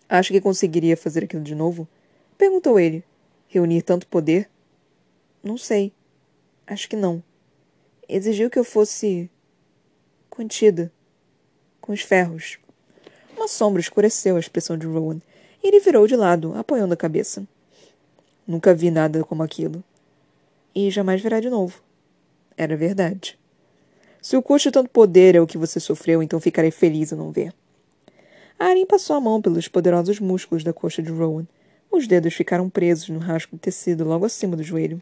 Acha 0.09 0.33
que 0.33 0.41
conseguiria 0.41 0.97
fazer 0.97 1.23
aquilo 1.23 1.45
de 1.45 1.55
novo? 1.55 1.87
Perguntou 2.37 2.81
ele. 2.81 3.05
Reunir 3.47 3.83
tanto 3.83 4.09
poder? 4.09 4.51
Não 5.45 5.57
sei. 5.57 5.93
Acho 6.67 6.89
que 6.89 6.97
não. 6.97 7.23
Exigiu 8.09 8.51
que 8.51 8.59
eu 8.59 8.65
fosse. 8.65 9.31
contida. 10.29 10.91
Com 11.81 11.93
os 11.93 12.01
ferros. 12.01 12.59
Uma 13.37 13.47
sombra 13.47 13.81
escureceu 13.81 14.35
a 14.35 14.41
expressão 14.41 14.77
de 14.77 14.89
Rowan 14.89 15.21
e 15.63 15.69
ele 15.69 15.79
virou 15.79 16.09
de 16.09 16.17
lado, 16.17 16.53
apoiando 16.59 16.95
a 16.95 16.97
cabeça. 16.97 17.47
Nunca 18.45 18.75
vi 18.75 18.91
nada 18.91 19.23
como 19.23 19.45
aquilo. 19.45 19.85
E 20.75 20.91
jamais 20.91 21.23
verá 21.23 21.39
de 21.39 21.49
novo. 21.49 21.81
Era 22.57 22.77
verdade. 22.77 23.39
Se 24.27 24.37
o 24.37 24.43
custo 24.43 24.71
de 24.71 24.73
tanto 24.73 24.91
poder 24.91 25.37
é 25.37 25.41
o 25.41 25.47
que 25.47 25.57
você 25.57 25.79
sofreu, 25.79 26.21
então 26.21 26.41
ficarei 26.41 26.73
feliz 26.73 27.13
em 27.13 27.15
não 27.15 27.31
ver. 27.31 27.55
Aren 28.59 28.85
passou 28.85 29.15
a 29.15 29.21
mão 29.21 29.41
pelos 29.41 29.69
poderosos 29.69 30.19
músculos 30.19 30.65
da 30.65 30.73
coxa 30.73 31.01
de 31.01 31.13
Rowan. 31.13 31.47
Os 31.93 32.09
dedos 32.09 32.35
ficaram 32.35 32.69
presos 32.69 33.09
no 33.09 33.21
rasgo 33.21 33.53
de 33.53 33.61
tecido 33.61 34.03
logo 34.03 34.25
acima 34.25 34.57
do 34.57 34.65
joelho. 34.65 35.01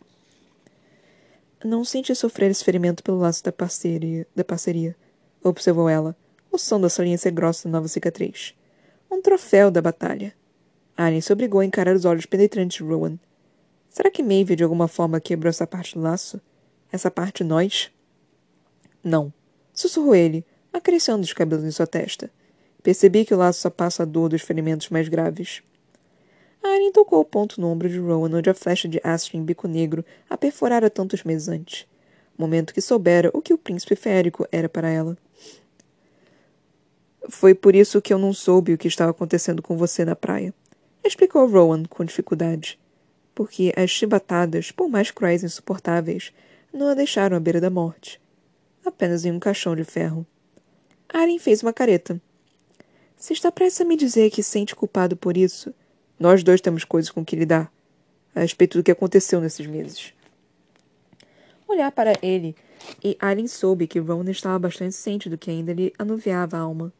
Não 1.65 1.87
senti 1.87 2.15
sofrer 2.15 2.51
esse 2.51 2.63
ferimento 2.63 3.03
pelo 3.03 3.17
laço 3.17 3.43
da 3.43 3.51
parceria, 3.51 4.27
da 4.37 4.45
parceria 4.45 4.95
observou 5.43 5.89
ela, 5.89 6.15
o 6.53 6.59
som 6.59 6.79
da 6.79 6.91
saliência 6.91 7.31
grossa 7.31 7.67
da 7.67 7.73
nova 7.73 7.89
cicatriz. 7.89 8.55
Um 9.11 9.23
troféu 9.23 9.71
da 9.71 9.81
batalha. 9.81 10.35
Aren 10.95 11.23
se 11.23 11.33
obrigou 11.33 11.63
a 11.63 11.65
encarar 11.65 11.97
os 11.97 12.05
olhos 12.05 12.27
penetrantes 12.27 12.77
de 12.77 12.83
Rowan. 12.83 13.19
Será 13.89 14.11
que 14.11 14.23
Maeve 14.23 14.55
de 14.55 14.65
alguma 14.65 14.87
forma 14.87 15.19
quebrou 15.19 15.49
essa 15.49 15.67
parte 15.67 15.95
do 15.95 16.03
laço? 16.03 16.39
Essa 16.93 17.11
parte 17.11 17.43
nós? 17.43 17.91
Não. 19.05 19.31
Sussurrou 19.75 20.15
ele, 20.15 20.45
acariciando 20.73 21.23
os 21.23 21.33
cabelos 21.35 21.65
em 21.65 21.71
sua 21.71 21.87
testa. 21.87 22.31
Percebi 22.83 23.25
que 23.25 23.35
o 23.35 23.37
laço 23.37 23.61
só 23.61 23.71
passa 23.71 24.03
a 24.03 24.07
dor 24.07 24.31
dos 24.31 24.43
ferimentos 24.43 24.89
mais 24.89 25.09
graves. 25.09 25.63
Aren 26.63 26.91
tocou 26.93 27.21
o 27.21 27.25
ponto 27.25 27.61
no 27.61 27.69
ombro 27.69 27.89
de 27.89 27.99
Rowan 27.99 28.35
onde 28.35 28.49
a 28.49 28.55
flecha 28.55 28.89
de 28.89 28.99
Astrid 29.05 29.39
em 29.39 29.45
bico 29.45 29.69
negro 29.69 30.03
a 30.31 30.37
perforara 30.39 30.89
tantos 30.89 31.23
meses 31.23 31.49
antes. 31.49 31.87
Momento 32.39 32.73
que 32.73 32.81
soubera 32.81 33.31
o 33.35 33.43
que 33.43 33.53
o 33.53 33.59
príncipe 33.59 33.95
férico 33.95 34.47
era 34.51 34.69
para 34.69 34.89
ela. 34.89 35.17
Foi 37.29 37.55
por 37.55 37.75
isso 37.75 38.01
que 38.03 38.13
eu 38.13 38.19
não 38.19 38.33
soube 38.33 38.73
o 38.73 38.79
que 38.79 38.89
estava 38.89 39.11
acontecendo 39.11 39.63
com 39.63 39.77
você 39.77 40.05
na 40.05 40.17
praia. 40.17 40.53
Explicou 41.05 41.47
Rowan 41.47 41.85
com 41.85 42.05
dificuldade. 42.05 42.79
Porque 43.35 43.73
as 43.77 43.91
chibatadas, 43.91 44.71
por 44.71 44.89
mais 44.89 45.11
cruéis 45.11 45.43
e 45.43 45.47
insuportáveis, 45.47 46.33
não 46.73 46.89
a 46.89 46.95
deixaram 46.95 47.37
à 47.37 47.41
beira 47.41 47.61
da 47.61 47.71
morte. 47.71 48.21
Apenas 48.85 49.25
em 49.25 49.33
um 49.33 49.39
caixão 49.39 49.75
de 49.75 49.85
ferro. 49.85 50.27
Aren 51.09 51.39
fez 51.39 51.63
uma 51.63 51.73
careta. 51.73 52.21
Se 53.17 53.33
está 53.33 53.51
prestes 53.51 53.81
a 53.81 53.85
me 53.85 53.97
dizer 53.97 54.31
que 54.31 54.43
sente 54.43 54.77
culpado 54.77 55.17
por 55.17 55.37
isso, 55.37 55.73
nós 56.19 56.43
dois 56.43 56.61
temos 56.61 56.85
coisas 56.85 57.11
com 57.11 57.25
que 57.25 57.37
lidar, 57.37 57.73
a 58.35 58.41
respeito 58.41 58.77
do 58.77 58.85
que 58.85 58.91
aconteceu 58.91 59.41
nesses 59.41 59.67
meses. 59.67 60.13
Olhar 61.67 61.91
para 61.93 62.13
ele, 62.21 62.55
e 63.03 63.17
Alien 63.19 63.49
soube 63.49 63.87
que 63.87 63.99
Ron 63.99 64.25
estava 64.25 64.59
bastante 64.59 64.95
ciente 64.95 65.31
do 65.31 65.39
que 65.39 65.51
ainda 65.51 65.73
lhe 65.73 65.93
anuviava 65.99 66.57
a 66.57 66.61
alma. 66.61 66.93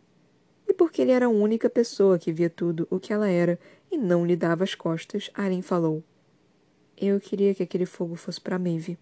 E 0.67 0.73
porque 0.73 1.03
ele 1.03 1.13
era 1.13 1.27
a 1.27 1.31
única 1.31 1.69
pessoa 1.69 2.19
que 2.19 2.33
via 2.33 2.49
tudo 2.49 2.89
o 2.91 2.99
que 2.99 3.13
ela 3.13 3.29
era 3.29 3.59
e 3.91 3.99
não 3.99 4.25
lhe 4.25 4.35
dava 4.35 4.65
as 4.65 4.75
costas, 4.75 5.31
Alien 5.35 5.61
falou. 5.61 6.03
Eu 6.97 7.21
queria 7.21 7.55
que 7.55 7.63
aquele 7.63 7.87
fogo 7.87 8.15
fosse 8.15 8.41
para 8.41 8.59
Maeve. 8.59 8.97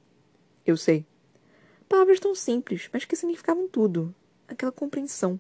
Eu 0.67 0.77
sei. 0.77 1.07
Palavras 1.93 2.19
tão 2.19 2.35
simples, 2.35 2.89
mas 2.91 3.05
que 3.05 3.15
significavam 3.15 3.69
tudo. 3.69 4.15
Aquela 4.49 4.73
compreensão. 4.73 5.39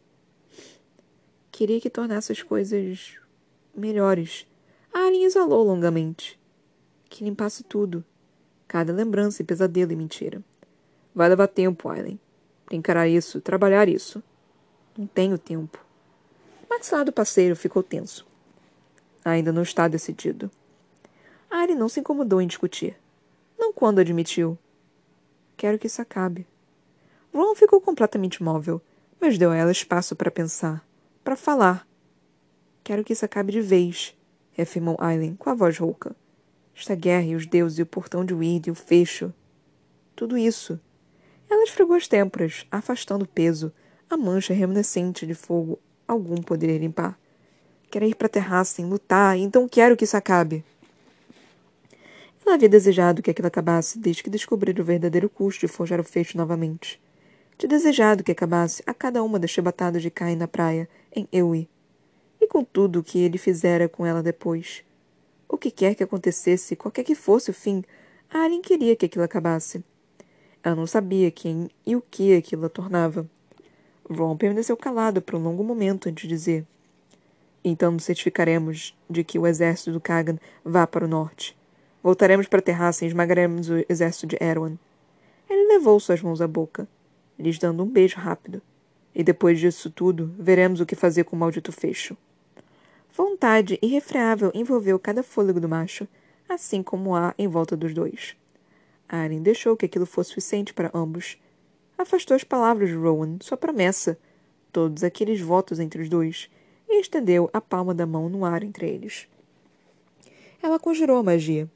Queria 1.51 1.81
que 1.81 1.89
tornasse 1.89 2.31
as 2.31 2.43
coisas 2.43 3.15
melhores. 3.75 4.47
A 4.93 5.07
Alien 5.07 5.25
exalou 5.25 5.65
longamente. 5.65 6.39
Que 7.09 7.25
limpasse 7.25 7.65
tudo. 7.65 8.05
Cada 8.69 8.93
lembrança 8.93 9.41
e 9.41 9.47
pesadelo 9.47 9.93
e 9.93 9.97
mentira. 9.97 10.45
Vai 11.15 11.31
levar 11.31 11.47
tempo, 11.47 11.89
Aileen. 11.89 12.21
Encarar 12.71 13.09
isso, 13.09 13.41
trabalhar 13.41 13.89
isso. 13.89 14.23
Não 14.95 15.07
tenho 15.07 15.39
tempo. 15.39 15.83
O 16.69 16.75
maxilar 16.75 17.07
do 17.07 17.13
parceiro 17.13 17.57
ficou 17.57 17.83
tenso. 17.83 18.27
Ainda 19.25 19.53
não 19.53 19.63
está 19.63 19.89
decidido. 19.89 20.51
Aileen 21.51 21.79
não 21.79 21.89
se 21.89 22.01
incomodou 22.01 22.43
em 22.43 22.47
discutir. 22.47 22.95
Não 23.59 23.73
quando 23.73 24.01
admitiu. 24.01 24.59
Quero 25.63 25.79
que 25.79 25.87
isso 25.87 26.03
acabe. 26.03 26.45
Ron 27.33 27.55
ficou 27.55 27.81
completamente 27.81 28.39
imóvel, 28.39 28.83
mas 29.21 29.39
deu 29.39 29.53
a 29.53 29.57
ela 29.57 29.71
espaço 29.71 30.17
para 30.17 30.29
pensar 30.29 30.85
para 31.23 31.37
falar. 31.37 31.87
Quero 32.83 33.05
que 33.05 33.13
isso 33.13 33.25
acabe 33.25 33.53
de 33.53 33.61
vez, 33.61 34.13
reafirmou 34.51 34.97
Aileen 34.99 35.37
com 35.37 35.49
a 35.49 35.55
voz 35.55 35.79
rouca. 35.79 36.17
Esta 36.77 36.97
guerra 36.97 37.27
e 37.27 37.37
os 37.37 37.47
deuses 37.47 37.79
e 37.79 37.83
o 37.83 37.87
portão 37.87 38.25
de 38.25 38.35
Weed 38.35 38.67
e 38.67 38.71
o 38.73 38.75
fecho. 38.75 39.33
Tudo 40.17 40.37
isso. 40.37 40.81
Ela 41.49 41.63
esfregou 41.63 41.95
as 41.95 42.09
têmporas, 42.09 42.67
afastando 42.69 43.25
o 43.25 43.29
peso, 43.29 43.73
a 44.11 44.17
mancha 44.17 44.53
reminiscente 44.53 45.25
de 45.25 45.35
fogo 45.35 45.79
algum 46.09 46.43
poderia 46.43 46.79
limpar. 46.79 47.17
Quero 47.89 48.05
ir 48.05 48.17
para 48.17 48.27
a 48.27 48.31
terraça, 48.31 48.83
lutar, 48.83 49.39
então 49.39 49.69
quero 49.69 49.97
que 49.97 50.03
isso 50.03 50.17
acabe. 50.17 50.65
Ela 52.45 52.57
havia 52.57 52.69
desejado 52.69 53.23
que 53.23 53.31
aquilo 53.31 53.47
acabasse 53.47 53.99
desde 53.99 54.23
que 54.23 54.31
descobrira 54.31 54.83
o 54.83 54.85
verdadeiro 54.85 55.31
custo 55.31 55.61
de 55.67 55.73
forjar 55.73 56.01
o 56.01 56.05
fecho 56.05 56.37
novamente. 56.37 57.01
Tinha 57.57 57.69
desejado 57.69 58.25
que 58.25 58.33
acabasse 58.33 58.83
a 58.85 58.93
cada 58.93 59.23
uma 59.23 59.39
das 59.39 59.51
chibatadas 59.51 60.03
de 60.03 60.11
Cain 60.11 60.37
na 60.37 60.49
praia 60.49 60.89
em 61.15 61.29
Eui, 61.33 61.69
e 62.41 62.47
com 62.49 62.65
tudo 62.65 62.99
o 62.99 63.03
que 63.03 63.21
ele 63.21 63.39
fizera 63.39 63.89
com 63.89 64.05
ela 64.05 64.23
depois. 64.23 64.83
O 65.49 65.57
que 65.57 65.71
quer 65.71 65.95
que 65.95 66.03
acontecesse, 66.03 66.75
qualquer 66.75 67.05
que 67.05 67.15
fosse 67.15 67.51
o 67.51 67.55
fim, 67.55 67.85
Alien 68.29 68.61
queria 68.61 68.97
que 68.97 69.07
aquilo 69.07 69.25
acabasse. 69.25 69.85
Ela 70.63 70.75
não 70.75 70.87
sabia 70.87 71.31
quem 71.31 71.71
e 71.87 71.95
o 71.95 72.01
que 72.01 72.35
aquilo 72.35 72.67
a 72.67 72.69
tornava. 72.69 73.29
Ron 74.09 74.37
permaneceu 74.37 74.77
calado 74.77 75.23
por 75.23 75.37
um 75.37 75.43
longo 75.43 75.63
momento 75.63 76.09
antes 76.09 76.23
de 76.23 76.29
dizer: 76.29 76.67
Então 77.65 77.93
nos 77.93 78.05
certificaremos 78.05 78.97
de 79.09 79.23
que 79.23 79.39
o 79.39 79.47
exército 79.47 79.93
do 79.93 80.01
Kagan 80.01 80.39
vá 80.65 80.87
para 80.87 81.05
o 81.05 81.09
norte. 81.09 81.57
Voltaremos 82.03 82.49
para 82.49 82.59
a 82.59 82.63
terraça 82.63 83.05
e 83.05 83.09
esmagaremos 83.09 83.71
o 83.71 83.85
exército 83.89 84.27
de 84.27 84.37
Erwan. 84.41 84.77
Ele 85.49 85.69
levou 85.69 86.01
suas 86.01 86.21
mãos 86.21 86.41
à 86.41 86.49
boca, 86.49 86.89
lhes 87.39 87.59
dando 87.59 87.83
um 87.85 87.87
beijo 87.87 88.19
rápido. 88.19 88.61
E 89.15 89.23
depois 89.23 89.61
disso 89.61 89.91
tudo, 89.91 90.35
veremos 90.39 90.81
o 90.81 90.87
que 90.87 90.97
fazer 90.97 91.25
com 91.25 91.37
o 91.37 91.39
maldito 91.39 91.71
fecho. 91.71 92.17
Vontade 93.15 93.79
irrefreável 93.83 94.51
envolveu 94.55 94.99
cada 94.99 95.23
fôlego 95.23 95.61
do 95.61 95.69
macho, 95.69 96.09
assim 96.49 96.83
como 96.83 97.15
ar 97.15 97.35
em 97.39 97.47
volta 97.47 97.77
dos 97.77 97.95
dois. 97.95 98.35
Aren 99.09 99.43
deixou 99.43 99.77
que 99.77 99.85
aquilo 99.85 100.07
fosse 100.07 100.31
suficiente 100.31 100.73
para 100.73 100.91
ambos. 100.95 101.39
Afastou 101.99 102.35
as 102.35 102.43
palavras 102.43 102.89
de 102.89 102.97
Rowan, 102.97 103.37
sua 103.41 103.57
promessa, 103.57 104.19
todos 104.73 105.05
aqueles 105.05 105.41
votos 105.41 105.79
entre 105.79 106.01
os 106.01 106.09
dois, 106.09 106.51
e 106.89 107.01
estendeu 107.01 107.51
a 107.53 107.61
palma 107.61 107.95
da 107.95 108.07
mão 108.07 108.29
no 108.31 108.45
ar 108.45 108.65
entre 108.65 108.89
eles. 108.89 109.29
Ela 110.63 110.79
conjurou 110.79 111.19
a 111.19 111.23
magia, 111.23 111.69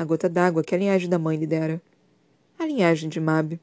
a 0.00 0.04
gota 0.04 0.30
d'água 0.30 0.64
que 0.64 0.74
a 0.74 0.78
linhagem 0.78 1.10
da 1.10 1.18
mãe 1.18 1.36
lhe 1.36 1.46
dera. 1.46 1.78
A 2.58 2.64
linhagem 2.64 3.06
de 3.06 3.20
Mab. 3.20 3.60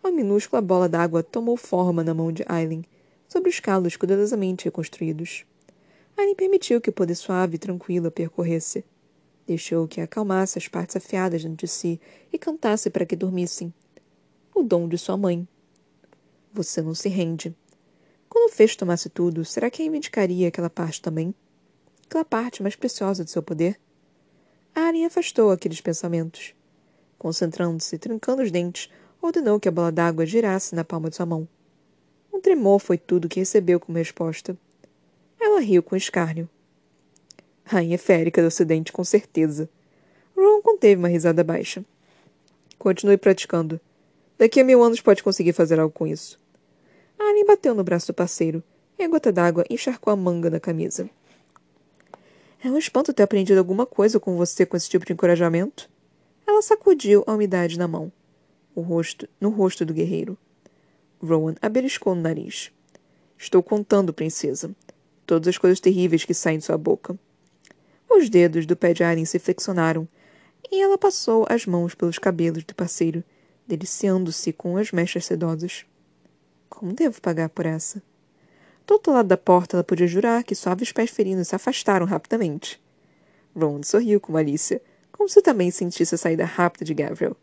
Uma 0.00 0.12
minúscula 0.12 0.62
bola 0.62 0.88
d'água 0.88 1.24
tomou 1.24 1.56
forma 1.56 2.04
na 2.04 2.14
mão 2.14 2.30
de 2.30 2.44
Aileen, 2.46 2.84
sobre 3.28 3.50
os 3.50 3.58
calos 3.58 3.96
cuidadosamente 3.96 4.66
reconstruídos. 4.66 5.44
Aileen 6.16 6.36
permitiu 6.36 6.80
que 6.80 6.90
o 6.90 6.92
poder 6.92 7.16
suave 7.16 7.56
e 7.56 7.58
tranquilo 7.58 8.06
a 8.06 8.10
percorresse. 8.12 8.84
Deixou 9.44 9.88
que 9.88 10.00
acalmasse 10.00 10.56
as 10.56 10.68
partes 10.68 10.94
afiadas 10.94 11.42
dentro 11.42 11.66
de 11.66 11.66
si 11.66 12.00
e 12.32 12.38
cantasse 12.38 12.88
para 12.88 13.04
que 13.04 13.16
dormissem. 13.16 13.74
O 14.54 14.62
dom 14.62 14.86
de 14.86 14.98
sua 14.98 15.16
mãe. 15.16 15.48
Você 16.52 16.80
não 16.80 16.94
se 16.94 17.08
rende. 17.08 17.52
Quando 18.28 18.48
o 18.48 18.54
fecho 18.54 18.78
tomasse 18.78 19.10
tudo, 19.10 19.44
será 19.44 19.68
que 19.68 19.82
reivindicaria 19.82 20.46
aquela 20.46 20.70
parte 20.70 21.02
também? 21.02 21.34
aquela 22.06 22.24
parte 22.24 22.62
mais 22.62 22.76
preciosa 22.76 23.24
de 23.24 23.32
seu 23.32 23.42
poder? 23.42 23.80
Aren 24.74 25.04
afastou 25.04 25.50
aqueles 25.50 25.80
pensamentos. 25.80 26.54
Concentrando-se, 27.18 27.98
trincando 27.98 28.42
os 28.42 28.50
dentes, 28.50 28.90
ordenou 29.20 29.60
que 29.60 29.68
a 29.68 29.72
bola 29.72 29.92
d'água 29.92 30.24
girasse 30.24 30.74
na 30.74 30.84
palma 30.84 31.10
de 31.10 31.16
sua 31.16 31.26
mão. 31.26 31.46
Um 32.32 32.40
tremor 32.40 32.78
foi 32.78 32.96
tudo 32.96 33.28
que 33.28 33.40
recebeu 33.40 33.78
como 33.78 33.98
resposta. 33.98 34.56
Ela 35.38 35.60
riu 35.60 35.82
com 35.82 35.96
escárnio. 35.96 36.48
Rainha 37.64 37.98
férica 37.98 38.40
do 38.40 38.48
Ocidente, 38.48 38.92
com 38.92 39.04
certeza. 39.04 39.68
Ron 40.36 40.62
conteve 40.62 40.98
uma 40.98 41.08
risada 41.08 41.44
baixa. 41.44 41.84
Continue 42.78 43.16
praticando. 43.16 43.80
Daqui 44.38 44.60
a 44.60 44.64
mil 44.64 44.82
anos 44.82 45.00
pode 45.00 45.22
conseguir 45.22 45.52
fazer 45.52 45.78
algo 45.78 45.92
com 45.92 46.06
isso. 46.06 46.40
Alien 47.18 47.44
bateu 47.44 47.74
no 47.74 47.84
braço 47.84 48.06
do 48.06 48.14
parceiro 48.14 48.62
e 48.98 49.04
a 49.04 49.08
gota 49.08 49.30
d'água 49.30 49.64
encharcou 49.68 50.12
a 50.12 50.16
manga 50.16 50.48
da 50.48 50.58
camisa. 50.58 51.10
É 52.62 52.70
um 52.70 52.76
espanto 52.76 53.14
ter 53.14 53.22
aprendido 53.22 53.56
alguma 53.56 53.86
coisa 53.86 54.20
com 54.20 54.36
você 54.36 54.66
com 54.66 54.76
esse 54.76 54.88
tipo 54.88 55.06
de 55.06 55.14
encorajamento. 55.14 55.88
Ela 56.46 56.60
sacudiu 56.60 57.24
a 57.26 57.32
umidade 57.32 57.78
na 57.78 57.88
mão, 57.88 58.12
o 58.74 58.82
rosto, 58.82 59.26
no 59.40 59.48
rosto 59.48 59.82
do 59.82 59.94
guerreiro. 59.94 60.36
Rowan 61.22 61.54
abeliscou 61.62 62.14
no 62.14 62.20
nariz. 62.20 62.70
Estou 63.38 63.62
contando, 63.62 64.12
princesa. 64.12 64.74
Todas 65.24 65.48
as 65.48 65.56
coisas 65.56 65.80
terríveis 65.80 66.26
que 66.26 66.34
saem 66.34 66.58
de 66.58 66.64
sua 66.64 66.76
boca. 66.76 67.18
Os 68.10 68.28
dedos 68.28 68.66
do 68.66 68.76
pé 68.76 68.92
de 68.92 69.02
Alien 69.02 69.24
se 69.24 69.38
flexionaram 69.38 70.06
e 70.70 70.82
ela 70.82 70.98
passou 70.98 71.46
as 71.48 71.64
mãos 71.64 71.94
pelos 71.94 72.18
cabelos 72.18 72.62
do 72.64 72.74
parceiro, 72.74 73.24
deliciando-se 73.66 74.52
com 74.52 74.76
as 74.76 74.92
mechas 74.92 75.24
sedosas. 75.24 75.86
Como 76.68 76.92
devo 76.92 77.22
pagar 77.22 77.48
por 77.48 77.64
essa? 77.64 78.02
Do 78.90 78.94
outro 78.94 79.12
lado 79.12 79.28
da 79.28 79.36
porta, 79.36 79.76
ela 79.76 79.84
podia 79.84 80.08
jurar 80.08 80.42
que 80.42 80.52
suaves 80.52 80.90
pés 80.90 81.10
ferinos 81.10 81.46
se 81.46 81.54
afastaram 81.54 82.04
rapidamente. 82.04 82.82
Ron 83.56 83.84
sorriu 83.84 84.20
com 84.20 84.32
malícia, 84.32 84.82
como 85.12 85.28
se 85.28 85.40
também 85.40 85.70
sentisse 85.70 86.16
a 86.16 86.18
saída 86.18 86.44
rápida 86.44 86.84
de 86.84 86.92
Gabriel. 86.92 87.36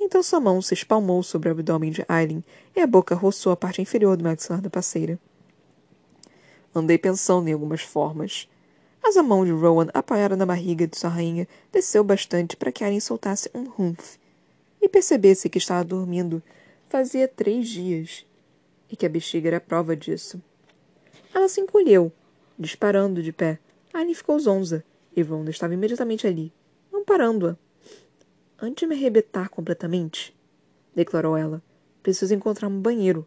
Então 0.00 0.20
sua 0.20 0.40
mão 0.40 0.60
se 0.60 0.74
espalmou 0.74 1.22
sobre 1.22 1.48
o 1.48 1.52
abdômen 1.52 1.92
de 1.92 2.04
Aileen 2.08 2.42
e 2.74 2.80
a 2.80 2.88
boca 2.88 3.14
roçou 3.14 3.52
a 3.52 3.56
parte 3.56 3.80
inferior 3.80 4.16
do 4.16 4.24
maxilar 4.24 4.60
da 4.60 4.68
parceira. 4.68 5.16
Andei 6.74 6.98
pensando 6.98 7.46
em 7.46 7.52
algumas 7.52 7.82
formas, 7.82 8.48
mas 9.00 9.16
a 9.16 9.22
mão 9.22 9.44
de 9.44 9.52
Rowan, 9.52 9.86
apoiada 9.94 10.36
na 10.36 10.44
barriga 10.44 10.88
de 10.88 10.98
sua 10.98 11.10
rainha, 11.10 11.46
desceu 11.70 12.02
bastante 12.02 12.56
para 12.56 12.72
que 12.72 12.82
Aren 12.82 12.98
soltasse 12.98 13.48
um 13.54 13.70
humph 13.78 14.16
e 14.82 14.88
percebesse 14.88 15.48
que 15.48 15.58
estava 15.58 15.84
dormindo 15.84 16.42
fazia 16.88 17.28
três 17.28 17.68
dias 17.68 18.26
e 18.90 18.96
que 18.96 19.06
a 19.06 19.08
bexiga 19.08 19.50
era 19.50 19.60
prova 19.60 19.94
disso. 19.94 20.42
Ela 21.34 21.48
se 21.48 21.60
encolheu, 21.60 22.12
disparando 22.58 23.22
de 23.22 23.32
pé. 23.32 23.58
Aren 23.92 24.14
ficou 24.14 24.38
zonza 24.38 24.84
e 25.14 25.22
Rowan 25.22 25.48
estava 25.48 25.74
imediatamente 25.74 26.26
ali, 26.26 26.52
amparando-a. 26.92 27.56
Antes 28.60 28.82
de 28.82 28.86
me 28.86 28.94
arrebentar 28.94 29.48
completamente, 29.48 30.36
declarou 30.94 31.36
ela, 31.36 31.62
preciso 32.02 32.34
encontrar 32.34 32.68
um 32.68 32.80
banheiro. 32.80 33.26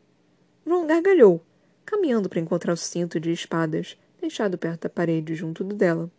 Ron 0.65 0.85
gargalhou, 0.85 1.41
caminhando 1.85 2.29
para 2.29 2.39
encontrar 2.39 2.73
o 2.73 2.77
cinto 2.77 3.19
de 3.19 3.31
espadas 3.31 3.97
deixado 4.21 4.57
perto 4.57 4.83
da 4.83 4.89
parede 4.89 5.35
junto 5.35 5.63
do 5.63 5.75
dela. 5.75 6.09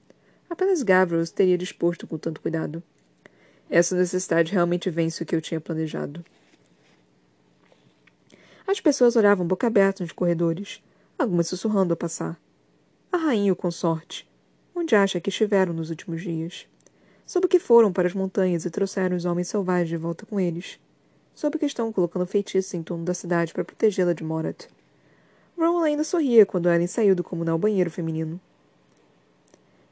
Apenas 0.48 0.82
Gavros 0.82 1.30
teria 1.30 1.56
disposto 1.56 2.06
com 2.06 2.18
tanto 2.18 2.40
cuidado. 2.40 2.82
Essa 3.70 3.96
necessidade 3.96 4.52
realmente 4.52 4.90
vence 4.90 5.22
o 5.22 5.26
que 5.26 5.34
eu 5.34 5.40
tinha 5.40 5.60
planejado. 5.60 6.24
As 8.66 8.80
pessoas 8.80 9.16
olhavam 9.16 9.46
boca 9.46 9.66
aberta 9.66 10.02
nos 10.02 10.12
corredores, 10.12 10.82
algumas 11.18 11.48
sussurrando 11.48 11.92
ao 11.92 11.96
passar. 11.96 12.38
A 13.10 13.16
rainha 13.16 13.48
e 13.48 13.52
o 13.52 13.56
consorte. 13.56 14.28
Onde 14.74 14.96
acha 14.96 15.20
que 15.20 15.30
estiveram 15.30 15.72
nos 15.72 15.90
últimos 15.90 16.22
dias? 16.22 16.66
Soube 17.26 17.48
que 17.48 17.58
foram 17.58 17.92
para 17.92 18.08
as 18.08 18.14
montanhas 18.14 18.64
e 18.64 18.70
trouxeram 18.70 19.16
os 19.16 19.24
homens 19.24 19.48
selvagens 19.48 19.88
de 19.88 19.96
volta 19.96 20.26
com 20.26 20.38
eles. 20.38 20.78
Soube 21.34 21.58
que 21.58 21.66
estão 21.66 21.92
colocando 21.92 22.26
feitiço 22.26 22.76
em 22.76 22.82
torno 22.82 23.04
da 23.04 23.14
cidade 23.14 23.52
para 23.52 23.64
protegê-la 23.64 24.12
de 24.12 24.22
Morat. 24.22 24.68
Ron 25.56 25.82
ainda 25.82 26.04
sorria 26.04 26.44
quando 26.44 26.68
Ellen 26.68 26.86
saiu 26.86 27.14
do 27.14 27.24
comunal 27.24 27.56
banheiro 27.58 27.90
feminino. 27.90 28.40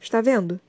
Está 0.00 0.20
vendo? 0.20 0.60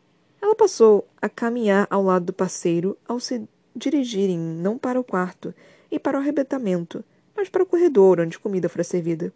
Ela 0.41 0.55
passou 0.55 1.07
a 1.21 1.27
caminhar 1.27 1.87
ao 1.89 2.03
lado 2.03 2.25
do 2.25 2.33
parceiro 2.33 2.97
ao 3.07 3.19
se 3.19 3.47
dirigirem 3.75 4.37
não 4.37 4.77
para 4.77 4.99
o 4.99 5.03
quarto 5.03 5.53
e 5.89 5.97
para 5.97 6.17
o 6.17 6.21
arrebentamento, 6.21 7.03
mas 7.35 7.49
para 7.49 7.63
o 7.63 7.65
corredor 7.65 8.19
onde 8.19 8.39
comida 8.39 8.69
fora 8.69 8.83
servida. 8.83 9.33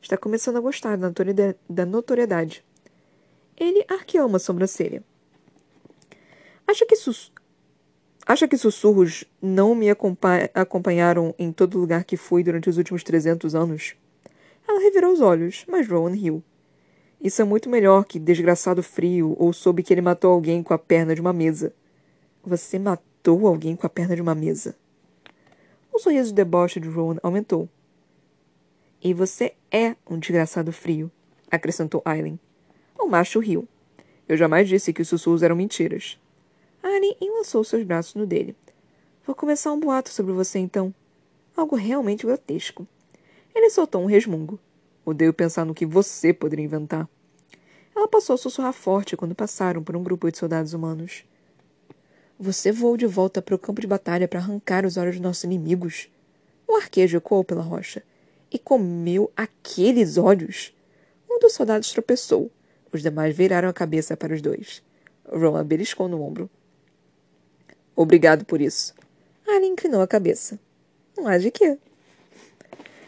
Está 0.00 0.16
começando 0.16 0.56
a 0.56 0.60
gostar 0.60 0.96
da 0.96 1.86
notoriedade. 1.86 2.64
Ele 3.56 3.84
arqueou 3.88 4.26
uma 4.26 4.38
sobrancelha. 4.38 5.02
Acha 6.66 6.86
que, 6.86 6.96
sus... 6.96 7.32
Acha 8.26 8.46
que 8.46 8.56
sussurros 8.56 9.24
não 9.40 9.74
me 9.74 9.88
acompanharam 9.90 11.34
em 11.38 11.50
todo 11.50 11.78
lugar 11.78 12.04
que 12.04 12.16
fui 12.16 12.42
durante 12.42 12.70
os 12.70 12.78
últimos 12.78 13.02
trezentos 13.02 13.54
anos? 13.54 13.96
Ela 14.66 14.80
revirou 14.80 15.12
os 15.12 15.20
olhos, 15.20 15.64
mas 15.66 15.88
Rowan 15.88 16.14
riu. 16.14 16.42
Isso 17.20 17.42
é 17.42 17.44
muito 17.44 17.68
melhor 17.68 18.04
que 18.04 18.18
desgraçado 18.18 18.82
frio 18.82 19.34
ou 19.38 19.52
soube 19.52 19.82
que 19.82 19.92
ele 19.92 20.00
matou 20.00 20.30
alguém 20.30 20.62
com 20.62 20.72
a 20.72 20.78
perna 20.78 21.14
de 21.14 21.20
uma 21.20 21.32
mesa. 21.32 21.72
Você 22.44 22.78
matou 22.78 23.46
alguém 23.46 23.74
com 23.74 23.86
a 23.86 23.90
perna 23.90 24.14
de 24.14 24.22
uma 24.22 24.34
mesa? 24.34 24.76
O 25.92 25.98
sorriso 25.98 26.28
de 26.28 26.34
deboche 26.34 26.78
de 26.78 26.88
Rowan 26.88 27.16
aumentou. 27.22 27.68
E 29.02 29.14
você 29.14 29.54
é 29.70 29.94
um 30.08 30.18
desgraçado 30.18 30.72
frio, 30.72 31.10
acrescentou 31.50 32.02
Aileen. 32.04 32.38
O 32.98 33.06
macho 33.06 33.38
riu. 33.38 33.66
Eu 34.28 34.36
jamais 34.36 34.68
disse 34.68 34.92
que 34.92 35.02
os 35.02 35.08
sussurros 35.08 35.42
eram 35.42 35.54
mentiras. 35.54 36.18
Aileen 36.82 37.16
enlaçou 37.20 37.62
seus 37.62 37.84
braços 37.84 38.14
no 38.14 38.26
dele. 38.26 38.56
Vou 39.24 39.34
começar 39.34 39.72
um 39.72 39.78
boato 39.78 40.10
sobre 40.10 40.32
você 40.32 40.58
então. 40.58 40.92
Algo 41.56 41.76
realmente 41.76 42.26
grotesco. 42.26 42.86
Ele 43.54 43.70
soltou 43.70 44.02
um 44.02 44.06
resmungo. 44.06 44.58
Odeio 45.04 45.32
pensar 45.32 45.64
no 45.64 45.74
que 45.74 45.86
você 45.86 46.32
poderia 46.32 46.64
inventar. 46.64 47.08
Ela 47.94 48.08
passou 48.08 48.34
a 48.34 48.38
sussurrar 48.38 48.72
forte 48.72 49.16
quando 49.16 49.34
passaram 49.34 49.82
por 49.82 49.96
um 49.96 50.02
grupo 50.02 50.30
de 50.30 50.38
soldados 50.38 50.74
humanos. 50.74 51.24
Você 52.38 52.70
voou 52.70 52.96
de 52.96 53.06
volta 53.06 53.42
para 53.42 53.54
o 53.54 53.58
campo 53.58 53.80
de 53.80 53.86
batalha 53.86 54.28
para 54.28 54.38
arrancar 54.38 54.84
os 54.84 54.96
olhos 54.96 55.16
dos 55.16 55.22
nossos 55.22 55.44
inimigos. 55.44 56.08
Um 56.68 56.76
arquejo 56.76 57.16
ecoou 57.16 57.42
pela 57.42 57.62
rocha. 57.62 58.02
E 58.50 58.58
comeu 58.58 59.30
aqueles 59.36 60.16
olhos. 60.16 60.72
Um 61.28 61.38
dos 61.38 61.52
soldados 61.52 61.92
tropeçou. 61.92 62.50
Os 62.92 63.02
demais 63.02 63.36
viraram 63.36 63.68
a 63.68 63.72
cabeça 63.72 64.16
para 64.16 64.34
os 64.34 64.40
dois. 64.40 64.82
Ron 65.30 65.62
beliscou 65.64 66.08
no 66.08 66.22
ombro. 66.22 66.48
Obrigado 67.94 68.44
por 68.44 68.60
isso. 68.60 68.94
Ali 69.46 69.66
inclinou 69.66 70.00
a 70.00 70.06
cabeça. 70.06 70.58
Não 71.16 71.26
há 71.26 71.36
de 71.36 71.50
quê. 71.50 71.76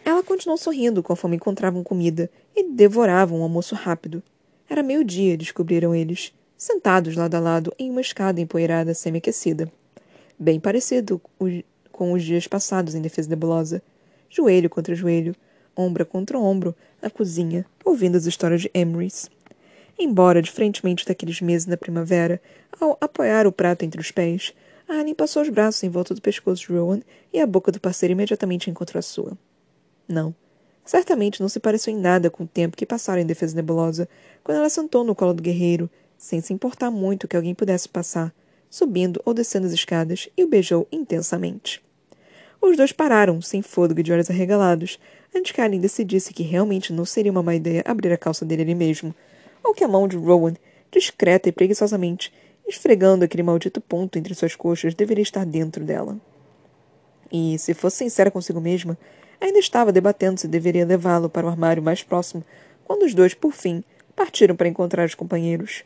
Ela 0.04 0.22
continuou 0.22 0.58
sorrindo 0.58 1.02
conforme 1.02 1.36
encontravam 1.36 1.84
comida 1.84 2.30
e 2.54 2.64
devoravam 2.64 3.38
um 3.38 3.42
almoço 3.42 3.74
rápido. 3.74 4.22
Era 4.68 4.82
meio-dia, 4.82 5.36
descobriram 5.36 5.94
eles, 5.94 6.32
sentados 6.56 7.16
lado 7.16 7.34
a 7.34 7.40
lado 7.40 7.74
em 7.78 7.90
uma 7.90 8.00
escada 8.00 8.40
empoeirada 8.40 8.94
semi-aquecida. 8.94 9.70
Bem 10.38 10.58
parecido 10.58 11.20
com 11.92 12.12
os 12.12 12.22
dias 12.22 12.46
passados 12.46 12.94
em 12.94 13.00
defesa 13.00 13.28
nebulosa. 13.28 13.82
Joelho 14.30 14.70
contra 14.70 14.94
joelho, 14.94 15.34
ombro 15.76 16.06
contra 16.06 16.38
ombro, 16.38 16.74
na 17.02 17.10
cozinha, 17.10 17.66
ouvindo 17.84 18.16
as 18.16 18.26
histórias 18.26 18.60
de 18.60 18.70
Emrys. 18.72 19.28
Embora, 19.98 20.40
diferentemente 20.40 21.04
daqueles 21.04 21.40
meses 21.40 21.66
na 21.66 21.76
primavera, 21.76 22.40
ao 22.80 22.96
apoiar 23.00 23.46
o 23.46 23.52
prato 23.52 23.84
entre 23.84 24.00
os 24.00 24.12
pés, 24.12 24.54
Arlen 24.88 25.14
passou 25.14 25.42
os 25.42 25.48
braços 25.48 25.82
em 25.82 25.90
volta 25.90 26.14
do 26.14 26.22
pescoço 26.22 26.62
de 26.66 26.72
Rowan 26.72 27.00
e 27.32 27.40
a 27.40 27.46
boca 27.46 27.70
do 27.70 27.80
parceiro 27.80 28.12
imediatamente 28.12 28.70
encontrou 28.70 28.98
a 28.98 29.02
sua. 29.02 29.36
Não. 30.08 30.34
Certamente 30.84 31.40
não 31.40 31.48
se 31.48 31.60
pareceu 31.60 31.92
em 31.92 31.98
nada 31.98 32.30
com 32.30 32.44
o 32.44 32.48
tempo 32.48 32.76
que 32.76 32.86
passaram 32.86 33.20
em 33.20 33.26
defesa 33.26 33.54
nebulosa, 33.54 34.08
quando 34.42 34.58
ela 34.58 34.68
sentou 34.68 35.04
no 35.04 35.14
colo 35.14 35.34
do 35.34 35.42
guerreiro, 35.42 35.90
sem 36.16 36.40
se 36.40 36.52
importar 36.52 36.90
muito 36.90 37.28
que 37.28 37.36
alguém 37.36 37.54
pudesse 37.54 37.88
passar, 37.88 38.32
subindo 38.68 39.20
ou 39.24 39.34
descendo 39.34 39.66
as 39.66 39.72
escadas, 39.72 40.28
e 40.36 40.44
o 40.44 40.48
beijou 40.48 40.86
intensamente. 40.90 41.82
Os 42.60 42.76
dois 42.76 42.92
pararam, 42.92 43.40
sem 43.40 43.62
fôlego 43.62 44.00
e 44.00 44.02
de 44.02 44.12
olhos 44.12 44.30
arregalados, 44.30 44.98
antes 45.34 45.52
que 45.52 45.60
Alien 45.60 45.80
decidisse 45.80 46.34
que 46.34 46.42
realmente 46.42 46.92
não 46.92 47.04
seria 47.04 47.32
uma 47.32 47.42
má 47.42 47.54
ideia 47.54 47.82
abrir 47.86 48.12
a 48.12 48.18
calça 48.18 48.44
dele 48.44 48.62
ali 48.62 48.74
mesmo, 48.74 49.14
ou 49.62 49.72
que 49.72 49.84
a 49.84 49.88
mão 49.88 50.06
de 50.06 50.16
Rowan, 50.16 50.54
discreta 50.90 51.48
e 51.48 51.52
preguiçosamente, 51.52 52.32
esfregando 52.66 53.24
aquele 53.24 53.42
maldito 53.42 53.80
ponto 53.80 54.18
entre 54.18 54.34
suas 54.34 54.54
coxas, 54.54 54.94
deveria 54.94 55.22
estar 55.22 55.44
dentro 55.46 55.84
dela. 55.84 56.18
E, 57.32 57.58
se 57.58 57.74
fosse 57.74 57.98
sincera 57.98 58.30
consigo 58.30 58.60
mesma, 58.60 58.98
Ainda 59.40 59.58
estava 59.58 59.90
debatendo 59.90 60.38
se 60.38 60.46
deveria 60.46 60.84
levá-lo 60.84 61.30
para 61.30 61.46
o 61.46 61.48
armário 61.48 61.82
mais 61.82 62.02
próximo, 62.02 62.44
quando 62.84 63.04
os 63.04 63.14
dois, 63.14 63.32
por 63.32 63.52
fim, 63.52 63.82
partiram 64.14 64.54
para 64.54 64.68
encontrar 64.68 65.06
os 65.06 65.14
companheiros. 65.14 65.82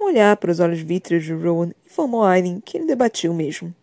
Um 0.00 0.04
olhar 0.06 0.34
para 0.38 0.50
os 0.50 0.58
olhos 0.58 0.80
vítreos 0.80 1.24
de 1.24 1.34
Rowan 1.34 1.72
informou 1.84 2.22
a 2.22 2.30
Aileen 2.30 2.62
que 2.64 2.78
ele 2.78 2.86
debatia 2.86 3.30
o 3.30 3.34
mesmo. 3.34 3.74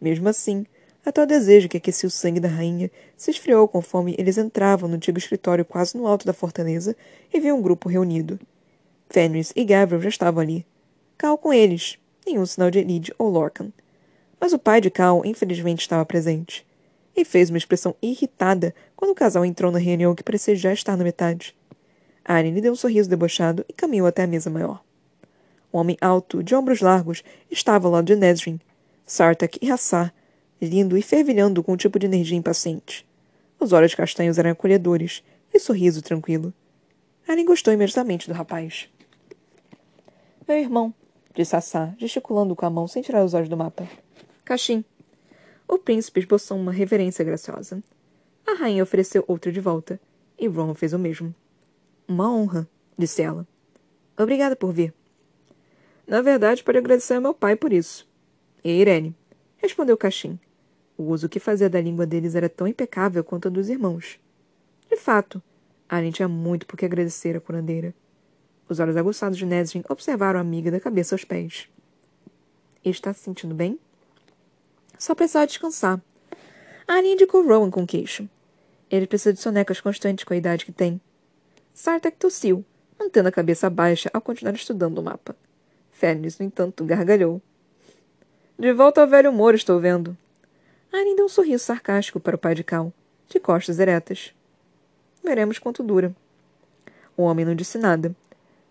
Mesmo 0.00 0.28
assim, 0.28 0.64
até 1.08 1.22
o 1.22 1.26
desejo 1.26 1.68
que 1.68 1.78
aquecia 1.78 2.06
o 2.06 2.10
sangue 2.10 2.38
da 2.38 2.48
rainha 2.48 2.90
se 3.16 3.30
esfriou 3.30 3.66
conforme 3.66 4.14
eles 4.18 4.36
entravam 4.36 4.88
no 4.88 4.96
antigo 4.96 5.16
escritório 5.16 5.64
quase 5.64 5.96
no 5.96 6.06
alto 6.06 6.26
da 6.26 6.34
fortaleza 6.34 6.94
e 7.32 7.40
viam 7.40 7.58
um 7.58 7.62
grupo 7.62 7.88
reunido. 7.88 8.38
Fenris 9.08 9.50
e 9.56 9.64
Gavriel 9.64 10.02
já 10.02 10.10
estavam 10.10 10.42
ali. 10.42 10.66
Cal 11.16 11.38
com 11.38 11.50
eles. 11.50 11.98
Nenhum 12.26 12.44
sinal 12.44 12.70
de 12.70 12.80
Elide 12.80 13.14
ou 13.18 13.30
Lorcan. 13.30 13.72
Mas 14.38 14.52
o 14.52 14.58
pai 14.58 14.82
de 14.82 14.90
Cal, 14.90 15.24
infelizmente, 15.24 15.80
estava 15.80 16.04
presente. 16.04 16.66
E 17.16 17.24
fez 17.24 17.48
uma 17.48 17.56
expressão 17.56 17.96
irritada 18.02 18.74
quando 18.94 19.12
o 19.12 19.14
casal 19.14 19.46
entrou 19.46 19.72
na 19.72 19.78
reunião 19.78 20.14
que 20.14 20.22
parecia 20.22 20.54
já 20.54 20.74
estar 20.74 20.94
na 20.94 21.04
metade. 21.04 21.56
Arya 22.22 22.52
lhe 22.52 22.60
deu 22.60 22.74
um 22.74 22.76
sorriso 22.76 23.08
debochado 23.08 23.64
e 23.66 23.72
caminhou 23.72 24.06
até 24.06 24.24
a 24.24 24.26
mesa 24.26 24.50
maior. 24.50 24.84
Um 25.72 25.78
homem 25.78 25.96
alto, 26.02 26.42
de 26.42 26.54
ombros 26.54 26.82
largos, 26.82 27.24
estava 27.50 27.88
ao 27.88 27.92
lado 27.92 28.04
de 28.04 28.14
Nesrin, 28.14 28.60
Sartak 29.06 29.58
e 29.62 29.70
Hassar, 29.70 30.12
lindo 30.66 30.96
e 30.96 31.02
fervilhando 31.02 31.62
com 31.62 31.72
um 31.72 31.76
tipo 31.76 31.98
de 31.98 32.06
energia 32.06 32.36
impaciente. 32.36 33.06
Os 33.60 33.72
olhos 33.72 33.94
castanhos 33.94 34.38
eram 34.38 34.50
acolhedores 34.50 35.22
e 35.52 35.58
sorriso 35.58 36.02
tranquilo. 36.02 36.52
Aren 37.26 37.44
gostou 37.44 37.72
imediatamente 37.72 38.28
do 38.28 38.34
rapaz. 38.34 38.88
Meu 40.46 40.56
irmão, 40.56 40.94
disse 41.34 41.54
Hassar, 41.54 41.94
gesticulando 41.98 42.56
com 42.56 42.64
a 42.64 42.70
mão 42.70 42.88
sem 42.88 43.02
tirar 43.02 43.24
os 43.24 43.34
olhos 43.34 43.48
do 43.48 43.56
mapa. 43.56 43.86
Caxim. 44.44 44.84
O 45.66 45.76
príncipe 45.76 46.20
esboçou 46.20 46.56
uma 46.56 46.72
reverência 46.72 47.24
graciosa. 47.24 47.82
A 48.46 48.54
rainha 48.54 48.82
ofereceu 48.82 49.22
outra 49.28 49.52
de 49.52 49.60
volta, 49.60 50.00
e 50.38 50.46
Ron 50.46 50.74
fez 50.74 50.94
o 50.94 50.98
mesmo. 50.98 51.34
Uma 52.08 52.32
honra, 52.32 52.66
disse 52.96 53.20
ela. 53.20 53.46
Obrigada 54.16 54.56
por 54.56 54.72
vir. 54.72 54.94
Na 56.06 56.22
verdade, 56.22 56.64
pode 56.64 56.78
agradecer 56.78 57.14
ao 57.14 57.20
meu 57.20 57.34
pai 57.34 57.54
por 57.54 57.72
isso. 57.72 58.08
E 58.64 58.70
Irene, 58.70 59.14
respondeu 59.58 59.98
Caxim. 59.98 60.38
O 60.98 61.04
uso 61.04 61.28
que 61.28 61.38
fazia 61.38 61.70
da 61.70 61.80
língua 61.80 62.04
deles 62.04 62.34
era 62.34 62.48
tão 62.48 62.66
impecável 62.66 63.22
quanto 63.22 63.46
a 63.46 63.50
dos 63.50 63.68
irmãos. 63.68 64.18
De 64.90 64.96
fato, 64.96 65.40
Aren 65.88 66.10
tinha 66.10 66.26
muito 66.26 66.66
por 66.66 66.76
que 66.76 66.84
agradecer 66.84 67.36
à 67.36 67.40
curandeira. 67.40 67.94
Os 68.68 68.80
olhos 68.80 68.96
aguçados 68.96 69.38
de 69.38 69.46
Nesrin 69.46 69.84
observaram 69.88 70.38
a 70.38 70.42
amiga 70.42 70.72
da 70.72 70.80
cabeça 70.80 71.14
aos 71.14 71.24
pés. 71.24 71.68
Está 72.84 73.12
se 73.12 73.20
sentindo 73.20 73.54
bem? 73.54 73.78
Só 74.98 75.14
precisava 75.14 75.46
descansar. 75.46 76.02
Aren 76.88 77.12
indicou 77.12 77.46
Rowan 77.46 77.70
com 77.70 77.86
queixo. 77.86 78.28
Ele 78.90 79.06
precisa 79.06 79.32
de 79.32 79.40
sonecas 79.40 79.80
constantes 79.80 80.24
com 80.24 80.34
a 80.34 80.36
idade 80.36 80.64
que 80.64 80.72
tem. 80.72 81.00
Sartak 81.72 82.16
tossiu, 82.16 82.64
mantendo 82.98 83.28
a 83.28 83.32
cabeça 83.32 83.70
baixa 83.70 84.10
ao 84.12 84.20
continuar 84.20 84.54
estudando 84.54 84.98
o 84.98 85.02
mapa. 85.02 85.36
Fenris, 85.92 86.40
no 86.40 86.44
entanto, 86.44 86.84
gargalhou. 86.84 87.40
De 88.58 88.72
volta 88.72 89.00
ao 89.00 89.06
velho 89.06 89.30
humor, 89.30 89.54
estou 89.54 89.78
vendo. 89.78 90.16
Arin 90.92 91.16
deu 91.16 91.26
um 91.26 91.28
sorriso 91.28 91.64
sarcástico 91.64 92.18
para 92.18 92.36
o 92.36 92.38
pai 92.38 92.54
de 92.54 92.64
Cal, 92.64 92.92
de 93.28 93.38
costas 93.38 93.78
eretas. 93.78 94.34
Veremos 95.22 95.58
quanto 95.58 95.82
dura. 95.82 96.14
O 97.16 97.22
homem 97.24 97.44
não 97.44 97.54
disse 97.54 97.76
nada. 97.78 98.14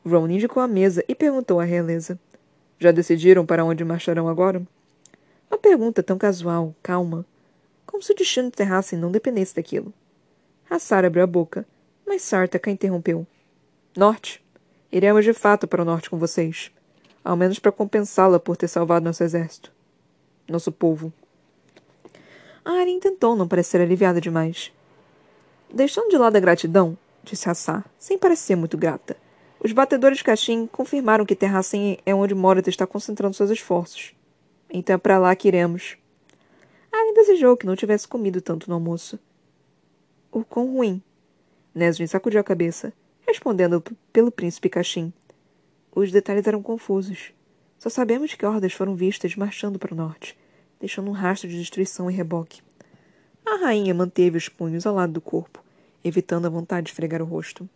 Ron 0.05 0.30
indicou 0.30 0.63
a 0.63 0.68
mesa 0.68 1.03
e 1.07 1.13
perguntou 1.13 1.59
à 1.59 1.63
realeza. 1.63 2.18
Já 2.80 2.91
decidiram 2.91 3.45
para 3.45 3.65
onde 3.65 3.84
marcharão 3.84 4.28
agora? 4.28 4.61
Uma 5.49 5.57
pergunta 5.57 6.01
tão 6.01 6.18
casual, 6.18 6.74
calma, 6.82 7.26
como 7.86 8.01
se 8.01 8.11
o 8.11 8.15
destino 8.15 8.49
de 8.49 8.55
Terrassen 8.55 8.99
não 8.99 9.11
dependesse 9.11 9.55
daquilo. 9.55 9.93
Hassar 10.70 11.05
abriu 11.05 11.24
a 11.24 11.28
boca, 11.28 11.65
mas 12.05 12.22
Sartak 12.22 12.70
a 12.70 12.74
interrompeu. 12.74 13.26
Norte. 13.95 14.43
Iremos 14.91 15.26
de 15.26 15.34
fato 15.34 15.68
para 15.68 15.82
o 15.82 15.86
norte 15.86 16.09
com 16.09 16.18
vocês. 16.18 16.72
Ao 17.24 17.36
menos 17.36 17.59
para 17.59 17.72
compensá-la 17.72 18.39
por 18.39 18.55
ter 18.55 18.68
salvado 18.68 19.05
nosso 19.05 19.24
exército. 19.24 19.72
Nosso 20.47 20.72
povo. 20.72 21.11
A 22.68 22.82
Arya 22.82 22.99
tentou 22.99 23.34
não 23.34 23.47
parecer 23.47 23.80
aliviada 23.80 24.20
demais. 24.20 24.74
Deixando 25.74 26.09
de 26.09 26.18
lado 26.18 26.36
a 26.36 26.39
gratidão, 26.41 26.97
disse 27.24 27.49
Hassar, 27.49 27.86
sem 27.97 28.18
parecer 28.18 28.57
muito 28.57 28.78
grata, 28.78 29.15
os 29.63 29.72
batedores 29.72 30.18
de 30.18 30.26
Caxim 30.26 30.68
confirmaram 30.68 31.26
que 31.26 31.34
Terrassen 31.34 31.97
é 32.05 32.13
onde 32.13 32.36
Morat 32.36 32.68
está 32.68 32.86
concentrando 32.86 33.38
seus 33.38 33.51
esforços. 33.51 34.13
Então 34.70 34.95
é 34.95 34.97
para 34.97 35.18
lá 35.18 35.34
que 35.34 35.47
iremos. 35.47 35.95
Arya 36.91 37.13
desejou 37.13 37.55
que 37.55 37.65
não 37.65 37.74
tivesse 37.74 38.05
comido 38.05 38.41
tanto 38.41 38.68
no 38.68 38.74
almoço. 38.74 39.18
O 40.30 40.43
quão 40.43 40.74
ruim, 40.74 41.01
Nesrin 41.74 42.05
sacudiu 42.05 42.41
a 42.41 42.43
cabeça, 42.43 42.91
respondendo 43.26 43.82
pelo 44.11 44.30
príncipe 44.30 44.68
Caxim. 44.68 45.13
Os 45.95 46.11
detalhes 46.11 46.45
eram 46.45 46.61
confusos. 46.61 47.32
Só 47.80 47.89
sabemos 47.89 48.34
que 48.34 48.45
hordas 48.45 48.74
foram 48.74 48.93
vistas 48.93 49.38
marchando 49.38 49.80
para 49.80 49.93
o 49.93 49.97
norte, 49.97 50.38
deixando 50.80 51.09
um 51.09 51.13
rastro 51.13 51.49
de 51.49 51.57
destruição 51.57 52.09
e 52.09 52.13
reboque. 52.13 52.61
A 53.45 53.55
rainha 53.57 53.93
manteve 53.93 54.38
os 54.38 54.49
punhos 54.49 54.86
ao 54.86 54.95
lado 54.95 55.13
do 55.13 55.21
corpo, 55.21 55.63
evitando 56.03 56.45
a 56.45 56.49
vontade 56.49 56.86
de 56.86 56.91
esfregar 56.91 57.21
o 57.21 57.25
rosto. 57.25 57.67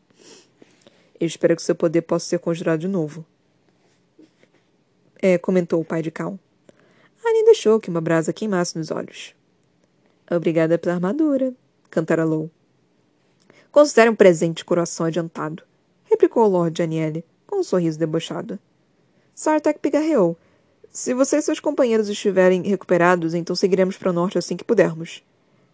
Eu 1.20 1.28
espero 1.28 1.56
que 1.56 1.62
seu 1.62 1.76
poder 1.76 2.02
possa 2.02 2.26
ser 2.26 2.40
conjurado 2.40 2.82
de 2.82 2.88
novo. 2.88 3.26
É, 5.22 5.38
comentou 5.38 5.80
o 5.80 5.86
pai 5.86 6.02
de 6.02 6.12
Cal. 6.12 6.38
Annie 7.26 7.46
deixou 7.46 7.80
que 7.80 7.90
uma 7.90 8.02
brasa 8.02 8.34
queimasse 8.34 8.78
nos 8.78 8.90
olhos. 8.90 9.36
Obrigada 10.30 10.78
pela 10.78 10.96
armadura, 10.96 11.54
cantarolou. 11.90 12.50
Considere 13.72 14.10
um 14.10 14.16
presente 14.16 14.66
coração 14.66 15.06
adiantado, 15.06 15.64
replicou 16.06 16.44
o 16.44 16.50
Lord 16.50 16.82
Aniele, 16.82 17.24
com 17.46 17.60
um 17.60 17.64
sorriso 17.64 18.00
debochado. 18.00 18.60
Sartak 19.34 19.80
pigarreou. 19.80 20.38
Se 20.92 21.14
você 21.14 21.38
e 21.38 21.42
seus 21.42 21.62
companheiros 21.62 22.10
estiverem 22.10 22.64
recuperados, 22.64 23.34
então 23.34 23.56
seguiremos 23.56 23.96
para 23.96 24.10
o 24.10 24.14
norte 24.14 24.38
assim 24.38 24.58
que 24.58 24.64
pudermos. 24.64 25.24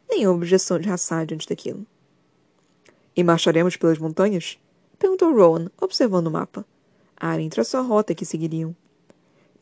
Nenhuma 0.07 0.35
objeção 0.35 0.77
de 0.77 0.87
Hassad 0.87 1.27
diante 1.27 1.49
daquilo. 1.49 1.83
E 3.15 3.23
marcharemos 3.23 3.75
pelas 3.75 3.97
montanhas? 3.97 4.59
Perguntou 4.99 5.33
Rowan, 5.33 5.71
observando 5.81 6.27
o 6.27 6.31
mapa. 6.31 6.63
Aren 7.19 7.49
traçou 7.49 7.79
a 7.79 7.83
rota 7.83 8.13
que 8.13 8.25
seguiriam. 8.25 8.75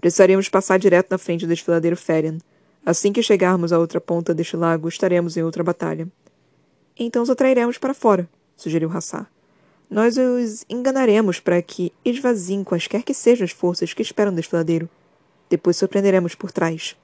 Precisaríamos 0.01 0.49
passar 0.49 0.77
direto 0.77 1.09
na 1.09 1.17
frente 1.17 1.45
do 1.45 1.49
desfiladeiro 1.49 1.95
Ferian. 1.95 2.37
Assim 2.85 3.13
que 3.13 3.23
chegarmos 3.23 3.71
à 3.71 3.79
outra 3.79 4.01
ponta 4.01 4.33
deste 4.33 4.57
lago, 4.57 4.89
estaremos 4.89 5.37
em 5.37 5.43
outra 5.43 5.63
batalha. 5.63 6.05
Então 6.99 7.23
os 7.23 7.29
atrairemos 7.29 7.77
para 7.77 7.93
fora, 7.93 8.29
sugeriu 8.57 8.91
Hassar. 8.91 9.31
Nós 9.89 10.17
os 10.17 10.65
enganaremos 10.69 11.39
para 11.39 11.61
que 11.61 11.93
esvaziem 12.03 12.61
quaisquer 12.61 13.03
que 13.03 13.13
sejam 13.13 13.45
as 13.45 13.51
forças 13.51 13.93
que 13.93 14.01
esperam 14.01 14.33
o 14.33 14.35
desfiladeiro. 14.35 14.89
Depois 15.49 15.77
surpreenderemos 15.77 16.35
por 16.35 16.51
trás. 16.51 16.95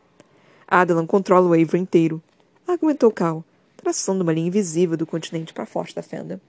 Adelan 0.68 1.06
controla 1.06 1.48
o 1.48 1.54
Avery 1.54 1.80
inteiro, 1.80 2.22
argumentou 2.68 3.12
Cal, 3.12 3.44
traçando 3.78 4.24
uma 4.24 4.34
linha 4.34 4.48
invisível 4.48 4.96
do 4.96 5.06
continente 5.06 5.54
para 5.54 5.64
a 5.64 5.68
forte 5.68 5.96
da 5.96 6.02
fenda. 6.02 6.40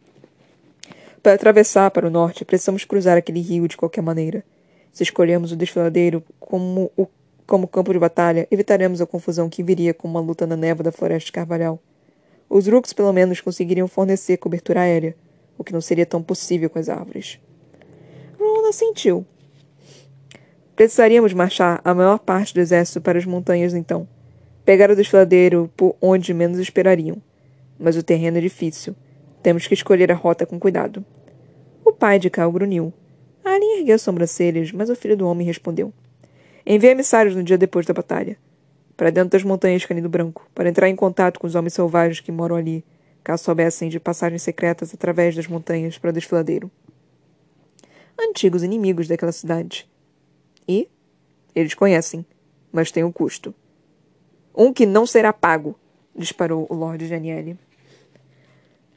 Para 1.22 1.34
atravessar 1.34 1.90
para 1.90 2.06
o 2.06 2.10
norte, 2.10 2.44
precisamos 2.44 2.84
cruzar 2.84 3.16
aquele 3.16 3.40
rio 3.40 3.68
de 3.68 3.76
qualquer 3.76 4.02
maneira. 4.02 4.44
Se 4.92 5.02
escolhermos 5.02 5.52
o 5.52 5.56
desfiladeiro 5.56 6.22
como, 6.40 6.90
o, 6.96 7.06
como 7.46 7.68
campo 7.68 7.92
de 7.92 7.98
batalha, 7.98 8.46
evitaremos 8.50 9.00
a 9.00 9.06
confusão 9.06 9.48
que 9.48 9.62
viria 9.62 9.94
com 9.94 10.08
uma 10.08 10.20
luta 10.20 10.46
na 10.46 10.56
névoa 10.56 10.84
da 10.84 10.92
floresta 10.92 11.26
de 11.26 11.32
Carvalhal. 11.32 11.80
Os 12.48 12.66
Rooks, 12.66 12.92
pelo 12.92 13.12
menos, 13.12 13.40
conseguiriam 13.40 13.88
fornecer 13.88 14.36
cobertura 14.36 14.80
aérea, 14.80 15.16
o 15.56 15.64
que 15.64 15.72
não 15.72 15.80
seria 15.80 16.04
tão 16.04 16.22
possível 16.22 16.68
com 16.68 16.78
as 16.78 16.88
árvores. 16.88 17.38
Ron 18.38 18.68
assentiu. 18.68 19.24
Precisaríamos 20.82 21.32
marchar 21.32 21.80
a 21.84 21.94
maior 21.94 22.18
parte 22.18 22.52
do 22.52 22.58
exército 22.58 23.00
para 23.00 23.16
as 23.16 23.24
montanhas, 23.24 23.72
então. 23.72 24.04
Pegar 24.64 24.90
o 24.90 24.96
desfiladeiro 24.96 25.70
por 25.76 25.94
onde 26.02 26.34
menos 26.34 26.58
esperariam. 26.58 27.22
Mas 27.78 27.96
o 27.96 28.02
terreno 28.02 28.38
é 28.38 28.40
difícil. 28.40 28.92
Temos 29.44 29.68
que 29.68 29.74
escolher 29.74 30.10
a 30.10 30.16
rota 30.16 30.44
com 30.44 30.58
cuidado. 30.58 31.04
O 31.84 31.92
pai 31.92 32.18
de 32.18 32.28
Cal 32.28 32.50
grunhiu. 32.50 32.92
Alien 33.44 33.78
ergueu 33.78 33.94
as 33.94 34.02
sobrancelhas, 34.02 34.72
mas 34.72 34.90
o 34.90 34.96
filho 34.96 35.16
do 35.16 35.28
homem 35.28 35.46
respondeu. 35.46 35.92
Enviei 36.66 36.90
emissários 36.90 37.36
no 37.36 37.44
dia 37.44 37.56
depois 37.56 37.86
da 37.86 37.94
batalha 37.94 38.36
para 38.96 39.10
dentro 39.10 39.30
das 39.30 39.44
montanhas 39.44 39.86
Canido 39.86 40.08
Branco, 40.08 40.50
para 40.52 40.68
entrar 40.68 40.88
em 40.88 40.96
contato 40.96 41.38
com 41.38 41.46
os 41.46 41.54
homens 41.54 41.74
selvagens 41.74 42.18
que 42.18 42.32
moram 42.32 42.56
ali, 42.56 42.84
caso 43.22 43.44
soubessem 43.44 43.88
de 43.88 44.00
passagens 44.00 44.42
secretas 44.42 44.92
através 44.92 45.36
das 45.36 45.46
montanhas 45.46 45.96
para 45.96 46.10
o 46.10 46.12
desfiladeiro. 46.12 46.68
Antigos 48.20 48.64
inimigos 48.64 49.06
daquela 49.06 49.30
cidade. 49.30 49.88
E? 50.72 50.88
Eles 51.54 51.74
conhecem, 51.74 52.24
mas 52.72 52.90
tem 52.90 53.04
um 53.04 53.12
custo. 53.12 53.54
Um 54.56 54.72
que 54.72 54.86
não 54.86 55.04
será 55.04 55.32
pago, 55.32 55.78
disparou 56.16 56.66
o 56.70 56.74
Lord 56.74 57.06
Janiele. 57.06 57.58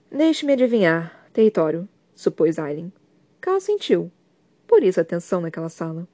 Deixe-me 0.10 0.54
adivinhar. 0.54 1.28
Território, 1.34 1.90
supôs 2.16 2.58
Aileen. 2.58 2.94
Cal 3.42 3.60
sentiu. 3.60 4.10
Por 4.66 4.84
isso 4.84 5.02
a 5.02 5.04
tensão 5.04 5.42
naquela 5.42 5.68
sala. 5.68 6.08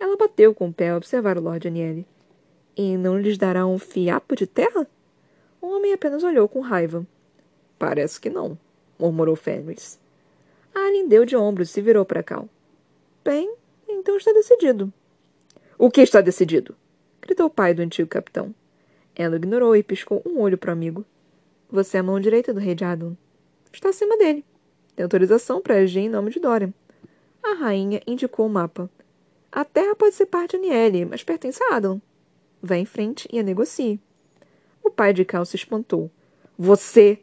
Ela 0.00 0.16
bateu 0.16 0.54
com 0.54 0.68
o 0.68 0.72
pé 0.72 0.90
a 0.90 0.96
observar 0.96 1.36
o 1.36 1.42
Lord 1.42 1.68
Aniele. 1.68 2.06
E 2.74 2.96
não 2.96 3.18
lhes 3.18 3.36
dará 3.36 3.66
um 3.66 3.78
fiapo 3.78 4.34
de 4.34 4.46
terra? 4.46 4.86
O 5.60 5.66
homem 5.66 5.92
apenas 5.92 6.24
olhou 6.24 6.48
com 6.48 6.60
raiva. 6.60 7.06
Parece 7.78 8.18
que 8.18 8.30
não, 8.30 8.58
murmurou 8.98 9.36
Fenris. 9.36 9.98
Alien 10.74 11.08
deu 11.08 11.24
de 11.24 11.36
ombros 11.36 11.68
e 11.68 11.72
se 11.72 11.82
virou 11.82 12.04
para 12.04 12.22
Cal. 12.22 12.48
Bem, 13.24 13.54
então 13.96 14.16
está 14.16 14.32
decidido. 14.32 14.92
O 15.78 15.90
que 15.90 16.00
está 16.00 16.20
decidido? 16.20 16.76
gritou 17.20 17.46
o 17.46 17.50
pai 17.50 17.74
do 17.74 17.82
antigo 17.82 18.08
capitão. 18.08 18.54
Ela 19.14 19.36
ignorou 19.36 19.74
e 19.74 19.82
piscou 19.82 20.22
um 20.24 20.38
olho 20.40 20.58
para 20.58 20.70
o 20.70 20.72
amigo. 20.72 21.04
Você 21.70 21.96
é 21.96 22.00
a 22.00 22.02
mão 22.02 22.20
direita 22.20 22.54
do 22.54 22.60
rei 22.60 22.74
de 22.74 22.84
Adam. 22.84 23.16
Está 23.72 23.88
acima 23.88 24.16
dele. 24.16 24.44
Tem 24.94 25.02
autorização 25.02 25.60
para 25.60 25.74
agir 25.74 26.00
em 26.00 26.08
nome 26.08 26.30
de 26.30 26.38
Dorian. 26.38 26.72
A 27.42 27.54
rainha 27.54 28.00
indicou 28.06 28.46
o 28.46 28.50
mapa. 28.50 28.88
A 29.50 29.64
terra 29.64 29.94
pode 29.94 30.14
ser 30.14 30.26
parte 30.26 30.56
de 30.56 30.58
Niele, 30.58 31.04
mas 31.04 31.24
pertence 31.24 31.62
a 31.64 31.76
Adam. 31.76 32.00
Vá 32.62 32.76
em 32.76 32.84
frente 32.84 33.28
e 33.32 33.38
a 33.38 33.42
negocie. 33.42 34.00
O 34.82 34.90
pai 34.90 35.12
de 35.12 35.24
Cal 35.24 35.44
se 35.44 35.56
espantou. 35.56 36.10
Você! 36.58 37.18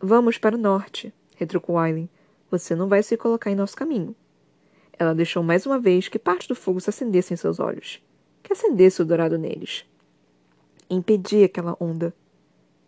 Vamos 0.00 0.36
para 0.36 0.56
o 0.56 0.58
norte, 0.58 1.12
retrucou 1.36 1.78
Aileen. 1.78 2.08
Você 2.50 2.74
não 2.74 2.88
vai 2.88 3.02
se 3.02 3.16
colocar 3.16 3.50
em 3.50 3.54
nosso 3.54 3.76
caminho. 3.76 4.14
Ela 5.02 5.16
deixou 5.16 5.42
mais 5.42 5.66
uma 5.66 5.80
vez 5.80 6.06
que 6.06 6.16
parte 6.16 6.46
do 6.46 6.54
fogo 6.54 6.80
se 6.80 6.88
acendesse 6.88 7.34
em 7.34 7.36
seus 7.36 7.58
olhos, 7.58 8.00
que 8.40 8.52
acendesse 8.52 9.02
o 9.02 9.04
dourado 9.04 9.36
neles. 9.36 9.84
Impedi 10.88 11.42
aquela 11.42 11.76
onda. 11.80 12.14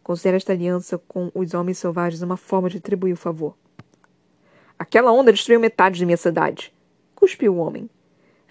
Considera 0.00 0.36
esta 0.36 0.52
aliança 0.52 0.96
com 1.08 1.32
os 1.34 1.54
homens 1.54 1.78
selvagens 1.78 2.22
uma 2.22 2.36
forma 2.36 2.70
de 2.70 2.78
atribuir 2.78 3.14
o 3.14 3.16
favor. 3.16 3.56
Aquela 4.78 5.10
onda 5.10 5.32
destruiu 5.32 5.58
metade 5.58 5.98
de 5.98 6.06
minha 6.06 6.16
cidade. 6.16 6.72
Cuspiu 7.16 7.52
o 7.52 7.58
homem. 7.58 7.90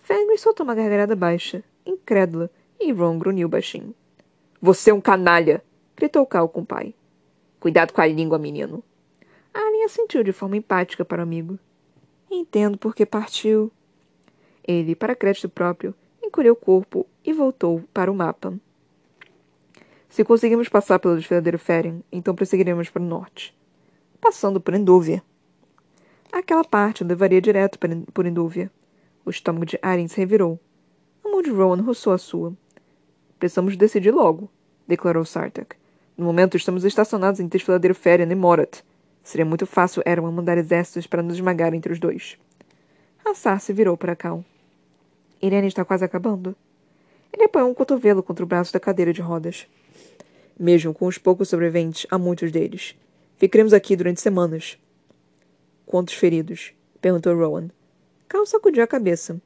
Fenris 0.01 0.41
soltou 0.41 0.66
uma 0.66 0.76
gargalhada 0.76 1.16
baixa, 1.16 1.64
incrédula, 1.86 2.51
e 2.78 2.91
Ron 2.91 3.18
grunhiu 3.18 3.47
baixinho. 3.47 3.95
Você 4.61 4.91
é 4.91 4.93
um 4.93 4.99
canalha! 4.99 5.64
gritou 5.95 6.26
Cal 6.26 6.49
com 6.49 6.59
o 6.59 6.66
pai. 6.66 6.93
Cuidado 7.61 7.93
com 7.93 8.01
a 8.01 8.07
língua, 8.07 8.38
menino. 8.38 8.84
A 9.53 9.59
Alien 9.59 9.86
assentiu 9.86 10.22
de 10.22 10.34
forma 10.34 10.57
empática 10.57 11.05
para 11.05 11.22
o 11.22 11.24
amigo. 11.24 11.57
Entendo 12.36 12.80
por 12.80 12.96
que 12.96 13.06
partiu. 13.06 13.72
Ele, 14.68 14.96
para 14.96 15.16
crédito 15.16 15.48
próprio, 15.48 15.94
encolheu 16.20 16.54
o 16.54 16.56
corpo 16.56 17.06
e 17.24 17.32
voltou 17.32 17.84
para 17.94 18.12
o 18.12 18.16
mapa. 18.16 18.52
Se 20.10 20.24
conseguimos 20.24 20.68
passar 20.68 20.98
pelo 20.98 21.16
desfiladeiro 21.16 21.60
Feren, 21.60 22.04
então 22.12 22.34
prosseguiremos 22.34 22.90
para 22.90 23.04
o 23.04 23.06
norte. 23.06 23.56
Passando 24.20 24.60
por 24.60 24.74
Endúvia. 24.74 25.24
Aquela 26.32 26.64
parte 26.64 27.04
levaria 27.04 27.40
direto 27.40 27.78
por 28.12 28.26
Endúvia. 28.26 28.72
O 29.24 29.30
estômago 29.30 29.68
de 29.68 29.78
Aren 29.80 30.08
se 30.08 30.18
revirou. 30.18 30.60
A 31.24 31.30
mão 31.30 31.44
de 31.44 31.52
Rowan 31.52 31.84
roçou 31.84 32.14
a 32.14 32.18
sua. 32.18 32.52
Precisamos 33.38 33.78
decidir 33.78 34.10
logo, 34.10 34.50
declarou 34.88 35.24
Sartak. 35.24 35.76
No 36.18 36.26
momento 36.26 36.58
estamos 36.58 36.84
estacionados 36.84 37.40
em 37.40 37.48
Desfiladeiro 37.48 37.94
Feren 37.94 38.32
e 38.32 38.36
Morat. 38.36 38.82
Seria 39.24 39.46
muito 39.46 39.66
fácil 39.66 40.04
Erwan 40.06 40.32
mandar 40.32 40.58
exércitos 40.58 41.08
para 41.08 41.24
nos 41.24 41.36
esmagar 41.36 41.74
entre 41.74 41.94
os 41.94 42.00
dois. 42.00 42.38
Assar 43.24 43.60
se 43.62 43.72
virou 43.72 43.96
para 43.96 44.16
Cal. 44.16 44.44
Irene 45.42 45.68
está 45.68 45.86
quase 45.86 46.04
acabando. 46.04 46.56
Ele 47.32 47.46
apoiou 47.46 47.70
um 47.70 47.74
cotovelo 47.74 48.22
contra 48.22 48.44
o 48.44 48.48
braço 48.48 48.74
da 48.74 48.80
cadeira 48.80 49.14
de 49.14 49.22
rodas. 49.22 49.66
Mesmo 50.60 50.94
com 50.94 51.08
os 51.08 51.18
poucos 51.18 51.50
sobreviventes, 51.50 52.06
há 52.12 52.18
muitos 52.18 52.52
deles. 52.52 52.96
Ficaremos 53.38 53.74
aqui 53.74 53.96
durante 53.96 54.22
semanas. 54.22 54.78
Quantos 55.86 56.14
feridos? 56.14 56.74
perguntou 57.02 57.36
Rowan. 57.36 57.70
Cal 58.28 58.46
sacudiu 58.46 58.84
a 58.84 58.88
cabeça. 58.88 59.42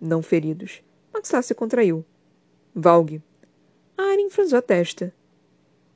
Não 0.00 0.22
feridos. 0.22 0.82
Maxar 1.12 1.42
se 1.42 1.54
contraiu. 1.54 2.04
Valg. 2.74 3.22
Aren 3.96 4.30
franziu 4.30 4.58
a 4.58 4.62
testa. 4.62 5.12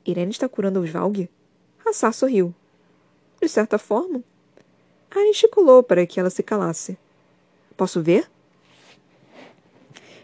Irene 0.05 0.31
está 0.31 0.47
curando 0.47 0.79
os 0.79 0.89
Valg? 0.89 1.29
Hassar 1.85 2.13
sorriu. 2.13 2.53
De 3.47 3.53
certa 3.53 3.77
forma. 3.77 4.21
Aren 5.09 5.29
esticulou 5.29 5.81
para 5.81 6.05
que 6.05 6.19
ela 6.19 6.29
se 6.29 6.43
calasse. 6.43 6.97
Posso 7.77 8.03
ver? 8.03 8.29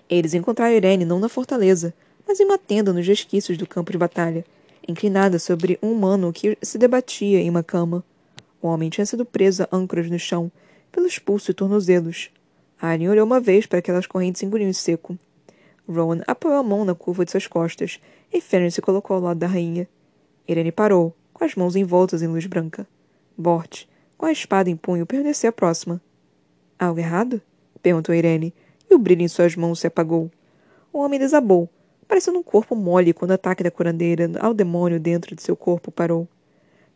Eles 0.09 0.33
encontraram 0.33 0.75
Irene 0.75 1.05
não 1.05 1.21
na 1.21 1.29
fortaleza, 1.29 1.93
mas 2.27 2.41
em 2.41 2.43
uma 2.43 2.57
tenda 2.57 2.91
nos 2.91 3.07
resquícios 3.07 3.57
do 3.57 3.65
campo 3.65 3.93
de 3.93 3.97
batalha, 3.97 4.45
inclinada 4.85 5.39
sobre 5.39 5.79
um 5.81 5.93
humano 5.93 6.33
que 6.33 6.57
se 6.61 6.77
debatia 6.77 7.39
em 7.39 7.49
uma 7.49 7.63
cama. 7.63 8.03
O 8.61 8.67
homem 8.67 8.89
tinha 8.89 9.05
sido 9.05 9.23
preso 9.23 9.63
a 9.63 9.69
âncoras 9.71 10.09
no 10.09 10.19
chão, 10.19 10.51
pelos 10.91 11.17
pulsos 11.17 11.47
e 11.47 11.53
tornozelos. 11.53 12.29
Aren 12.77 13.07
olhou 13.07 13.25
uma 13.25 13.39
vez 13.39 13.65
para 13.65 13.79
aquelas 13.79 14.05
correntes 14.05 14.43
engolindo 14.43 14.71
em 14.71 14.73
seco. 14.73 15.17
Rowan 15.87 16.23
apoiou 16.27 16.57
a 16.57 16.63
mão 16.63 16.83
na 16.83 16.93
curva 16.93 17.23
de 17.23 17.31
suas 17.31 17.47
costas 17.47 18.01
e 18.33 18.41
Fenrir 18.41 18.69
se 18.69 18.81
colocou 18.81 19.15
ao 19.15 19.23
lado 19.23 19.39
da 19.39 19.47
rainha. 19.47 19.87
Irene 20.45 20.73
parou, 20.73 21.15
com 21.33 21.45
as 21.45 21.55
mãos 21.55 21.77
envoltas 21.77 22.21
em 22.21 22.27
luz 22.27 22.45
branca. 22.47 22.85
Bort, 23.37 23.85
com 24.17 24.25
a 24.25 24.31
espada 24.31 24.69
em 24.69 24.75
punho, 24.75 25.05
permaneceu 25.05 25.51
próxima. 25.51 26.01
Algo 26.77 26.99
errado? 26.99 27.41
perguntou 27.81 28.15
Irene, 28.15 28.53
e 28.89 28.95
o 28.95 28.99
brilho 28.99 29.21
em 29.21 29.27
suas 29.27 29.55
mãos 29.55 29.79
se 29.79 29.87
apagou. 29.87 30.31
O 30.91 30.99
homem 30.99 31.19
desabou, 31.19 31.69
parecendo 32.07 32.37
um 32.37 32.43
corpo 32.43 32.75
mole 32.75 33.13
quando 33.13 33.31
o 33.31 33.33
ataque 33.33 33.63
da 33.63 33.71
curandeira 33.71 34.31
ao 34.39 34.53
demônio 34.53 34.99
dentro 34.99 35.35
de 35.35 35.41
seu 35.41 35.55
corpo 35.55 35.91
parou. 35.91 36.27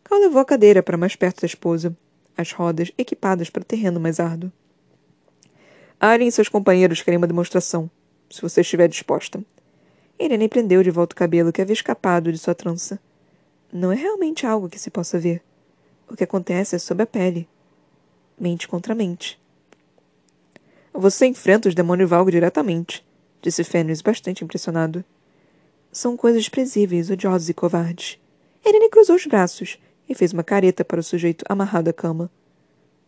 Cal 0.04 0.18
levou 0.18 0.40
a 0.40 0.44
cadeira 0.44 0.82
para 0.82 0.96
mais 0.96 1.16
perto 1.16 1.40
da 1.40 1.46
esposa, 1.46 1.94
as 2.36 2.52
rodas 2.52 2.92
equipadas 2.96 3.50
para 3.50 3.62
o 3.62 3.64
terreno 3.64 3.98
mais 3.98 4.20
árduo. 4.20 4.52
Arem 6.00 6.28
e 6.28 6.32
seus 6.32 6.48
companheiros 6.48 7.02
querem 7.02 7.18
uma 7.18 7.26
demonstração, 7.26 7.90
se 8.30 8.40
você 8.40 8.60
estiver 8.60 8.88
disposta. 8.88 9.42
Irene 10.18 10.48
prendeu 10.48 10.82
de 10.82 10.90
volta 10.90 11.14
o 11.14 11.16
cabelo 11.16 11.52
que 11.52 11.60
havia 11.60 11.74
escapado 11.74 12.32
de 12.32 12.38
sua 12.38 12.54
trança. 12.54 12.98
Não 13.72 13.92
é 13.92 13.96
realmente 13.96 14.46
algo 14.46 14.68
que 14.68 14.78
se 14.78 14.90
possa 14.90 15.18
ver. 15.18 15.42
O 16.10 16.16
que 16.16 16.24
acontece 16.24 16.74
é 16.74 16.78
sob 16.78 17.02
a 17.02 17.06
pele. 17.06 17.48
Mente 18.38 18.66
contra 18.66 18.94
mente. 18.94 19.38
Você 20.92 21.26
enfrenta 21.26 21.68
os 21.68 21.74
demônios 21.74 22.08
Valgo 22.08 22.30
diretamente, 22.30 23.06
disse 23.42 23.62
Fenris, 23.62 24.00
bastante 24.00 24.42
impressionado. 24.42 25.04
São 25.92 26.16
coisas 26.16 26.42
desprezíveis, 26.42 27.10
odiosas 27.10 27.48
e 27.48 27.54
covardes. 27.54 28.18
Irene 28.64 28.88
cruzou 28.88 29.16
os 29.16 29.26
braços 29.26 29.78
e 30.08 30.14
fez 30.14 30.32
uma 30.32 30.42
careta 30.42 30.84
para 30.84 31.00
o 31.00 31.02
sujeito 31.02 31.44
amarrado 31.48 31.90
à 31.90 31.92
cama. 31.92 32.30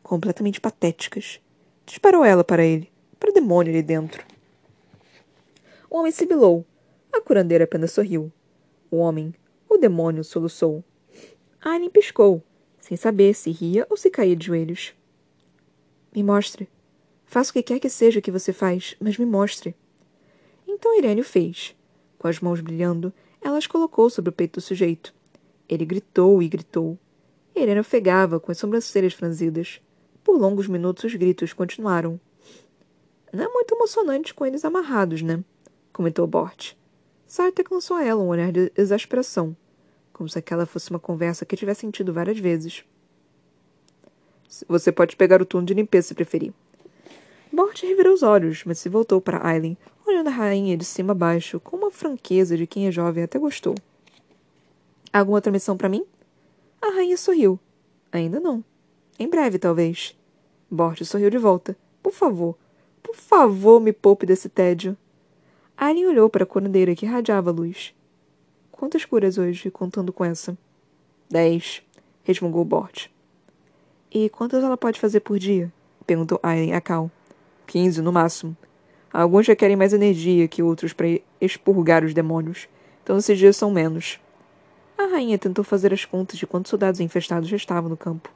Completamente 0.03 0.61
patéticas. 0.61 1.41
Disparou 1.87 2.25
ela 2.25 2.45
para 2.45 2.65
ele, 2.65 2.91
para 3.19 3.31
o 3.31 3.35
demônio 3.35 3.73
ali 3.73 3.83
dentro. 3.83 4.25
O 5.89 5.99
homem 5.99 6.13
sibilou. 6.13 6.65
A 7.13 7.21
curandeira 7.21 7.65
apenas 7.65 7.93
sorriu. 7.93 8.31
O 8.91 8.99
homem, 8.99 9.35
o 9.69 9.79
demônio, 9.79 10.23
soluçou. 10.23 10.85
Aileen 11.61 11.91
piscou, 11.91 12.43
sem 12.91 12.97
saber 12.97 13.35
se 13.35 13.53
ria 13.53 13.87
ou 13.89 13.97
se 13.97 14.11
caía 14.11 14.35
de 14.35 14.47
joelhos. 14.47 14.93
Me 16.13 16.25
mostre. 16.25 16.69
Faça 17.25 17.51
o 17.51 17.53
que 17.53 17.63
quer 17.63 17.79
que 17.79 17.89
seja 17.89 18.21
que 18.21 18.33
você 18.33 18.53
faz, 18.53 18.97
mas 18.99 19.17
me 19.17 19.25
mostre. 19.25 19.77
Então 20.67 20.99
Irene 20.99 21.21
o 21.21 21.25
fez. 21.25 21.77
Com 22.19 22.27
as 22.27 22.41
mãos 22.41 22.61
brilhando, 22.61 23.13
ela 23.41 23.59
as 23.59 23.67
colocou 23.69 24.11
sobre 24.11 24.31
o 24.31 24.33
peito 24.33 24.55
do 24.55 24.61
sujeito. 24.61 25.15
Ele 25.69 25.85
gritou 25.85 26.43
e 26.43 26.49
gritou. 26.49 26.99
Irene 27.55 27.79
ofegava 27.79 28.41
com 28.41 28.51
as 28.51 28.59
sobrancelhas 28.59 29.13
franzidas. 29.13 29.81
Por 30.25 30.37
longos 30.37 30.67
minutos 30.67 31.05
os 31.05 31.15
gritos 31.15 31.53
continuaram. 31.53 32.19
Não 33.33 33.45
é 33.45 33.49
muito 33.49 33.73
emocionante 33.73 34.35
com 34.35 34.45
eles 34.45 34.65
amarrados, 34.65 35.23
né? 35.23 35.45
comentou 35.93 36.27
Bort. 36.27 36.73
Sartek 37.25 37.73
lançou 37.73 37.97
a 37.97 38.05
ela 38.05 38.21
um 38.21 38.27
olhar 38.27 38.51
de 38.51 38.73
exasperação, 38.77 39.57
como 40.21 40.29
se 40.29 40.39
aquela 40.39 40.67
fosse 40.67 40.91
uma 40.91 40.99
conversa 40.99 41.47
que 41.47 41.57
tivesse 41.57 41.81
sentido 41.81 42.13
várias 42.13 42.39
vezes. 42.39 42.85
Você 44.69 44.93
pode 44.93 45.17
pegar 45.17 45.41
o 45.41 45.47
turno 45.47 45.67
de 45.67 45.73
limpeza 45.73 46.09
se 46.09 46.15
preferir. 46.15 46.53
Bort 47.51 47.81
revirou 47.81 48.13
os 48.13 48.23
olhos, 48.23 48.63
mas 48.67 48.79
se 48.79 48.91
voltou 48.91 49.19
para 49.19 49.43
Aileen, 49.43 49.79
olhando 50.07 50.27
a 50.27 50.31
rainha 50.31 50.77
de 50.77 50.85
cima 50.85 51.13
a 51.13 51.15
baixo, 51.15 51.59
com 51.59 51.75
uma 51.79 51.91
franqueza 51.91 52.55
de 52.55 52.67
quem 52.67 52.87
é 52.87 52.93
jovem 52.93 53.25
até 53.25 53.39
gostou. 53.39 53.75
Alguma 55.11 55.39
outra 55.39 55.51
missão 55.51 55.75
para 55.75 55.89
mim? 55.89 56.05
A 56.83 56.91
rainha 56.91 57.17
sorriu. 57.17 57.59
Ainda 58.13 58.39
não. 58.39 58.63
Em 59.19 59.27
breve, 59.27 59.59
talvez. 59.59 60.15
Bort 60.71 61.03
sorriu 61.03 61.31
de 61.31 61.39
volta. 61.39 61.75
Por 62.03 62.13
favor, 62.13 62.59
por 63.03 63.17
favor, 63.17 63.81
me 63.81 63.95
poupe 63.95 64.27
desse 64.27 64.51
tédio. 64.51 64.95
Alien 65.79 66.09
olhou 66.09 66.29
para 66.29 66.45
a 66.45 66.47
curandeira 66.47 66.95
que 66.95 67.07
irradiava 67.07 67.51
luz. 67.51 67.95
Quantas 68.81 69.05
curas 69.05 69.37
hoje, 69.37 69.71
contando 69.71 70.11
com 70.11 70.25
essa? 70.25 70.57
Dez, 71.29 71.83
resmungou 72.25 72.65
Bort. 72.65 73.09
E 74.11 74.31
quantas 74.31 74.65
ela 74.65 74.75
pode 74.75 74.99
fazer 74.99 75.21
por 75.21 75.39
dia? 75.39 75.71
perguntou 76.07 76.41
Aileen 76.43 76.73
a 76.73 76.81
Cal. 76.81 77.11
Quinze, 77.67 78.01
no 78.01 78.11
máximo. 78.11 78.57
Alguns 79.13 79.45
já 79.45 79.55
querem 79.55 79.77
mais 79.77 79.93
energia 79.93 80.49
que 80.49 80.63
outros 80.63 80.95
para 80.95 81.21
expurgar 81.39 82.03
os 82.03 82.15
demônios, 82.15 82.71
então 83.03 83.19
esses 83.19 83.39
dias 83.39 83.55
são 83.55 83.71
menos. 83.71 84.19
A 84.97 85.09
rainha 85.09 85.39
tentou 85.39 85.63
fazer 85.63 85.93
as 85.93 86.07
contas 86.07 86.39
de 86.39 86.47
quantos 86.47 86.71
soldados 86.71 87.01
infestados 87.01 87.51
já 87.51 87.59
estavam 87.59 87.91
no 87.91 87.99
campo. 87.99 88.33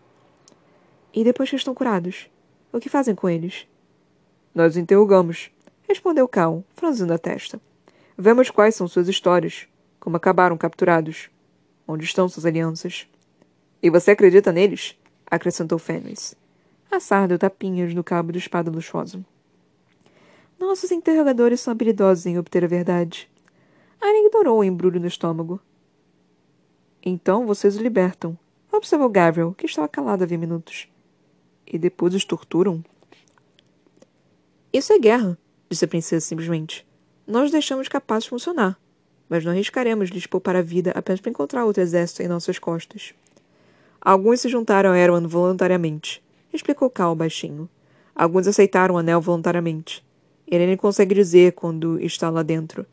E 1.14 1.24
depois 1.24 1.48
que 1.48 1.56
estão 1.56 1.72
curados, 1.72 2.28
o 2.70 2.78
que 2.78 2.90
fazem 2.90 3.14
com 3.14 3.30
eles? 3.30 3.66
Nós 4.54 4.72
os 4.72 4.76
interrogamos, 4.76 5.50
respondeu 5.88 6.28
Cal, 6.28 6.62
franzindo 6.76 7.14
a 7.14 7.18
testa. 7.18 7.58
Vemos 8.14 8.50
quais 8.50 8.74
são 8.74 8.86
suas 8.86 9.08
histórias, 9.08 9.66
como 10.04 10.18
acabaram 10.18 10.58
capturados, 10.58 11.30
onde 11.88 12.04
estão 12.04 12.28
suas 12.28 12.44
alianças. 12.44 13.08
E 13.82 13.88
você 13.88 14.10
acredita 14.10 14.52
neles? 14.52 14.98
acrescentou 15.26 15.78
Fenris. 15.78 16.34
Assar 16.90 17.26
deu 17.26 17.38
tapinhas 17.38 17.94
no 17.94 18.04
cabo 18.04 18.30
do 18.30 18.36
espada 18.36 18.70
luxuoso. 18.70 19.24
Nossos 20.60 20.90
interrogadores 20.90 21.60
são 21.60 21.72
habilidosos 21.72 22.26
em 22.26 22.38
obter 22.38 22.62
a 22.64 22.68
verdade. 22.68 23.30
Aren 23.98 24.26
ignorou 24.26 24.58
o 24.58 24.64
embrulho 24.64 25.00
no 25.00 25.06
estômago. 25.06 25.58
Então 27.02 27.46
vocês 27.46 27.74
o 27.74 27.82
libertam, 27.82 28.38
observou 28.70 29.08
Gabriel, 29.08 29.54
que 29.56 29.64
estava 29.64 29.88
calado 29.88 30.22
havia 30.22 30.36
minutos. 30.36 30.86
E 31.66 31.78
depois 31.78 32.14
os 32.14 32.26
torturam? 32.26 32.84
Isso 34.70 34.92
é 34.92 34.98
guerra, 34.98 35.38
disse 35.70 35.86
a 35.86 35.88
princesa 35.88 36.26
simplesmente. 36.26 36.86
Nós 37.26 37.50
deixamos 37.50 37.88
capazes 37.88 38.28
funcionar, 38.28 38.78
mas 39.28 39.44
não 39.44 39.52
arriscaremos 39.52 40.10
lhes 40.10 40.26
poupar 40.26 40.56
a 40.56 40.62
vida 40.62 40.92
apenas 40.92 41.20
para 41.20 41.30
encontrar 41.30 41.64
outro 41.64 41.82
exército 41.82 42.22
em 42.22 42.28
nossas 42.28 42.58
costas. 42.58 43.14
Alguns 44.00 44.40
se 44.40 44.48
juntaram 44.48 44.90
a 44.90 44.98
Erwan 44.98 45.26
voluntariamente, 45.26 46.22
explicou 46.52 46.90
Cal 46.90 47.14
baixinho. 47.14 47.68
Alguns 48.14 48.46
aceitaram 48.46 48.94
o 48.94 48.98
anel 48.98 49.20
voluntariamente. 49.20 50.04
Irene 50.46 50.76
consegue 50.76 51.14
dizer 51.14 51.52
quando 51.52 51.98
está 52.00 52.28
lá 52.30 52.42
dentro 52.42 52.86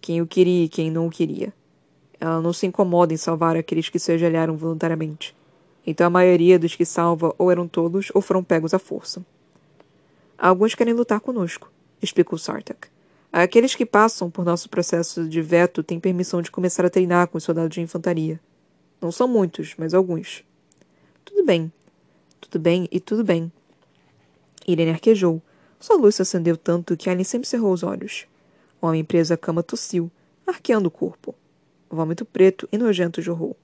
quem 0.00 0.20
o 0.20 0.26
queria 0.26 0.64
e 0.64 0.68
quem 0.68 0.90
não 0.90 1.06
o 1.06 1.10
queria. 1.10 1.52
Ela 2.20 2.40
não 2.40 2.52
se 2.52 2.66
incomoda 2.66 3.14
em 3.14 3.16
salvar 3.16 3.56
aqueles 3.56 3.88
que 3.88 3.98
se 3.98 4.12
ajoelharam 4.12 4.56
voluntariamente. 4.56 5.34
Então 5.86 6.06
a 6.06 6.10
maioria 6.10 6.58
dos 6.58 6.76
que 6.76 6.84
salva 6.84 7.34
ou 7.38 7.50
eram 7.50 7.66
tolos 7.66 8.10
ou 8.14 8.20
foram 8.20 8.44
pegos 8.44 8.74
à 8.74 8.78
força. 8.78 9.24
Alguns 10.36 10.74
querem 10.74 10.94
lutar 10.94 11.20
conosco, 11.20 11.72
explicou 12.02 12.38
Sartak. 12.38 12.88
Aqueles 13.32 13.74
que 13.74 13.84
passam 13.84 14.30
por 14.30 14.44
nosso 14.44 14.70
processo 14.70 15.28
de 15.28 15.42
veto 15.42 15.82
têm 15.82 16.00
permissão 16.00 16.40
de 16.40 16.50
começar 16.50 16.84
a 16.86 16.90
treinar 16.90 17.28
com 17.28 17.36
os 17.36 17.44
soldados 17.44 17.74
de 17.74 17.80
infantaria. 17.80 18.40
Não 19.00 19.12
são 19.12 19.28
muitos, 19.28 19.74
mas 19.76 19.92
alguns. 19.92 20.42
Tudo 21.24 21.44
bem. 21.44 21.70
Tudo 22.40 22.58
bem 22.58 22.88
e 22.90 22.98
tudo 22.98 23.22
bem. 23.22 23.52
Irene 24.66 24.90
arquejou. 24.90 25.42
Sua 25.78 25.96
luz 25.96 26.14
se 26.14 26.22
acendeu 26.22 26.56
tanto 26.56 26.96
que 26.96 27.10
Alien 27.10 27.24
sempre 27.24 27.46
cerrou 27.46 27.72
os 27.72 27.82
olhos. 27.82 28.26
O 28.80 28.86
homem 28.86 29.04
preso 29.04 29.34
à 29.34 29.36
cama 29.36 29.62
tossiu, 29.62 30.10
arqueando 30.46 30.88
o 30.88 30.90
corpo. 30.90 31.34
O 31.90 31.96
vômito 31.96 32.24
preto 32.24 32.68
e 32.72 32.78
nojento 32.78 33.20
jorrou. 33.20 33.56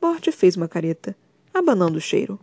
Morte 0.00 0.30
fez 0.30 0.56
uma 0.56 0.68
careta, 0.68 1.16
abanando 1.52 1.98
o 1.98 2.00
cheiro. 2.00 2.38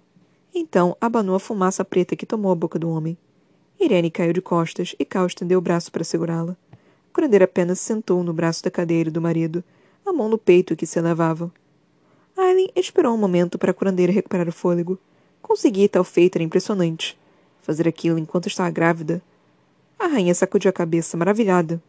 Então 0.54 0.97
abanou 0.99 1.36
a 1.36 1.39
fumaça 1.39 1.86
preta 1.86 2.16
que 2.16 2.26
tomou 2.26 2.52
a 2.52 2.56
boca 2.56 2.78
do 2.78 2.89
homem. 2.89 3.18
Irene 3.84 4.11
caiu 4.11 4.32
de 4.32 4.41
costas 4.41 4.95
e 4.99 5.03
Cal 5.03 5.25
estendeu 5.25 5.57
o 5.57 5.61
braço 5.61 5.91
para 5.91 6.03
segurá-la. 6.03 6.55
A 6.71 7.13
curandeira 7.13 7.45
apenas 7.45 7.79
sentou 7.79 8.23
no 8.23 8.32
braço 8.32 8.63
da 8.63 8.69
cadeira 8.69 9.09
do 9.09 9.19
marido, 9.19 9.63
a 10.05 10.13
mão 10.13 10.29
no 10.29 10.38
peito 10.38 10.75
que 10.75 10.86
se 10.86 10.99
elevava. 10.99 11.51
Aileen 12.38 12.69
esperou 12.75 13.15
um 13.15 13.17
momento 13.17 13.57
para 13.57 13.71
a 13.71 13.73
curandeira 13.73 14.13
recuperar 14.13 14.47
o 14.47 14.51
fôlego. 14.51 14.99
Conseguir 15.41 15.89
tal 15.89 16.03
feito 16.03 16.36
era 16.36 16.43
impressionante. 16.43 17.17
Fazer 17.63 17.88
aquilo 17.88 18.19
enquanto 18.19 18.47
estava 18.47 18.69
grávida. 18.69 19.19
A 19.97 20.05
rainha 20.05 20.36
sacudiu 20.36 20.69
a 20.69 20.73
cabeça, 20.73 21.17
maravilhada. 21.17 21.82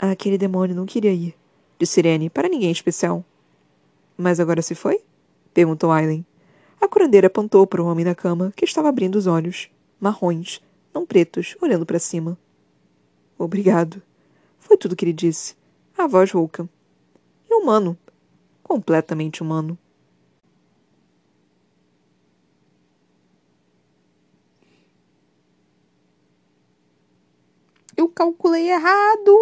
Aquele 0.00 0.36
demônio 0.36 0.74
não 0.74 0.84
queria 0.84 1.12
ir, 1.12 1.34
disse 1.78 2.00
Irene, 2.00 2.28
para 2.28 2.48
ninguém 2.48 2.72
especial. 2.72 3.24
Mas 4.18 4.40
agora 4.40 4.60
se 4.62 4.74
foi? 4.74 5.00
perguntou 5.54 5.92
Aileen. 5.92 6.26
A 6.80 6.88
curandeira 6.88 7.28
apontou 7.28 7.66
para 7.68 7.82
o 7.82 7.86
homem 7.86 8.04
na 8.04 8.16
cama, 8.16 8.52
que 8.54 8.64
estava 8.64 8.88
abrindo 8.88 9.14
os 9.14 9.26
olhos 9.26 9.70
marrons, 10.00 10.60
não 10.94 11.06
pretos, 11.06 11.56
olhando 11.60 11.86
para 11.86 11.98
cima. 11.98 12.38
Obrigado. 13.38 14.02
Foi 14.58 14.76
tudo 14.76 14.96
que 14.96 15.04
ele 15.04 15.12
disse. 15.12 15.54
A 15.96 16.06
voz 16.06 16.30
rouca. 16.30 16.68
E 17.48 17.54
humano. 17.54 17.96
Completamente 18.62 19.42
humano. 19.42 19.78
Eu 27.96 28.08
calculei 28.08 28.70
errado! 28.70 29.32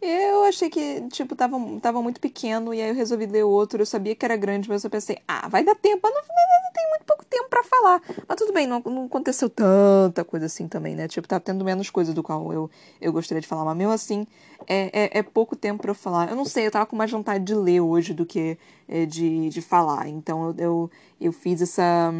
Eu 0.00 0.44
achei 0.44 0.68
que, 0.68 1.02
tipo, 1.08 1.34
tava, 1.34 1.58
tava 1.80 2.02
muito 2.02 2.20
pequeno 2.20 2.74
e 2.74 2.80
aí 2.80 2.88
eu 2.88 2.94
resolvi 2.94 3.26
ler 3.26 3.44
outro. 3.44 3.80
Eu 3.80 3.86
sabia 3.86 4.14
que 4.14 4.24
era 4.24 4.36
grande, 4.36 4.68
mas 4.68 4.84
eu 4.84 4.90
pensei, 4.90 5.18
ah, 5.26 5.48
vai 5.48 5.64
dar 5.64 5.74
tempo. 5.74 6.00
Mas 6.02 6.12
não, 6.12 6.20
não, 6.20 6.72
tem 6.72 6.88
muito 6.90 7.04
pouco 7.04 7.24
tempo 7.24 7.48
para 7.48 7.64
falar. 7.64 8.02
Mas 8.28 8.36
tudo 8.36 8.52
bem, 8.52 8.66
não, 8.66 8.80
não 8.80 9.06
aconteceu 9.06 9.48
tanta 9.48 10.24
coisa 10.24 10.46
assim 10.46 10.68
também, 10.68 10.94
né? 10.94 11.08
Tipo, 11.08 11.28
tá 11.28 11.38
tendo 11.40 11.64
menos 11.64 11.90
coisa 11.90 12.12
do 12.12 12.22
qual 12.22 12.52
eu, 12.52 12.70
eu 13.00 13.12
gostaria 13.12 13.40
de 13.40 13.46
falar. 13.46 13.64
Mas 13.64 13.76
mesmo 13.76 13.92
assim, 13.92 14.26
é, 14.66 15.18
é, 15.18 15.18
é 15.18 15.22
pouco 15.22 15.56
tempo 15.56 15.82
para 15.82 15.90
eu 15.90 15.94
falar. 15.94 16.30
Eu 16.30 16.36
não 16.36 16.44
sei, 16.44 16.66
eu 16.66 16.70
tava 16.70 16.86
com 16.86 16.96
mais 16.96 17.10
vontade 17.10 17.44
de 17.44 17.54
ler 17.54 17.80
hoje 17.80 18.12
do 18.12 18.26
que 18.26 18.58
é, 18.88 19.06
de, 19.06 19.48
de 19.48 19.62
falar. 19.62 20.08
Então 20.08 20.48
eu, 20.48 20.54
eu, 20.58 20.90
eu 21.20 21.32
fiz 21.32 21.62
essa 21.62 22.12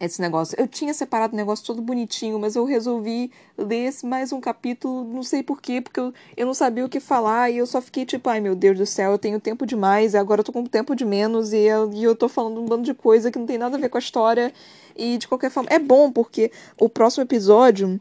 esse 0.00 0.20
negócio. 0.20 0.56
Eu 0.58 0.66
tinha 0.68 0.94
separado 0.94 1.34
o 1.34 1.36
negócio 1.36 1.64
todo 1.64 1.82
bonitinho, 1.82 2.38
mas 2.38 2.54
eu 2.56 2.64
resolvi 2.64 3.30
ler 3.56 3.92
mais 4.04 4.32
um 4.32 4.40
capítulo, 4.40 5.04
não 5.04 5.22
sei 5.22 5.42
porquê, 5.42 5.80
porque 5.80 5.98
eu, 5.98 6.12
eu 6.36 6.46
não 6.46 6.54
sabia 6.54 6.84
o 6.84 6.88
que 6.88 7.00
falar 7.00 7.50
e 7.50 7.58
eu 7.58 7.66
só 7.66 7.80
fiquei 7.80 8.04
tipo, 8.04 8.28
ai 8.28 8.40
meu 8.40 8.54
Deus 8.54 8.78
do 8.78 8.86
céu, 8.86 9.12
eu 9.12 9.18
tenho 9.18 9.40
tempo 9.40 9.66
demais, 9.66 10.14
agora 10.14 10.40
eu 10.40 10.44
tô 10.44 10.52
com 10.52 10.64
tempo 10.64 10.94
de 10.94 11.04
menos 11.04 11.52
e 11.52 11.58
eu, 11.58 11.90
e 11.92 12.04
eu 12.04 12.14
tô 12.14 12.28
falando 12.28 12.60
um 12.60 12.66
bando 12.66 12.82
de 12.82 12.94
coisa 12.94 13.30
que 13.30 13.38
não 13.38 13.46
tem 13.46 13.58
nada 13.58 13.76
a 13.76 13.80
ver 13.80 13.88
com 13.88 13.98
a 13.98 14.00
história. 14.00 14.52
E 14.96 15.16
de 15.16 15.28
qualquer 15.28 15.50
forma, 15.50 15.68
é 15.70 15.78
bom 15.78 16.10
porque 16.10 16.50
o 16.78 16.88
próximo 16.88 17.22
episódio 17.22 18.00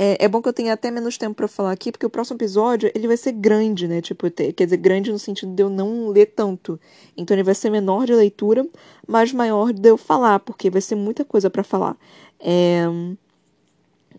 é, 0.00 0.24
é 0.24 0.28
bom 0.28 0.40
que 0.40 0.48
eu 0.48 0.52
tenha 0.52 0.72
até 0.72 0.92
menos 0.92 1.18
tempo 1.18 1.34
para 1.34 1.48
falar 1.48 1.72
aqui, 1.72 1.90
porque 1.90 2.06
o 2.06 2.10
próximo 2.10 2.36
episódio 2.36 2.88
ele 2.94 3.08
vai 3.08 3.16
ser 3.16 3.32
grande, 3.32 3.88
né? 3.88 4.00
Tipo, 4.00 4.30
ter, 4.30 4.52
quer 4.52 4.64
dizer, 4.64 4.76
grande 4.76 5.10
no 5.10 5.18
sentido 5.18 5.52
de 5.52 5.60
eu 5.60 5.68
não 5.68 6.10
ler 6.10 6.26
tanto. 6.26 6.78
Então 7.16 7.34
ele 7.34 7.42
vai 7.42 7.54
ser 7.54 7.68
menor 7.68 8.06
de 8.06 8.14
leitura, 8.14 8.64
mas 9.08 9.32
maior 9.32 9.72
de 9.72 9.88
eu 9.88 9.96
falar, 9.96 10.38
porque 10.38 10.70
vai 10.70 10.80
ser 10.80 10.94
muita 10.94 11.24
coisa 11.24 11.50
para 11.50 11.64
falar. 11.64 11.96
É... 12.38 12.84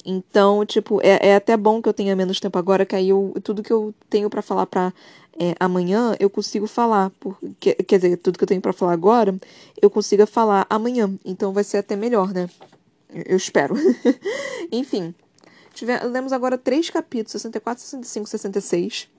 Então, 0.06 0.66
tipo, 0.66 1.00
é, 1.02 1.30
é 1.30 1.36
até 1.36 1.56
bom 1.56 1.82
que 1.82 1.88
eu 1.88 1.94
tenha 1.94 2.16
menos 2.16 2.40
tempo 2.42 2.58
agora, 2.58 2.86
que 2.86 2.96
aí 2.96 3.10
eu, 3.10 3.34
tudo 3.44 3.64
que 3.64 3.72
eu 3.72 3.94
tenho 4.10 4.30
para 4.30 4.42
falar 4.42 4.66
para 4.66 4.94
é, 5.40 5.56
amanhã 5.60 6.14
eu 6.20 6.30
consigo 6.30 6.68
falar. 6.68 7.10
Porque, 7.22 7.74
quer 7.76 8.00
dizer, 8.00 8.18
tudo 8.18 8.38
que 8.38 8.44
eu 8.44 8.48
tenho 8.48 8.62
para 8.62 8.74
falar 8.74 8.94
agora 8.94 9.34
eu 9.82 9.90
consiga 9.90 10.26
falar 10.28 10.66
amanhã. 10.70 11.10
Então 11.24 11.54
vai 11.54 11.64
ser 11.64 11.78
até 11.78 11.96
melhor, 11.96 12.34
né? 12.34 12.50
Eu 13.14 13.38
espero. 13.38 13.76
Enfim. 14.72 15.14
Lemos 15.86 16.34
agora 16.34 16.58
três 16.58 16.90
capítulos, 16.90 17.32
64, 17.32 17.84
65, 17.84 18.28
66. 18.30 19.10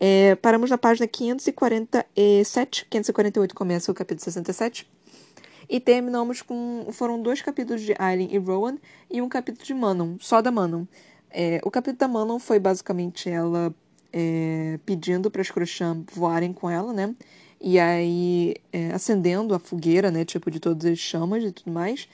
É, 0.00 0.34
paramos 0.36 0.68
na 0.68 0.76
página 0.76 1.06
547. 1.06 2.86
548 2.90 3.54
começa 3.54 3.92
o 3.92 3.94
capítulo 3.94 4.24
67. 4.24 4.90
E 5.68 5.78
terminamos 5.80 6.42
com. 6.42 6.88
Foram 6.90 7.22
dois 7.22 7.40
capítulos 7.40 7.82
de 7.82 7.94
Aileen 7.98 8.34
e 8.34 8.38
Rowan 8.38 8.78
e 9.10 9.22
um 9.22 9.28
capítulo 9.28 9.64
de 9.64 9.72
Manon, 9.72 10.16
só 10.18 10.42
da 10.42 10.50
Manon. 10.50 10.84
É, 11.30 11.60
o 11.64 11.70
capítulo 11.70 11.98
da 11.98 12.08
Manon 12.08 12.38
foi 12.38 12.58
basicamente 12.58 13.30
ela 13.30 13.74
é, 14.12 14.78
pedindo 14.84 15.30
para 15.30 15.40
as 15.40 15.50
Crochã 15.50 16.04
voarem 16.12 16.52
com 16.52 16.68
ela, 16.68 16.92
né? 16.92 17.14
E 17.60 17.78
aí 17.78 18.56
é, 18.72 18.90
acendendo 18.92 19.54
a 19.54 19.58
fogueira, 19.58 20.10
né? 20.10 20.24
Tipo, 20.24 20.50
de 20.50 20.58
todas 20.58 20.84
as 20.90 20.98
chamas 20.98 21.44
e 21.44 21.52
tudo 21.52 21.72
mais. 21.72 22.08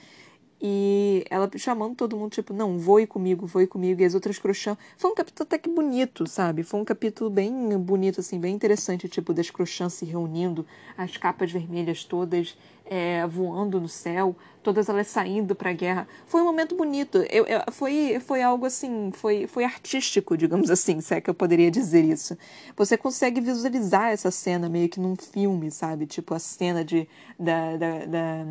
E 0.61 1.25
ela 1.29 1.49
chamando 1.57 1.95
todo 1.95 2.17
mundo, 2.17 2.31
tipo, 2.31 2.53
não, 2.53 2.77
voe 2.77 3.07
comigo, 3.07 3.45
voe 3.45 3.65
comigo. 3.65 4.01
E 4.01 4.05
as 4.05 4.13
outras 4.13 4.37
crochãs. 4.37 4.77
Foi 4.97 5.09
um 5.09 5.15
capítulo 5.15 5.47
até 5.47 5.57
que 5.57 5.69
bonito, 5.69 6.27
sabe? 6.27 6.63
Foi 6.63 6.79
um 6.79 6.85
capítulo 6.85 7.29
bem 7.29 7.77
bonito, 7.77 8.19
assim, 8.19 8.39
bem 8.39 8.53
interessante, 8.53 9.07
tipo, 9.07 9.33
das 9.33 9.49
crochãs 9.49 9.93
se 9.93 10.05
reunindo, 10.05 10.65
as 10.97 11.15
capas 11.15 11.51
vermelhas 11.51 12.03
todas 12.03 12.57
é, 12.89 13.25
voando 13.27 13.79
no 13.79 13.87
céu, 13.87 14.35
todas 14.63 14.89
elas 14.89 15.07
saindo 15.07 15.55
para 15.55 15.69
a 15.69 15.73
guerra. 15.73 16.07
Foi 16.25 16.41
um 16.41 16.45
momento 16.45 16.75
bonito. 16.75 17.19
Eu, 17.29 17.45
eu, 17.45 17.61
foi, 17.71 18.19
foi 18.19 18.41
algo 18.41 18.65
assim, 18.65 19.11
foi, 19.13 19.45
foi 19.45 19.63
artístico, 19.63 20.35
digamos 20.35 20.69
assim, 20.71 20.99
se 20.99 21.13
é 21.13 21.21
que 21.21 21.29
eu 21.29 21.33
poderia 21.35 21.69
dizer 21.69 22.03
isso. 22.03 22.35
Você 22.75 22.97
consegue 22.97 23.39
visualizar 23.39 24.11
essa 24.11 24.31
cena 24.31 24.67
meio 24.67 24.89
que 24.89 24.99
num 24.99 25.15
filme, 25.15 25.69
sabe? 25.69 26.07
Tipo, 26.07 26.33
a 26.33 26.39
cena 26.39 26.83
de, 26.83 27.07
da, 27.37 27.77
da, 27.77 28.05
da 28.05 28.47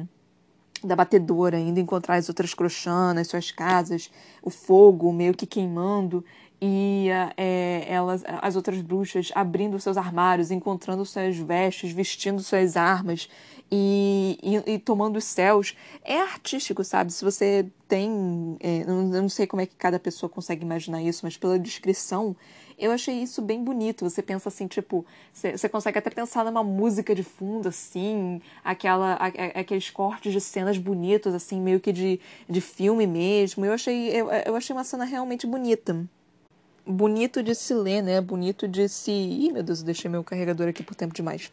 da 0.84 0.96
batedora, 0.96 1.58
indo 1.58 1.80
encontrar 1.80 2.16
as 2.16 2.28
outras 2.28 2.54
crochãs 2.54 3.14
nas 3.14 3.28
suas 3.28 3.50
casas, 3.50 4.10
o 4.42 4.50
fogo 4.50 5.12
meio 5.12 5.34
que 5.34 5.46
queimando 5.46 6.24
e 6.60 7.08
é, 7.36 7.84
elas, 7.88 8.24
as 8.26 8.56
outras 8.56 8.80
bruxas 8.80 9.30
abrindo 9.34 9.78
seus 9.78 9.96
armários, 9.96 10.50
encontrando 10.50 11.04
suas 11.04 11.36
vestes, 11.36 11.92
vestindo 11.92 12.42
suas 12.42 12.76
armas 12.76 13.28
e, 13.70 14.38
e, 14.42 14.74
e 14.74 14.78
tomando 14.78 15.16
os 15.16 15.24
céus. 15.24 15.76
É 16.04 16.20
artístico, 16.20 16.82
sabe? 16.82 17.12
Se 17.12 17.24
você 17.24 17.66
tem. 17.86 18.56
É, 18.60 18.82
eu 18.82 19.22
não 19.22 19.28
sei 19.28 19.46
como 19.46 19.62
é 19.62 19.66
que 19.66 19.76
cada 19.76 19.98
pessoa 19.98 20.28
consegue 20.28 20.64
imaginar 20.64 21.02
isso, 21.02 21.20
mas 21.24 21.36
pela 21.36 21.58
descrição 21.58 22.34
eu 22.78 22.92
achei 22.92 23.22
isso 23.22 23.42
bem 23.42 23.62
bonito. 23.62 24.08
Você 24.08 24.22
pensa 24.22 24.48
assim, 24.48 24.66
tipo, 24.66 25.04
você 25.32 25.68
consegue 25.68 25.98
até 25.98 26.10
pensar 26.10 26.44
numa 26.44 26.62
música 26.62 27.14
de 27.14 27.22
fundo, 27.22 27.68
assim, 27.68 28.40
aquela, 28.64 29.14
a, 29.14 29.26
a, 29.26 29.60
aqueles 29.60 29.90
cortes 29.90 30.32
de 30.32 30.40
cenas 30.40 30.78
bonitos, 30.78 31.34
assim, 31.34 31.60
meio 31.60 31.80
que 31.80 31.92
de, 31.92 32.20
de 32.48 32.60
filme 32.60 33.06
mesmo. 33.06 33.64
Eu 33.64 33.72
achei, 33.72 34.10
eu, 34.10 34.30
eu 34.30 34.56
achei 34.56 34.74
uma 34.74 34.84
cena 34.84 35.04
realmente 35.04 35.46
bonita. 35.46 36.06
Bonito 36.86 37.42
de 37.42 37.54
se 37.54 37.74
ler, 37.74 38.02
né? 38.02 38.20
Bonito 38.20 38.66
de 38.66 38.88
se. 38.88 39.10
Ih, 39.10 39.52
meu 39.52 39.62
Deus, 39.62 39.80
eu 39.80 39.86
deixei 39.86 40.10
meu 40.10 40.24
carregador 40.24 40.68
aqui 40.68 40.82
por 40.82 40.94
tempo 40.94 41.14
demais. 41.14 41.52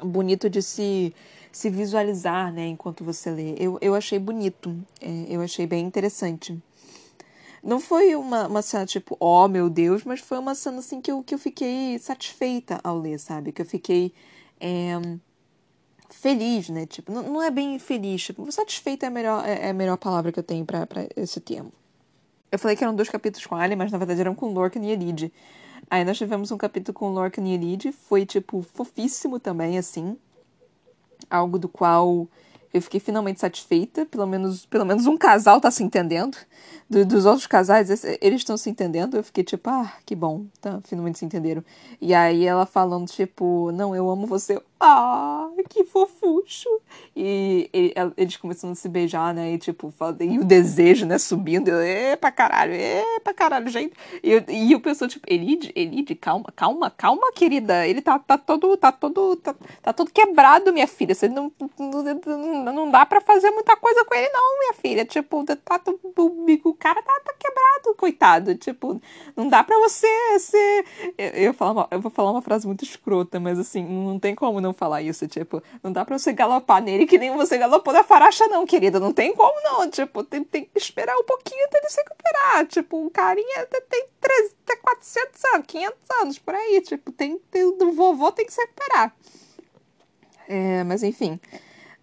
Bonito 0.00 0.48
de 0.50 0.62
se 0.62 1.14
se 1.54 1.70
visualizar, 1.70 2.52
né, 2.52 2.66
enquanto 2.66 3.04
você 3.04 3.30
lê. 3.30 3.54
Eu, 3.56 3.78
eu 3.80 3.94
achei 3.94 4.18
bonito, 4.18 4.76
é, 5.00 5.26
eu 5.28 5.40
achei 5.40 5.68
bem 5.68 5.86
interessante. 5.86 6.60
Não 7.64 7.80
foi 7.80 8.14
uma, 8.14 8.46
uma 8.46 8.60
cena 8.60 8.84
tipo, 8.84 9.16
oh 9.18 9.48
meu 9.48 9.70
Deus, 9.70 10.04
mas 10.04 10.20
foi 10.20 10.38
uma 10.38 10.54
cena 10.54 10.80
assim 10.80 11.00
que 11.00 11.10
eu, 11.10 11.22
que 11.22 11.34
eu 11.34 11.38
fiquei 11.38 11.98
satisfeita 11.98 12.78
ao 12.84 12.98
ler, 12.98 13.18
sabe? 13.18 13.52
Que 13.52 13.62
eu 13.62 13.66
fiquei 13.66 14.12
é, 14.60 14.92
feliz, 16.10 16.68
né? 16.68 16.84
Tipo, 16.84 17.10
não, 17.10 17.22
não 17.22 17.42
é 17.42 17.50
bem 17.50 17.78
feliz, 17.78 18.22
tipo, 18.22 18.50
satisfeita 18.52 19.06
é 19.06 19.08
a 19.08 19.10
melhor, 19.10 19.48
é, 19.48 19.66
é 19.66 19.70
a 19.70 19.74
melhor 19.74 19.96
palavra 19.96 20.30
que 20.30 20.38
eu 20.38 20.42
tenho 20.42 20.66
para 20.66 20.86
esse 21.16 21.40
termo. 21.40 21.72
Eu 22.52 22.58
falei 22.58 22.76
que 22.76 22.84
eram 22.84 22.94
dois 22.94 23.08
capítulos 23.08 23.46
com 23.46 23.54
Alien, 23.54 23.78
mas 23.78 23.90
na 23.90 23.98
verdade 23.98 24.20
eram 24.20 24.34
com 24.34 24.52
Lorcan 24.52 24.80
e 24.80 24.90
Elide. 24.90 25.32
Aí 25.90 26.04
nós 26.04 26.18
tivemos 26.18 26.50
um 26.50 26.58
capítulo 26.58 26.94
com 26.94 27.08
Lorcan 27.08 27.42
e 27.42 27.54
Elide, 27.54 27.92
foi, 27.92 28.26
tipo, 28.26 28.62
fofíssimo 28.62 29.40
também, 29.40 29.78
assim. 29.78 30.18
Algo 31.30 31.58
do 31.58 31.68
qual 31.68 32.28
eu 32.74 32.82
fiquei 32.82 32.98
finalmente 32.98 33.38
satisfeita, 33.38 34.04
pelo 34.04 34.26
menos, 34.26 34.66
pelo 34.66 34.84
menos 34.84 35.06
um 35.06 35.16
casal 35.16 35.60
tá 35.60 35.70
se 35.70 35.84
entendendo. 35.84 36.36
Do, 36.90 37.04
dos 37.06 37.24
outros 37.24 37.46
casais, 37.46 37.88
eles 38.20 38.40
estão 38.40 38.56
se 38.56 38.68
entendendo. 38.68 39.16
Eu 39.16 39.22
fiquei 39.22 39.44
tipo, 39.44 39.70
ah, 39.70 39.92
que 40.04 40.14
bom, 40.16 40.46
tá, 40.60 40.80
finalmente 40.84 41.20
se 41.20 41.24
entenderam. 41.24 41.64
E 42.00 42.12
aí 42.12 42.44
ela 42.44 42.66
falando, 42.66 43.06
tipo, 43.08 43.70
não, 43.72 43.94
eu 43.94 44.10
amo 44.10 44.26
você. 44.26 44.60
Ah, 44.80 45.48
que 45.70 45.84
fofucho. 45.84 46.68
E, 47.16 47.70
e 47.72 47.94
eles 48.16 48.36
começando 48.36 48.72
a 48.72 48.74
se 48.74 48.88
beijar, 48.88 49.32
né? 49.32 49.52
E 49.52 49.58
tipo, 49.58 49.94
e 50.20 50.38
o 50.38 50.44
desejo, 50.44 51.06
né, 51.06 51.16
subindo. 51.16 51.68
Eu, 51.68 51.80
é 51.80 52.16
pra 52.16 52.30
caralho, 52.30 52.74
é 52.74 53.20
pra 53.20 53.32
caralho, 53.32 53.68
gente. 53.68 53.94
E 54.22 54.32
eu, 54.32 54.44
e 54.48 54.72
eu 54.72 54.80
pensou, 54.80 55.08
tipo, 55.08 55.24
Elide, 55.32 55.72
Elide, 55.74 56.14
calma, 56.14 56.52
calma, 56.54 56.90
calma, 56.90 57.32
querida. 57.34 57.86
Ele 57.86 58.02
tá, 58.02 58.18
tá 58.18 58.36
todo, 58.36 58.76
tá 58.76 58.92
todo, 58.92 59.36
tá, 59.36 59.54
tá 59.82 59.92
todo 59.92 60.10
quebrado, 60.10 60.72
minha 60.72 60.86
filha. 60.88 61.14
Você 61.14 61.28
não, 61.28 61.50
não, 61.78 62.02
não, 62.02 62.63
não 62.72 62.90
dá 62.90 63.04
pra 63.04 63.20
fazer 63.20 63.50
muita 63.50 63.76
coisa 63.76 64.04
com 64.04 64.14
ele, 64.14 64.28
não, 64.30 64.58
minha 64.58 64.72
filha. 64.74 65.04
Tipo, 65.04 65.44
tá, 65.44 65.56
o, 66.64 66.74
cara 66.74 67.02
tá, 67.02 67.20
tá 67.24 67.34
quebrado, 67.38 67.94
coitado. 67.96 68.54
Tipo, 68.54 69.00
não 69.36 69.48
dá 69.48 69.62
pra 69.62 69.78
você 69.78 70.06
ser. 70.38 70.84
Eu, 71.18 71.28
eu, 71.30 71.54
falar 71.54 71.88
eu 71.90 72.00
vou 72.00 72.10
falar 72.10 72.30
uma 72.30 72.42
frase 72.42 72.66
muito 72.66 72.84
escrota, 72.84 73.38
mas 73.38 73.58
assim, 73.58 73.84
não 73.84 74.18
tem 74.18 74.34
como 74.34 74.60
não 74.60 74.72
falar 74.72 75.02
isso, 75.02 75.26
tipo, 75.28 75.62
não 75.82 75.92
dá 75.92 76.04
pra 76.04 76.18
você 76.18 76.32
galopar 76.32 76.82
nele 76.82 77.06
que 77.06 77.18
nem 77.18 77.34
você 77.36 77.58
galopou 77.58 77.92
na 77.92 78.04
faracha, 78.04 78.46
não, 78.48 78.66
querida. 78.66 79.00
Não 79.00 79.12
tem 79.12 79.34
como, 79.34 79.54
não. 79.62 79.90
Tipo, 79.90 80.22
tem, 80.24 80.44
tem 80.44 80.64
que 80.64 80.78
esperar 80.78 81.16
um 81.16 81.24
pouquinho 81.24 81.64
até 81.66 81.78
ele 81.78 81.88
se 81.88 82.00
recuperar. 82.00 82.66
Tipo, 82.66 82.98
um 82.98 83.10
carinha 83.10 83.66
tem, 83.88 84.06
300, 84.20 84.56
tem 84.64 84.76
400 84.78 85.44
anos, 85.54 85.66
500 85.66 85.98
anos, 86.20 86.38
por 86.38 86.54
aí. 86.54 86.80
Tipo, 86.80 87.12
tem, 87.12 87.38
tem, 87.50 87.64
o 87.64 87.92
vovô 87.92 88.32
tem 88.32 88.46
que 88.46 88.52
se 88.52 88.60
recuperar. 88.60 89.14
É, 90.48 90.84
mas 90.84 91.02
enfim. 91.02 91.40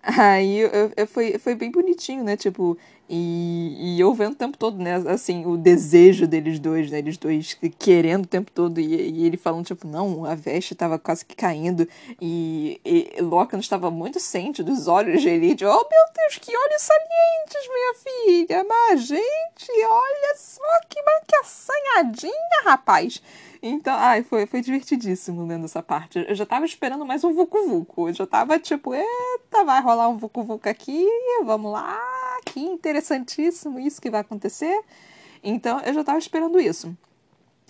Aí 0.03 0.59
eu, 0.59 0.91
eu, 0.97 1.07
foi, 1.07 1.37
foi 1.37 1.55
bem 1.55 1.71
bonitinho, 1.71 2.23
né? 2.23 2.35
Tipo, 2.37 2.77
e, 3.13 3.75
e 3.97 3.99
eu 3.99 4.13
vendo 4.13 4.31
o 4.31 4.37
tempo 4.37 4.57
todo, 4.57 4.81
né? 4.81 4.95
Assim, 5.07 5.45
o 5.45 5.57
desejo 5.57 6.25
deles 6.25 6.57
dois, 6.59 6.89
né? 6.89 6.99
Eles 6.99 7.17
dois 7.17 7.57
querendo 7.77 8.23
o 8.23 8.27
tempo 8.27 8.49
todo. 8.49 8.79
E, 8.79 8.85
e 8.85 9.25
ele 9.25 9.35
falando, 9.35 9.65
tipo, 9.65 9.85
não, 9.85 10.23
a 10.23 10.33
veste 10.33 10.73
tava 10.73 10.97
quase 10.97 11.25
que 11.25 11.35
caindo. 11.35 11.85
E, 12.21 12.79
e 12.85 13.21
Lorcan 13.21 13.59
estava 13.59 13.91
muito 13.91 14.17
ciente 14.17 14.63
dos 14.63 14.87
olhos 14.87 15.21
de 15.21 15.27
Elite. 15.27 15.65
Oh, 15.65 15.67
meu 15.73 16.05
Deus, 16.15 16.37
que 16.37 16.55
olhos 16.55 16.81
salientes, 16.81 17.69
minha 17.73 18.47
filha! 18.47 18.63
Mas, 18.63 19.05
gente, 19.05 19.71
olha 19.85 20.35
só 20.37 20.79
que, 20.89 21.01
que 21.27 21.35
assanhadinha, 21.35 22.63
rapaz! 22.63 23.21
Então, 23.63 23.93
ai, 23.93 24.23
foi, 24.23 24.47
foi 24.47 24.61
divertidíssimo 24.61 25.45
lendo 25.45 25.65
essa 25.65 25.83
parte. 25.83 26.25
Eu 26.27 26.33
já 26.33 26.45
tava 26.47 26.65
esperando 26.65 27.05
mais 27.05 27.23
um 27.23 27.31
Vucu 27.31 27.67
Vucu. 27.67 28.09
Eu 28.09 28.13
já 28.13 28.25
tava 28.25 28.57
tipo, 28.57 28.91
eita, 28.93 29.63
vai 29.63 29.81
rolar 29.81 30.07
um 30.07 30.17
Vucu 30.17 30.43
Vucu 30.43 30.67
aqui, 30.67 31.05
vamos 31.45 31.71
lá, 31.71 32.30
que 32.45 32.59
interessantíssimo 32.59 33.79
isso 33.79 34.01
que 34.01 34.09
vai 34.09 34.21
acontecer. 34.21 34.81
Então, 35.43 35.79
eu 35.81 35.93
já 35.93 36.03
tava 36.03 36.19
esperando 36.19 36.59
isso. 36.59 36.95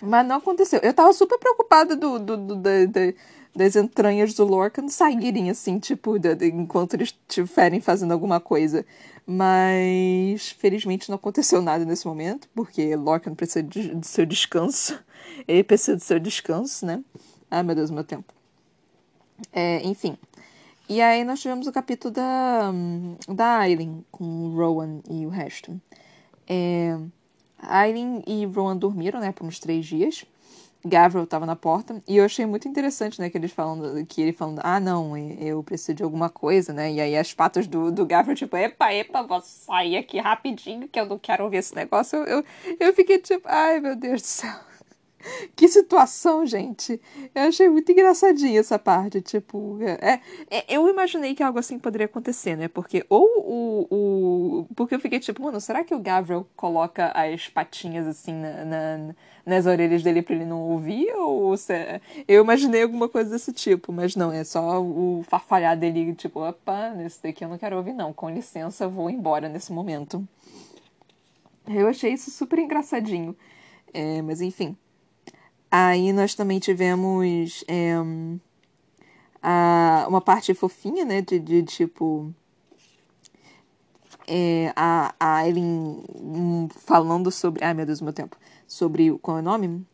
Mas 0.02 0.26
não 0.26 0.36
aconteceu. 0.36 0.80
Eu 0.82 0.92
tava 0.92 1.12
super 1.12 1.38
preocupada 1.38 1.94
do, 1.94 2.18
do, 2.18 2.36
do, 2.36 2.56
do 2.56 3.14
das 3.54 3.76
entranhas 3.76 4.32
do 4.34 4.44
Lorcan 4.44 4.88
saírem, 4.88 5.50
assim, 5.50 5.78
tipo, 5.78 6.18
de, 6.18 6.34
de, 6.34 6.46
enquanto 6.46 6.94
eles 6.94 7.14
estiverem 7.28 7.80
fazendo 7.80 8.12
alguma 8.12 8.40
coisa. 8.40 8.84
Mas, 9.26 10.50
felizmente, 10.50 11.08
não 11.08 11.16
aconteceu 11.16 11.60
nada 11.60 11.84
nesse 11.84 12.06
momento, 12.06 12.48
porque 12.54 12.96
Lorcan 12.96 13.34
precisa 13.34 13.62
de, 13.62 13.94
de 13.94 14.06
seu 14.06 14.24
descanso. 14.24 14.98
Ele 15.46 15.62
precisa 15.62 15.96
do 15.96 16.02
seu 16.02 16.18
descanso, 16.18 16.84
né? 16.86 17.02
Ai, 17.50 17.62
meu 17.62 17.74
Deus, 17.74 17.90
meu 17.90 18.04
tempo. 18.04 18.32
É, 19.52 19.86
enfim. 19.86 20.16
E 20.92 21.00
aí 21.00 21.24
nós 21.24 21.40
tivemos 21.40 21.66
o 21.66 21.72
capítulo 21.72 22.12
da, 22.12 22.70
da 23.26 23.60
Aileen 23.60 24.04
com 24.10 24.24
o 24.24 24.54
Rowan 24.54 25.00
e 25.08 25.24
o 25.24 25.30
resto. 25.30 25.80
É, 26.46 26.98
Aileen 27.58 28.22
e 28.26 28.44
Rowan 28.44 28.76
dormiram, 28.76 29.18
né, 29.18 29.32
por 29.32 29.46
uns 29.46 29.58
três 29.58 29.86
dias. 29.86 30.26
Gavril 30.84 31.24
estava 31.24 31.46
na 31.46 31.56
porta 31.56 32.02
e 32.06 32.18
eu 32.18 32.26
achei 32.26 32.44
muito 32.44 32.68
interessante, 32.68 33.18
né, 33.18 33.30
que 33.30 33.38
eles 33.38 33.52
falando, 33.52 34.04
que 34.04 34.20
ele 34.20 34.34
falando, 34.34 34.60
ah, 34.62 34.78
não, 34.78 35.16
eu 35.16 35.62
preciso 35.62 35.94
de 35.94 36.02
alguma 36.02 36.28
coisa, 36.28 36.74
né, 36.74 36.92
e 36.92 37.00
aí 37.00 37.16
as 37.16 37.32
patas 37.32 37.66
do, 37.66 37.90
do 37.90 38.04
Gavril, 38.04 38.36
tipo, 38.36 38.54
epa, 38.54 38.92
epa, 38.92 39.22
vou 39.22 39.40
sair 39.40 39.96
aqui 39.96 40.18
rapidinho 40.18 40.86
que 40.88 41.00
eu 41.00 41.06
não 41.06 41.18
quero 41.18 41.44
ouvir 41.44 41.56
esse 41.56 41.74
negócio. 41.74 42.18
Eu, 42.18 42.24
eu, 42.26 42.44
eu 42.78 42.92
fiquei 42.92 43.18
tipo, 43.18 43.48
ai, 43.48 43.80
meu 43.80 43.96
Deus 43.96 44.20
do 44.20 44.26
céu. 44.26 44.71
Que 45.54 45.68
situação, 45.68 46.44
gente. 46.46 47.00
Eu 47.34 47.42
achei 47.42 47.68
muito 47.68 47.90
engraçadinha 47.92 48.60
essa 48.60 48.78
parte. 48.78 49.20
Tipo, 49.20 49.78
é, 49.80 50.20
é, 50.50 50.64
eu 50.68 50.88
imaginei 50.88 51.34
que 51.34 51.42
algo 51.42 51.58
assim 51.58 51.78
poderia 51.78 52.06
acontecer, 52.06 52.56
né? 52.56 52.68
Porque, 52.68 53.04
ou 53.08 53.24
o, 53.24 53.86
o. 53.90 54.66
Porque 54.74 54.94
eu 54.94 55.00
fiquei 55.00 55.20
tipo, 55.20 55.42
mano, 55.42 55.60
será 55.60 55.84
que 55.84 55.94
o 55.94 55.98
Gabriel 55.98 56.46
coloca 56.56 57.12
as 57.14 57.48
patinhas 57.48 58.06
assim 58.06 58.32
na, 58.32 58.64
na 58.64 59.14
nas 59.44 59.66
orelhas 59.66 60.02
dele 60.02 60.22
pra 60.22 60.34
ele 60.34 60.44
não 60.44 60.60
ouvir? 60.60 61.12
Ou 61.16 61.56
se... 61.56 61.72
Eu 62.26 62.42
imaginei 62.42 62.82
alguma 62.82 63.08
coisa 63.08 63.30
desse 63.30 63.52
tipo, 63.52 63.92
mas 63.92 64.14
não, 64.14 64.32
é 64.32 64.44
só 64.44 64.80
o 64.80 65.24
farfalhar 65.28 65.76
dele, 65.76 66.14
tipo, 66.14 66.40
opa, 66.40 66.90
nesse 66.90 67.22
daqui 67.22 67.44
eu 67.44 67.48
não 67.48 67.58
quero 67.58 67.76
ouvir, 67.76 67.92
não. 67.92 68.12
Com 68.12 68.30
licença, 68.30 68.88
vou 68.88 69.10
embora 69.10 69.48
nesse 69.48 69.72
momento. 69.72 70.26
Eu 71.66 71.88
achei 71.88 72.12
isso 72.12 72.30
super 72.30 72.58
engraçadinho. 72.58 73.36
É, 73.92 74.22
mas 74.22 74.40
enfim. 74.40 74.76
Aí 75.74 76.12
nós 76.12 76.34
também 76.34 76.58
tivemos 76.58 77.64
é, 77.66 77.94
a, 79.42 80.04
uma 80.06 80.20
parte 80.20 80.52
fofinha, 80.52 81.02
né? 81.02 81.22
De, 81.22 81.38
de 81.38 81.62
tipo. 81.62 82.30
É, 84.28 84.70
a, 84.76 85.14
a 85.18 85.48
Ellen 85.48 86.68
falando 86.68 87.30
sobre. 87.30 87.64
Ai 87.64 87.72
meu 87.72 87.86
Deus, 87.86 88.02
meu 88.02 88.12
tempo. 88.12 88.36
Sobre. 88.66 89.18
Qual 89.22 89.38
é 89.38 89.40
o 89.40 89.42
nome? 89.42 89.86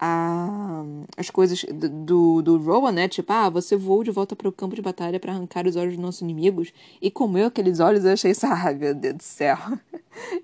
A, 0.00 0.82
as 1.16 1.30
coisas 1.30 1.64
do, 2.04 2.42
do 2.42 2.58
Rowan, 2.58 2.90
né? 2.90 3.06
Tipo, 3.06 3.32
ah, 3.32 3.48
você 3.48 3.76
voou 3.76 4.02
de 4.02 4.10
volta 4.10 4.34
para 4.34 4.48
o 4.48 4.52
campo 4.52 4.74
de 4.74 4.82
batalha 4.82 5.20
para 5.20 5.30
arrancar 5.30 5.64
os 5.68 5.76
olhos 5.76 5.94
dos 5.94 6.02
nossos 6.02 6.22
inimigos 6.22 6.72
e 7.00 7.08
comeu 7.08 7.46
aqueles 7.46 7.78
olhos. 7.78 8.04
Eu 8.04 8.14
achei 8.14 8.32
isso. 8.32 8.46
Ai, 8.50 8.74
meu 8.74 8.96
Deus 8.96 9.14
do 9.14 9.22
céu. 9.22 9.58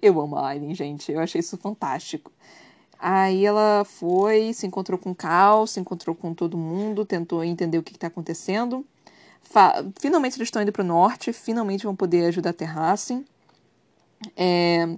Eu 0.00 0.20
amo 0.20 0.36
a 0.36 0.50
Aileen, 0.50 0.76
gente. 0.76 1.10
Eu 1.10 1.18
achei 1.18 1.40
isso 1.40 1.56
fantástico. 1.56 2.30
Aí 2.98 3.44
ela 3.44 3.84
foi, 3.84 4.52
se 4.52 4.66
encontrou 4.66 4.98
com 4.98 5.10
o 5.10 5.14
Cal, 5.14 5.66
se 5.66 5.78
encontrou 5.78 6.14
com 6.14 6.32
todo 6.32 6.56
mundo, 6.56 7.04
tentou 7.04 7.44
entender 7.44 7.78
o 7.78 7.82
que 7.82 7.92
está 7.92 8.06
acontecendo. 8.06 8.84
Fa 9.42 9.84
finalmente 10.00 10.36
eles 10.36 10.48
estão 10.48 10.62
indo 10.62 10.72
para 10.72 10.82
o 10.82 10.86
norte, 10.86 11.32
finalmente 11.32 11.84
vão 11.84 11.94
poder 11.94 12.26
ajudar 12.26 12.50
a 12.50 12.54
Terrace. 12.54 13.24
É, 14.36 14.88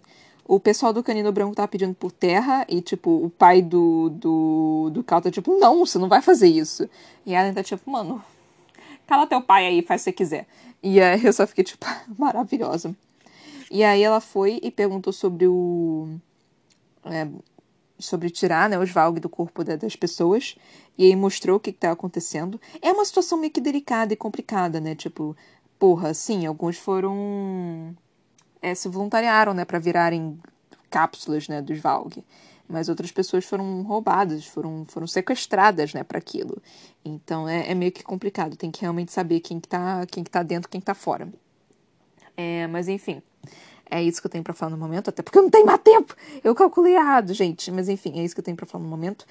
o 0.48 0.58
pessoal 0.58 0.94
do 0.94 1.02
Canino 1.02 1.30
Branco 1.30 1.54
tá 1.54 1.68
pedindo 1.68 1.94
por 1.94 2.10
terra 2.10 2.64
e, 2.68 2.80
tipo, 2.80 3.10
o 3.10 3.28
pai 3.28 3.60
do, 3.60 4.08
do, 4.08 4.90
do 4.94 5.04
Cal 5.04 5.20
tá 5.20 5.30
tipo, 5.30 5.58
não, 5.58 5.84
você 5.84 5.98
não 5.98 6.08
vai 6.08 6.22
fazer 6.22 6.48
isso. 6.48 6.88
E 7.26 7.34
ela 7.34 7.52
tá 7.52 7.62
tipo, 7.62 7.90
mano, 7.90 8.24
cala 9.06 9.26
teu 9.26 9.42
pai 9.42 9.66
aí, 9.66 9.82
faz 9.82 10.00
o 10.00 10.04
que 10.04 10.10
você 10.10 10.12
quiser. 10.12 10.46
E 10.82 11.00
aí 11.00 11.22
eu 11.22 11.32
só 11.34 11.46
fiquei, 11.46 11.64
tipo, 11.64 11.84
maravilhosa. 12.16 12.96
E 13.70 13.84
aí 13.84 14.02
ela 14.02 14.20
foi 14.20 14.58
e 14.62 14.70
perguntou 14.70 15.12
sobre 15.12 15.46
o. 15.46 16.08
É, 17.04 17.28
sobre 17.98 18.30
tirar 18.30 18.68
né, 18.68 18.78
os 18.78 18.90
Valg 18.90 19.20
do 19.20 19.28
corpo 19.28 19.64
das 19.64 19.96
pessoas. 19.96 20.56
E 20.96 21.04
aí 21.04 21.16
mostrou 21.16 21.56
o 21.56 21.60
que 21.60 21.70
está 21.70 21.90
acontecendo. 21.90 22.60
É 22.80 22.92
uma 22.92 23.04
situação 23.04 23.38
meio 23.38 23.52
que 23.52 23.60
delicada 23.60 24.12
e 24.12 24.16
complicada, 24.16 24.80
né? 24.80 24.94
Tipo, 24.94 25.36
porra, 25.78 26.14
sim, 26.14 26.46
alguns 26.46 26.76
foram. 26.76 27.96
É, 28.60 28.74
se 28.74 28.88
voluntariaram, 28.88 29.54
né, 29.54 29.64
para 29.64 29.78
virarem 29.78 30.38
cápsulas, 30.90 31.46
né, 31.48 31.62
dos 31.62 31.78
Valg. 31.78 32.24
Mas 32.68 32.88
outras 32.88 33.10
pessoas 33.10 33.44
foram 33.44 33.82
roubadas, 33.82 34.44
foram, 34.44 34.84
foram 34.86 35.06
sequestradas, 35.06 35.94
né, 35.94 36.02
para 36.04 36.18
aquilo. 36.18 36.60
Então 37.04 37.48
é, 37.48 37.70
é, 37.70 37.74
meio 37.74 37.92
que 37.92 38.02
complicado. 38.02 38.56
Tem 38.56 38.70
que 38.70 38.80
realmente 38.80 39.12
saber 39.12 39.40
quem 39.40 39.58
que 39.60 39.68
tá, 39.68 40.04
quem 40.06 40.24
que 40.24 40.30
tá 40.30 40.42
dentro, 40.42 40.68
quem 40.68 40.80
que 40.80 40.86
tá 40.86 40.94
fora. 40.94 41.28
É, 42.36 42.66
mas 42.66 42.88
enfim. 42.88 43.22
É 43.90 44.02
isso 44.02 44.20
que 44.20 44.26
eu 44.26 44.30
tenho 44.30 44.44
para 44.44 44.54
falar 44.54 44.70
no 44.70 44.76
momento, 44.76 45.10
até 45.10 45.22
porque 45.22 45.38
eu 45.38 45.42
não 45.42 45.50
tenho 45.50 45.66
mais 45.66 45.80
tempo. 45.80 46.14
Eu 46.42 46.54
calculei 46.54 46.94
errado, 46.94 47.32
gente. 47.32 47.70
Mas 47.70 47.88
enfim, 47.88 48.18
é 48.18 48.24
isso 48.24 48.34
que 48.34 48.40
eu 48.40 48.44
tenho 48.44 48.56
para 48.56 48.66
falar 48.66 48.84
no 48.84 48.90
momento. 48.90 49.26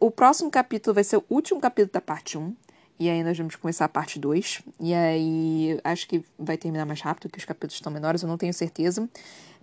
O 0.00 0.10
próximo 0.10 0.50
capítulo 0.50 0.94
vai 0.94 1.04
ser 1.04 1.16
o 1.16 1.24
último 1.28 1.60
capítulo 1.60 1.92
da 1.92 2.00
parte 2.00 2.38
1. 2.38 2.54
E 3.00 3.08
aí 3.08 3.22
nós 3.22 3.36
vamos 3.38 3.54
começar 3.56 3.84
a 3.84 3.88
parte 3.88 4.18
2. 4.18 4.62
E 4.80 4.94
aí 4.94 5.78
acho 5.84 6.08
que 6.08 6.24
vai 6.38 6.56
terminar 6.56 6.84
mais 6.84 7.00
rápido, 7.00 7.30
que 7.30 7.38
os 7.38 7.44
capítulos 7.44 7.74
estão 7.74 7.92
menores, 7.92 8.22
eu 8.22 8.28
não 8.28 8.38
tenho 8.38 8.52
certeza. 8.52 9.08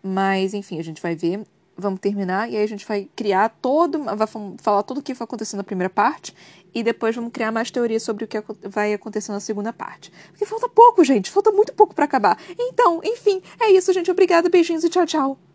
Mas 0.01 0.53
enfim, 0.53 0.79
a 0.79 0.83
gente 0.83 1.01
vai 1.01 1.15
ver 1.15 1.43
vamos 1.77 1.99
terminar 1.99 2.49
e 2.49 2.55
aí 2.55 2.63
a 2.63 2.67
gente 2.67 2.85
vai 2.85 3.09
criar 3.15 3.49
todo, 3.61 4.01
vai 4.03 4.27
falar 4.57 4.83
tudo 4.83 4.99
o 4.99 5.03
que 5.03 5.13
foi 5.13 5.25
acontecendo 5.25 5.57
na 5.57 5.63
primeira 5.63 5.89
parte 5.89 6.33
e 6.75 6.83
depois 6.83 7.15
vamos 7.15 7.31
criar 7.31 7.53
mais 7.53 7.71
teorias 7.71 8.03
sobre 8.03 8.25
o 8.25 8.27
que 8.27 8.43
vai 8.63 8.93
acontecer 8.93 9.31
na 9.31 9.39
segunda 9.39 9.71
parte. 9.71 10.11
Porque 10.29 10.45
falta 10.45 10.67
pouco, 10.67 11.03
gente, 11.05 11.31
falta 11.31 11.51
muito 11.51 11.73
pouco 11.73 11.95
para 11.95 12.03
acabar. 12.03 12.37
Então, 12.59 12.99
enfim, 13.01 13.41
é 13.59 13.71
isso, 13.71 13.93
gente. 13.93 14.11
Obrigada, 14.11 14.49
beijinhos 14.49 14.83
e 14.83 14.89
tchau, 14.89 15.05
tchau. 15.05 15.54